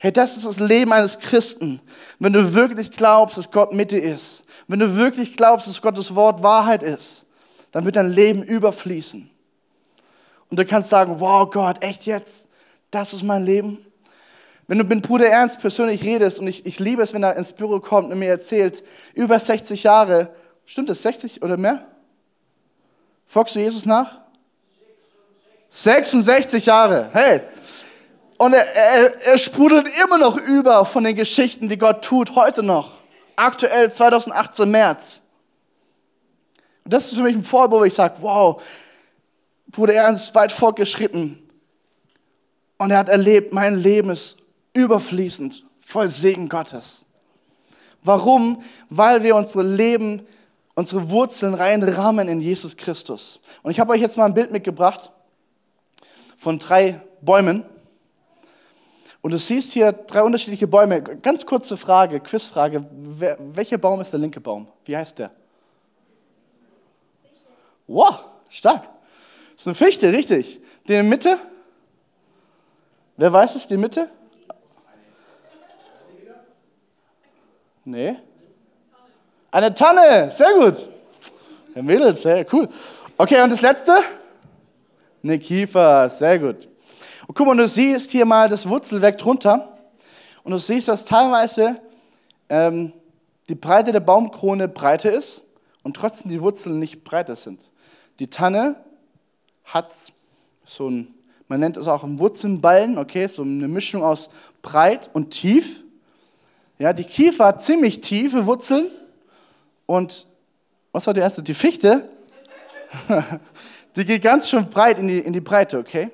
Hey, 0.00 0.12
das 0.12 0.36
ist 0.36 0.44
das 0.44 0.58
Leben 0.58 0.92
eines 0.92 1.18
Christen. 1.18 1.80
Wenn 2.18 2.32
du 2.32 2.54
wirklich 2.54 2.90
glaubst, 2.90 3.38
dass 3.38 3.50
Gott 3.50 3.72
mit 3.72 3.90
dir 3.90 4.02
ist, 4.02 4.44
wenn 4.66 4.80
du 4.80 4.96
wirklich 4.96 5.36
glaubst, 5.36 5.66
dass 5.66 5.80
Gottes 5.80 6.14
Wort 6.14 6.42
Wahrheit 6.42 6.82
ist, 6.82 7.26
dann 7.72 7.84
wird 7.84 7.96
dein 7.96 8.10
Leben 8.10 8.42
überfließen. 8.42 9.30
Und 10.50 10.58
du 10.58 10.64
kannst 10.64 10.90
sagen, 10.90 11.20
wow 11.20 11.50
Gott, 11.50 11.82
echt 11.82 12.06
jetzt? 12.06 12.46
Das 12.90 13.12
ist 13.12 13.22
mein 13.22 13.44
Leben? 13.44 13.78
Wenn 14.66 14.78
du 14.78 14.84
mit 14.84 15.02
Bruder 15.02 15.28
Ernst 15.28 15.60
persönlich 15.60 16.04
redest, 16.04 16.38
und 16.38 16.46
ich, 16.46 16.64
ich 16.64 16.78
liebe 16.78 17.02
es, 17.02 17.12
wenn 17.12 17.22
er 17.22 17.36
ins 17.36 17.52
Büro 17.52 17.80
kommt 17.80 18.10
und 18.10 18.18
mir 18.18 18.30
erzählt, 18.30 18.82
über 19.14 19.38
60 19.38 19.82
Jahre, 19.82 20.34
stimmt 20.64 20.88
das, 20.88 21.02
60 21.02 21.42
oder 21.42 21.56
mehr? 21.56 21.86
Folgst 23.26 23.54
du 23.56 23.60
Jesus 23.60 23.84
nach? 23.84 24.23
66 25.74 26.66
Jahre. 26.66 27.10
Hey, 27.12 27.40
und 28.38 28.52
er, 28.52 28.64
er, 28.76 29.26
er 29.26 29.38
sprudelt 29.38 29.88
immer 30.04 30.18
noch 30.18 30.36
über 30.36 30.86
von 30.86 31.02
den 31.02 31.16
Geschichten, 31.16 31.68
die 31.68 31.76
Gott 31.76 32.04
tut, 32.04 32.36
heute 32.36 32.62
noch. 32.62 32.92
Aktuell 33.34 33.92
2018 33.92 34.70
März. 34.70 35.22
Und 36.84 36.94
das 36.94 37.06
ist 37.06 37.16
für 37.16 37.24
mich 37.24 37.34
ein 37.34 37.42
Vorbild, 37.42 37.80
wo 37.80 37.84
ich 37.84 37.94
sage, 37.94 38.14
wow, 38.20 38.62
Bruder 39.66 39.94
Ernst 39.94 40.32
weit 40.36 40.52
fortgeschritten. 40.52 41.42
Und 42.78 42.90
er 42.92 42.98
hat 42.98 43.08
erlebt, 43.08 43.52
mein 43.52 43.76
Leben 43.76 44.10
ist 44.10 44.36
überfließend, 44.74 45.64
voll 45.80 46.08
Segen 46.08 46.48
Gottes. 46.48 47.04
Warum? 48.04 48.62
Weil 48.90 49.24
wir 49.24 49.34
unsere 49.34 49.64
Leben, 49.64 50.24
unsere 50.76 51.10
Wurzeln 51.10 51.54
reinrahmen 51.54 52.28
in 52.28 52.40
Jesus 52.40 52.76
Christus. 52.76 53.40
Und 53.64 53.72
ich 53.72 53.80
habe 53.80 53.92
euch 53.92 54.00
jetzt 54.00 54.16
mal 54.16 54.26
ein 54.26 54.34
Bild 54.34 54.52
mitgebracht 54.52 55.10
von 56.44 56.58
drei 56.58 57.00
Bäumen. 57.22 57.64
Und 59.22 59.30
du 59.30 59.38
siehst 59.38 59.72
hier 59.72 59.92
drei 59.92 60.22
unterschiedliche 60.22 60.66
Bäume. 60.66 61.02
Ganz 61.02 61.46
kurze 61.46 61.78
Frage, 61.78 62.20
Quizfrage. 62.20 62.84
Welcher 63.54 63.78
Baum 63.78 64.02
ist 64.02 64.12
der 64.12 64.20
linke 64.20 64.40
Baum? 64.40 64.68
Wie 64.84 64.94
heißt 64.94 65.18
der? 65.18 65.30
Wow, 67.86 68.24
stark. 68.50 68.82
Das 69.52 69.62
ist 69.62 69.66
eine 69.66 69.74
Fichte, 69.74 70.12
richtig. 70.12 70.60
Die 70.86 70.92
in 70.92 71.08
Mitte? 71.08 71.38
Wer 73.16 73.32
weiß 73.32 73.54
es, 73.54 73.66
die 73.66 73.78
Mitte? 73.78 74.10
Nee. 77.86 78.16
Eine 79.50 79.72
Tanne, 79.72 80.30
sehr 80.30 80.52
gut. 80.52 80.86
Herr 81.72 81.82
Mädels, 81.82 82.20
sehr 82.20 82.44
cool. 82.52 82.68
Okay, 83.16 83.40
und 83.42 83.50
das 83.50 83.62
letzte? 83.62 84.02
Eine 85.24 85.38
Kiefer, 85.38 86.10
sehr 86.10 86.38
gut. 86.38 86.68
Und 87.26 87.34
guck 87.34 87.46
mal, 87.46 87.56
du 87.56 87.66
siehst 87.66 88.10
hier 88.10 88.26
mal 88.26 88.46
das 88.50 88.68
Wurzelwerk 88.68 89.16
drunter 89.16 89.78
und 90.42 90.52
du 90.52 90.58
siehst, 90.58 90.88
dass 90.88 91.06
teilweise 91.06 91.80
ähm, 92.50 92.92
die 93.48 93.54
Breite 93.54 93.90
der 93.90 94.00
Baumkrone 94.00 94.68
breiter 94.68 95.10
ist 95.10 95.42
und 95.82 95.96
trotzdem 95.96 96.30
die 96.30 96.42
Wurzeln 96.42 96.78
nicht 96.78 97.04
breiter 97.04 97.36
sind. 97.36 97.70
Die 98.18 98.28
Tanne 98.28 98.76
hat 99.64 99.94
so 100.66 100.90
ein 100.90 101.14
Man 101.48 101.58
nennt 101.58 101.78
es 101.78 101.88
auch 101.88 102.04
einen 102.04 102.18
Wurzelballen, 102.18 102.98
okay, 102.98 103.26
so 103.26 103.40
eine 103.40 103.66
Mischung 103.66 104.02
aus 104.02 104.28
breit 104.60 105.08
und 105.14 105.30
tief. 105.30 105.84
Ja, 106.78 106.92
die 106.92 107.04
Kiefer 107.04 107.46
hat 107.46 107.62
ziemlich 107.62 108.02
tiefe 108.02 108.44
Wurzeln 108.44 108.90
und 109.86 110.26
was 110.92 111.06
war 111.06 111.14
die 111.14 111.20
erste? 111.20 111.42
Die 111.42 111.54
Fichte. 111.54 112.10
die 113.96 114.04
geht 114.04 114.22
ganz 114.22 114.48
schön 114.48 114.68
breit 114.68 114.98
in 114.98 115.08
die, 115.08 115.18
in 115.18 115.32
die 115.32 115.40
Breite, 115.40 115.78
okay? 115.78 116.10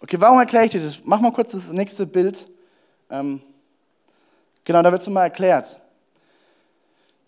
Okay, 0.00 0.20
warum 0.20 0.38
erkläre 0.38 0.64
ich 0.64 0.72
dir 0.72 0.80
das? 0.80 1.00
Mach 1.04 1.20
mal 1.20 1.32
kurz 1.32 1.52
das 1.52 1.70
nächste 1.70 2.06
Bild. 2.06 2.46
Ähm, 3.08 3.40
genau, 4.64 4.82
da 4.82 4.90
wird 4.90 5.00
es 5.00 5.08
mal 5.08 5.22
erklärt. 5.22 5.80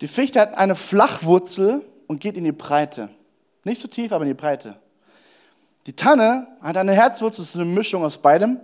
Die 0.00 0.08
Fichte 0.08 0.40
hat 0.40 0.58
eine 0.58 0.74
Flachwurzel 0.74 1.82
und 2.08 2.20
geht 2.20 2.36
in 2.36 2.44
die 2.44 2.52
Breite. 2.52 3.10
Nicht 3.62 3.80
so 3.80 3.88
tief, 3.88 4.12
aber 4.12 4.24
in 4.24 4.30
die 4.30 4.34
Breite. 4.34 4.76
Die 5.86 5.94
Tanne 5.94 6.48
hat 6.60 6.76
eine 6.76 6.92
Herzwurzel, 6.92 7.42
das 7.42 7.50
ist 7.50 7.56
eine 7.56 7.64
Mischung 7.64 8.04
aus 8.04 8.18
beidem. 8.18 8.60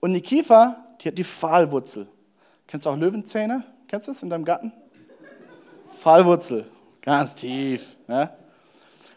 Und 0.00 0.12
die 0.12 0.20
Kiefer, 0.20 0.76
die 1.00 1.08
hat 1.08 1.18
die 1.18 1.24
Pfahlwurzel. 1.24 2.06
Kennst 2.66 2.86
du 2.86 2.90
auch 2.90 2.96
Löwenzähne? 2.96 3.64
Kennst 3.88 4.08
du 4.08 4.12
das 4.12 4.22
in 4.22 4.30
deinem 4.30 4.44
Garten? 4.44 4.72
Pfahlwurzel, 5.98 6.66
ganz 7.02 7.34
tief. 7.34 7.96
Ne? 8.06 8.30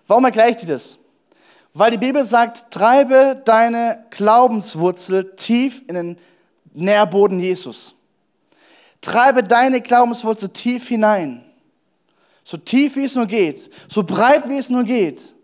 Warum 0.09 0.25
erkläre 0.25 0.49
ich 0.49 0.55
dir 0.55 0.65
das? 0.65 0.97
Weil 1.75 1.91
die 1.91 1.99
Bibel 1.99 2.25
sagt, 2.25 2.71
treibe 2.71 3.39
deine 3.45 4.05
Glaubenswurzel 4.09 5.35
tief 5.35 5.83
in 5.87 5.93
den 5.93 6.17
Nährboden 6.73 7.39
Jesus. 7.39 7.93
Treibe 9.01 9.43
deine 9.43 9.81
Glaubenswurzel 9.81 10.49
tief 10.49 10.87
hinein. 10.87 11.45
So 12.43 12.57
tief 12.57 12.95
wie 12.95 13.03
es 13.03 13.13
nur 13.13 13.27
geht, 13.27 13.69
so 13.87 14.01
breit 14.01 14.49
wie 14.49 14.57
es 14.57 14.71
nur 14.71 14.83
geht. 14.83 15.35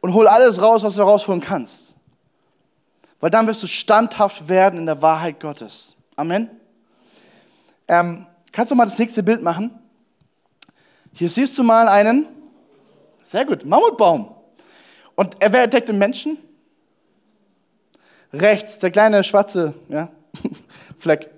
Und 0.00 0.12
hol 0.12 0.26
alles 0.26 0.60
raus, 0.60 0.82
was 0.82 0.96
du 0.96 1.02
rausholen 1.02 1.40
kannst. 1.40 1.94
Weil 3.20 3.30
dann 3.30 3.46
wirst 3.46 3.62
du 3.62 3.68
standhaft 3.68 4.48
werden 4.48 4.80
in 4.80 4.86
der 4.86 5.00
Wahrheit 5.00 5.38
Gottes. 5.38 5.94
Amen. 6.16 6.50
Ähm, 7.86 8.26
kannst 8.50 8.72
du 8.72 8.74
mal 8.74 8.86
das 8.86 8.98
nächste 8.98 9.22
Bild 9.22 9.42
machen? 9.42 9.78
Hier 11.12 11.30
siehst 11.30 11.56
du 11.56 11.62
mal 11.62 11.86
einen, 11.86 12.26
sehr 13.30 13.44
gut, 13.44 13.64
Mammutbaum. 13.64 14.34
Und 15.14 15.36
er 15.38 15.52
wer 15.52 15.62
entdeckt 15.62 15.88
den 15.88 15.98
Menschen? 15.98 16.36
Rechts, 18.32 18.80
der 18.80 18.90
kleine 18.90 19.22
schwarze 19.22 19.72
ja, 19.88 20.08
Fleck. 20.98 21.30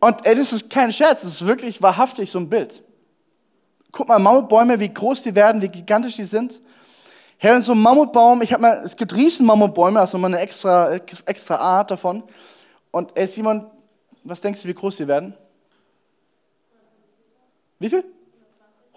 Und 0.00 0.26
ey, 0.26 0.34
das 0.34 0.52
ist 0.52 0.68
kein 0.68 0.92
Scherz, 0.92 1.22
das 1.22 1.34
ist 1.34 1.46
wirklich 1.46 1.80
wahrhaftig 1.80 2.28
so 2.32 2.40
ein 2.40 2.48
Bild. 2.48 2.82
Guck 3.92 4.08
mal, 4.08 4.18
Mammutbäume, 4.18 4.80
wie 4.80 4.92
groß 4.92 5.22
die 5.22 5.34
werden, 5.36 5.62
wie 5.62 5.68
gigantisch 5.68 6.16
die 6.16 6.24
sind. 6.24 6.60
Hey, 7.38 7.54
und 7.54 7.62
so 7.62 7.72
ein 7.72 7.80
Mammutbaum, 7.80 8.42
ich 8.42 8.52
habe 8.52 8.62
mal, 8.62 8.82
es 8.84 8.96
gibt 8.96 9.14
Riesenmammutbäume, 9.14 10.00
also 10.00 10.18
mal 10.18 10.26
eine 10.26 10.40
extra, 10.40 10.94
extra 10.94 11.56
Art 11.56 11.92
davon. 11.92 12.24
Und 12.90 13.16
ey, 13.16 13.28
Simon, 13.28 13.70
was 14.24 14.40
denkst 14.40 14.62
du, 14.62 14.68
wie 14.68 14.74
groß 14.74 14.96
die 14.96 15.06
werden? 15.06 15.34
Wie 17.78 17.88
viel? 17.88 18.04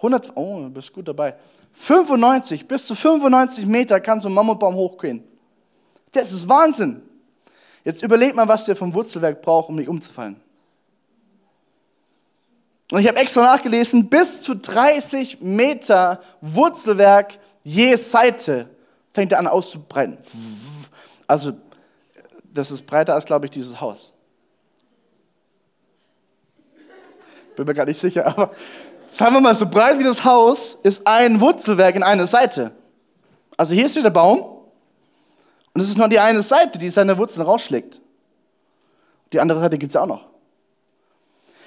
100, 0.00 0.32
oh, 0.34 0.60
du 0.62 0.70
bist 0.70 0.92
gut 0.92 1.06
dabei. 1.06 1.34
95, 1.74 2.66
bis 2.66 2.86
zu 2.86 2.94
95 2.94 3.66
Meter 3.66 4.00
kann 4.00 4.20
so 4.20 4.28
ein 4.28 4.34
Mammutbaum 4.34 4.74
hochgehen. 4.74 5.22
Das 6.12 6.32
ist 6.32 6.48
Wahnsinn. 6.48 7.02
Jetzt 7.84 8.02
überleg 8.02 8.34
mal, 8.34 8.48
was 8.48 8.64
der 8.64 8.76
vom 8.76 8.92
Wurzelwerk 8.92 9.42
braucht, 9.42 9.68
um 9.68 9.76
nicht 9.76 9.88
umzufallen. 9.88 10.40
Und 12.90 13.00
ich 13.00 13.08
habe 13.08 13.18
extra 13.18 13.42
nachgelesen, 13.42 14.08
bis 14.08 14.42
zu 14.42 14.56
30 14.56 15.40
Meter 15.40 16.20
Wurzelwerk 16.40 17.38
je 17.62 17.96
Seite 17.96 18.68
fängt 19.12 19.32
er 19.32 19.38
an 19.38 19.46
auszubreiten. 19.46 20.18
Also, 21.26 21.52
das 22.52 22.70
ist 22.70 22.84
breiter 22.86 23.14
als, 23.14 23.24
glaube 23.24 23.46
ich, 23.46 23.52
dieses 23.52 23.80
Haus. 23.80 24.12
Bin 27.54 27.66
mir 27.66 27.74
gar 27.74 27.86
nicht 27.86 28.00
sicher, 28.00 28.26
aber 28.26 28.52
sagen 29.12 29.34
wir 29.34 29.40
mal, 29.40 29.54
so 29.54 29.66
breit 29.66 29.98
wie 29.98 30.04
das 30.04 30.24
Haus 30.24 30.78
ist 30.82 31.06
ein 31.06 31.40
Wurzelwerk 31.40 31.96
in 31.96 32.02
einer 32.02 32.26
Seite. 32.26 32.72
Also 33.56 33.74
hier 33.74 33.86
ist 33.86 33.94
wieder 33.94 34.04
der 34.04 34.10
Baum 34.10 34.38
und 35.74 35.80
es 35.80 35.88
ist 35.88 35.98
nur 35.98 36.08
die 36.08 36.18
eine 36.18 36.42
Seite, 36.42 36.78
die 36.78 36.90
seine 36.90 37.16
Wurzeln 37.18 37.44
rausschlägt. 37.44 38.00
Die 39.32 39.40
andere 39.40 39.60
Seite 39.60 39.78
gibt 39.78 39.90
es 39.90 39.96
auch 39.96 40.06
noch. 40.06 40.26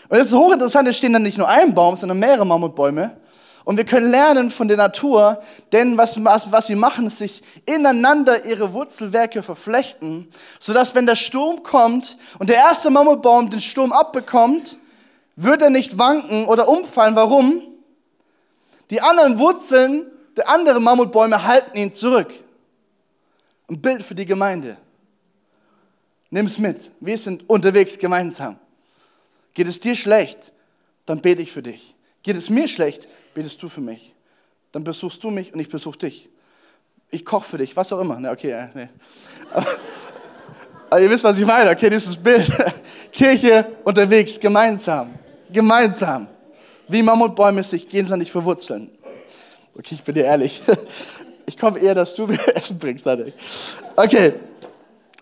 Und 0.10 0.18
das 0.18 0.28
ist 0.28 0.34
hochinteressant, 0.34 0.88
es 0.88 0.98
stehen 0.98 1.14
dann 1.14 1.24
nicht 1.24 1.38
nur 1.38 1.48
ein 1.48 1.74
Baum, 1.74 1.96
sondern 1.96 2.20
mehrere 2.20 2.46
Mammutbäume. 2.46 3.18
Und 3.66 3.78
wir 3.78 3.86
können 3.86 4.12
lernen 4.12 4.52
von 4.52 4.68
der 4.68 4.76
Natur, 4.76 5.42
denn 5.72 5.98
was, 5.98 6.22
was, 6.24 6.52
was 6.52 6.68
sie 6.68 6.76
machen, 6.76 7.08
ist 7.08 7.20
sich 7.20 7.42
ineinander 7.66 8.46
ihre 8.46 8.74
Wurzelwerke 8.74 9.42
verflechten, 9.42 10.30
sodass 10.60 10.96
wenn 10.96 11.06
der 11.06 11.16
Sturm 11.16 11.64
kommt 11.64 12.18
und 12.40 12.50
der 12.50 12.58
erste 12.58 12.90
Mammutbaum 12.90 13.50
den 13.50 13.62
Sturm 13.62 13.94
abbekommt, 13.94 14.78
wird 15.36 15.62
er 15.62 15.70
nicht 15.70 15.98
wanken 15.98 16.46
oder 16.46 16.68
umfallen. 16.68 17.16
Warum? 17.16 17.62
Die 18.90 19.02
anderen 19.02 19.40
Wurzeln 19.40 20.06
der 20.36 20.50
anderen 20.50 20.84
Mammutbäume 20.84 21.44
halten 21.46 21.78
ihn 21.78 21.94
zurück. 21.94 22.34
Ein 23.70 23.82
Bild 23.82 24.04
für 24.04 24.16
die 24.16 24.26
Gemeinde. 24.26 24.78
Nimm 26.30 26.48
es 26.48 26.58
mit. 26.58 26.92
Wir 27.00 27.18
sind 27.18 27.48
unterwegs 27.48 27.98
gemeinsam. 27.98 28.60
Geht 29.54 29.68
es 29.68 29.80
dir 29.80 29.96
schlecht, 29.96 30.52
dann 31.06 31.22
bete 31.22 31.42
ich 31.44 31.52
für 31.52 31.62
dich. 31.62 31.96
Geht 32.24 32.36
es 32.36 32.50
mir 32.50 32.68
schlecht, 32.68 33.08
betest 33.36 33.62
du 33.62 33.70
für 33.70 33.82
mich. 33.82 34.16
Dann 34.72 34.84
besuchst 34.84 35.24
du 35.24 35.30
mich 35.30 35.54
und 35.54 35.60
ich 35.60 35.70
besuche 35.70 36.00
dich. 36.00 36.30
Ich 37.12 37.24
koche 37.24 37.48
für 37.48 37.58
dich, 37.60 37.76
was 37.76 37.94
auch 37.94 38.00
immer. 38.00 38.20
Ne, 38.20 38.32
okay, 38.32 38.70
nee. 38.74 38.90
Aber, 39.52 39.68
aber 40.90 41.02
ihr 41.02 41.10
wisst, 41.12 41.24
was 41.24 41.38
ich 41.38 41.46
meine. 41.46 41.70
Okay, 41.70 41.92
dieses 41.92 42.18
Bild. 42.18 42.52
Kirche 43.12 43.78
unterwegs, 43.84 44.40
gemeinsam 44.40 45.14
gemeinsam. 45.54 46.28
Wie 46.88 47.02
Mammutbäume 47.02 47.64
sich 47.64 47.88
gegenseitig 47.88 48.32
verwurzeln. 48.32 48.90
Okay, 49.78 49.96
ich 49.96 50.04
bin 50.04 50.16
dir 50.16 50.26
ehrlich. 50.26 50.62
Ich 51.46 51.58
komme 51.58 51.78
eher, 51.78 51.94
dass 51.94 52.16
du 52.16 52.26
mir 52.26 52.40
Essen 52.56 52.80
bringst. 52.80 53.06
Okay, 53.98 54.36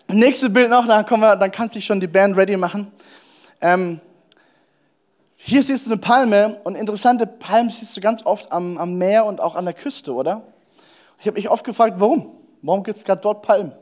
nächstes 0.06 0.52
Bild 0.52 0.70
noch, 0.70 0.86
dann, 0.86 1.04
kommen 1.04 1.22
wir, 1.24 1.34
dann 1.34 1.50
kannst 1.50 1.74
du 1.74 1.80
schon 1.80 1.98
die 1.98 2.06
Band 2.06 2.36
ready 2.36 2.56
machen. 2.56 2.92
Ähm, 3.60 4.00
hier 5.36 5.64
siehst 5.64 5.86
du 5.86 5.90
eine 5.90 6.00
Palme 6.00 6.60
und 6.62 6.76
interessante 6.76 7.26
Palmen 7.26 7.70
siehst 7.70 7.96
du 7.96 8.00
ganz 8.00 8.24
oft 8.24 8.52
am, 8.52 8.78
am 8.78 8.98
Meer 8.98 9.24
und 9.24 9.40
auch 9.40 9.56
an 9.56 9.64
der 9.64 9.74
Küste, 9.74 10.14
oder? 10.14 10.42
Ich 11.18 11.26
habe 11.26 11.34
mich 11.34 11.48
oft 11.48 11.64
gefragt, 11.64 11.94
warum? 11.98 12.30
Warum 12.62 12.84
gibt 12.84 12.98
es 12.98 13.04
gerade 13.04 13.20
dort 13.20 13.42
Palmen? 13.42 13.72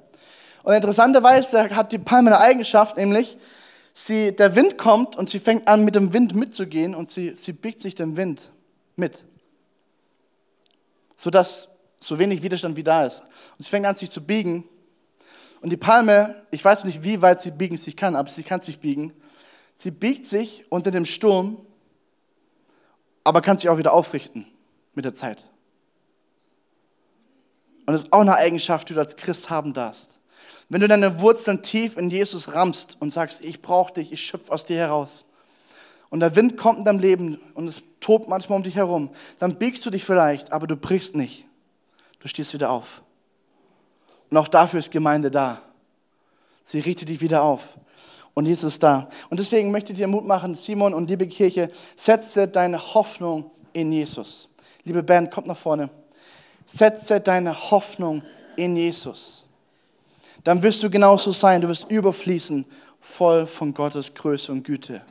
Und 0.63 0.73
interessanterweise 0.73 1.69
hat 1.77 1.93
die 1.93 1.99
Palme 1.99 2.35
eine 2.35 2.41
Eigenschaft, 2.41 2.97
nämlich 2.97 3.37
sie, 3.95 4.34
der 4.34 4.57
Wind 4.57 4.78
kommt 4.78 5.16
und 5.16 5.28
sie 5.30 5.38
fängt 5.38 5.68
an, 5.68 5.84
mit 5.84 5.95
dem 5.95 6.12
Wind 6.12 6.34
mitzugehen 6.34 6.95
und 6.95 7.11
sie, 7.11 7.34
sie 7.36 7.53
biegt 7.53 7.82
sich 7.82 7.95
dem 7.95 8.16
Wind 8.16 8.51
mit. 8.97 9.24
Sodass 11.16 11.68
so 12.01 12.18
wenig 12.18 12.43
Widerstand 12.43 12.76
wie 12.76 12.82
da 12.82 13.05
ist. 13.05 13.20
Und 13.20 13.64
sie 13.64 13.70
fängt 13.70 13.86
an, 13.86 13.95
sich 13.95 14.11
zu 14.11 14.24
biegen. 14.24 14.64
Und 15.61 15.70
die 15.70 15.76
Palme, 15.76 16.43
ich 16.51 16.64
weiß 16.64 16.84
nicht, 16.84 17.03
wie 17.03 17.20
weit 17.20 17.43
sie 17.43 17.51
biegen 17.51 17.76
sich 17.76 17.97
kann, 17.97 18.16
aber 18.16 18.30
sie 18.30 18.43
kann 18.43 18.62
sich 18.62 18.80
biegen. 18.80 19.12
Sie 19.78 19.91
biegt 19.91 20.26
sich 20.26 20.64
unter 20.70 20.91
dem 20.91 21.05
Sturm, 21.05 21.59
aber 23.24 23.43
kann 23.43 23.59
sich 23.59 23.68
auch 23.68 23.78
wieder 23.78 23.93
aufrichten 23.93 24.47
mit 24.95 25.05
der 25.05 25.14
Zeit. 25.14 25.47
Und 27.86 27.95
das 27.95 28.03
ist 28.03 28.12
auch 28.12 28.20
eine 28.20 28.36
Eigenschaft, 28.36 28.88
die 28.88 28.95
du 28.95 29.01
als 29.01 29.16
Christ 29.16 29.51
haben 29.51 29.74
darfst. 29.74 30.20
Wenn 30.70 30.80
du 30.80 30.88
deine 30.88 31.20
Wurzeln 31.20 31.62
tief 31.62 31.97
in 31.97 32.11
Jesus 32.11 32.55
rammst 32.55 32.97
und 33.01 33.12
sagst, 33.12 33.41
ich 33.41 33.61
brauche 33.61 33.95
dich, 33.95 34.12
ich 34.12 34.24
schöpfe 34.24 34.53
aus 34.53 34.64
dir 34.64 34.76
heraus. 34.76 35.24
Und 36.11 36.20
der 36.20 36.36
Wind 36.36 36.57
kommt 36.57 36.78
in 36.78 36.84
deinem 36.84 37.01
Leben 37.01 37.41
und 37.55 37.66
es 37.66 37.82
tobt 37.99 38.28
manchmal 38.28 38.57
um 38.57 38.62
dich 38.62 38.76
herum, 38.76 39.11
dann 39.41 39.57
biegst 39.57 39.84
du 39.84 39.91
dich 39.91 40.05
vielleicht, 40.05 40.53
aber 40.53 40.68
du 40.68 40.76
brichst 40.76 41.16
nicht. 41.16 41.45
Du 42.20 42.28
stehst 42.28 42.55
wieder 42.55 42.70
auf. 42.70 43.03
Und 44.30 44.36
auch 44.36 44.47
dafür 44.47 44.78
ist 44.78 44.93
Gemeinde 44.93 45.30
da. 45.30 45.61
Sie 46.62 46.78
richtet 46.78 47.09
dich 47.09 47.20
wieder 47.20 47.43
auf. 47.43 47.76
Und 48.34 48.47
Jesus 48.47 48.74
ist 48.74 48.82
da. 48.84 49.09
Und 49.28 49.41
deswegen 49.41 49.72
möchte 49.72 49.93
ich 49.93 49.99
dir 49.99 50.07
Mut 50.07 50.24
machen, 50.24 50.55
Simon 50.55 50.95
und 50.95 51.11
liebe 51.11 51.26
Kirche, 51.26 51.70
setze 51.97 52.47
deine 52.47 52.95
Hoffnung 52.95 53.51
in 53.72 53.91
Jesus. 53.91 54.49
Liebe 54.84 55.03
Band, 55.03 55.32
kommt 55.32 55.49
nach 55.49 55.57
vorne. 55.57 55.91
Setze 56.66 57.20
deine 57.20 57.72
Hoffnung 57.72 58.22
in 58.55 58.76
Jesus 58.76 59.47
dann 60.45 60.62
wirst 60.62 60.82
du 60.82 60.91
genauso 60.91 61.32
sein. 61.32 61.61
Du 61.61 61.68
wirst 61.68 61.91
überfließen, 61.91 62.64
voll 63.01 63.47
von 63.47 63.74
Gottes 63.74 64.14
Größe 64.14 64.53
und 64.53 64.64
Güte. 64.64 65.03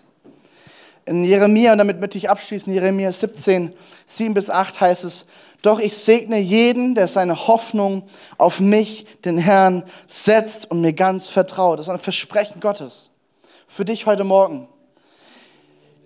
In 1.06 1.24
Jeremia, 1.24 1.72
und 1.72 1.80
damit 1.80 2.00
möchte 2.00 2.18
ich 2.18 2.30
abschließen, 2.30 2.72
Jeremia 2.72 3.12
17, 3.12 3.74
7 4.06 4.34
bis 4.34 4.50
8 4.50 4.80
heißt 4.80 5.04
es, 5.04 5.26
doch 5.62 5.80
ich 5.80 5.98
segne 5.98 6.40
jeden, 6.40 6.96
der 6.96 7.08
seine 7.08 7.48
Hoffnung 7.48 8.04
auf 8.38 8.60
mich, 8.60 9.06
den 9.26 9.38
Herrn, 9.38 9.84
setzt 10.08 10.70
und 10.72 10.82
mir 10.82 10.94
ganz 10.94 11.30
vertraut. 11.30 11.80
Das 11.80 11.88
ist 11.88 11.92
ein 11.92 12.00
Versprechen 12.00 12.62
Gottes 12.62 13.10
für 13.68 13.86
dich 13.86 14.06
heute 14.06 14.24
Morgen. 14.24 14.68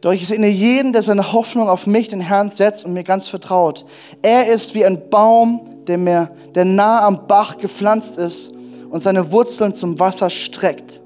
Doch 0.01 0.11
ich 0.11 0.27
segne 0.27 0.47
jeden, 0.47 0.91
der 0.91 1.01
seine 1.01 1.33
Hoffnung 1.33 1.69
auf 1.69 1.85
mich, 1.85 2.09
den 2.09 2.19
Herrn, 2.19 2.51
setzt 2.51 2.83
und 2.83 2.93
mir 2.93 3.03
ganz 3.03 3.29
vertraut. 3.29 3.85
Er 4.21 4.51
ist 4.51 4.73
wie 4.73 4.85
ein 4.85 5.09
Baum, 5.09 5.85
der, 5.85 5.97
mehr, 5.97 6.31
der 6.55 6.65
nah 6.65 7.05
am 7.05 7.27
Bach 7.27 7.57
gepflanzt 7.57 8.17
ist 8.17 8.52
und 8.93 9.01
seine 9.01 9.31
Wurzeln 9.31 9.73
zum 9.73 9.99
Wasser 9.99 10.29
streckt. 10.29 11.01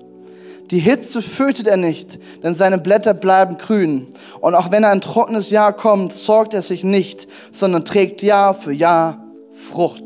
Die 0.72 0.80
Hitze 0.80 1.22
fürchtet 1.22 1.68
er 1.68 1.78
nicht, 1.78 2.20
denn 2.44 2.54
seine 2.54 2.80
Blätter 2.80 3.14
bleiben 3.14 3.58
grün. 3.58 4.08
Und 4.42 4.56
auch 4.56 4.72
wenn 4.72 4.84
ein 4.84 5.00
trockenes 5.00 5.52
Jahr 5.52 5.72
kommt, 5.72 6.12
sorgt 6.12 6.54
er 6.54 6.62
sich 6.64 6.84
nicht, 6.84 7.30
sondern 7.54 7.86
trägt 7.86 8.22
Jahr 8.22 8.54
für 8.54 8.74
Jahr 8.74 9.24
Frucht. 9.70 10.04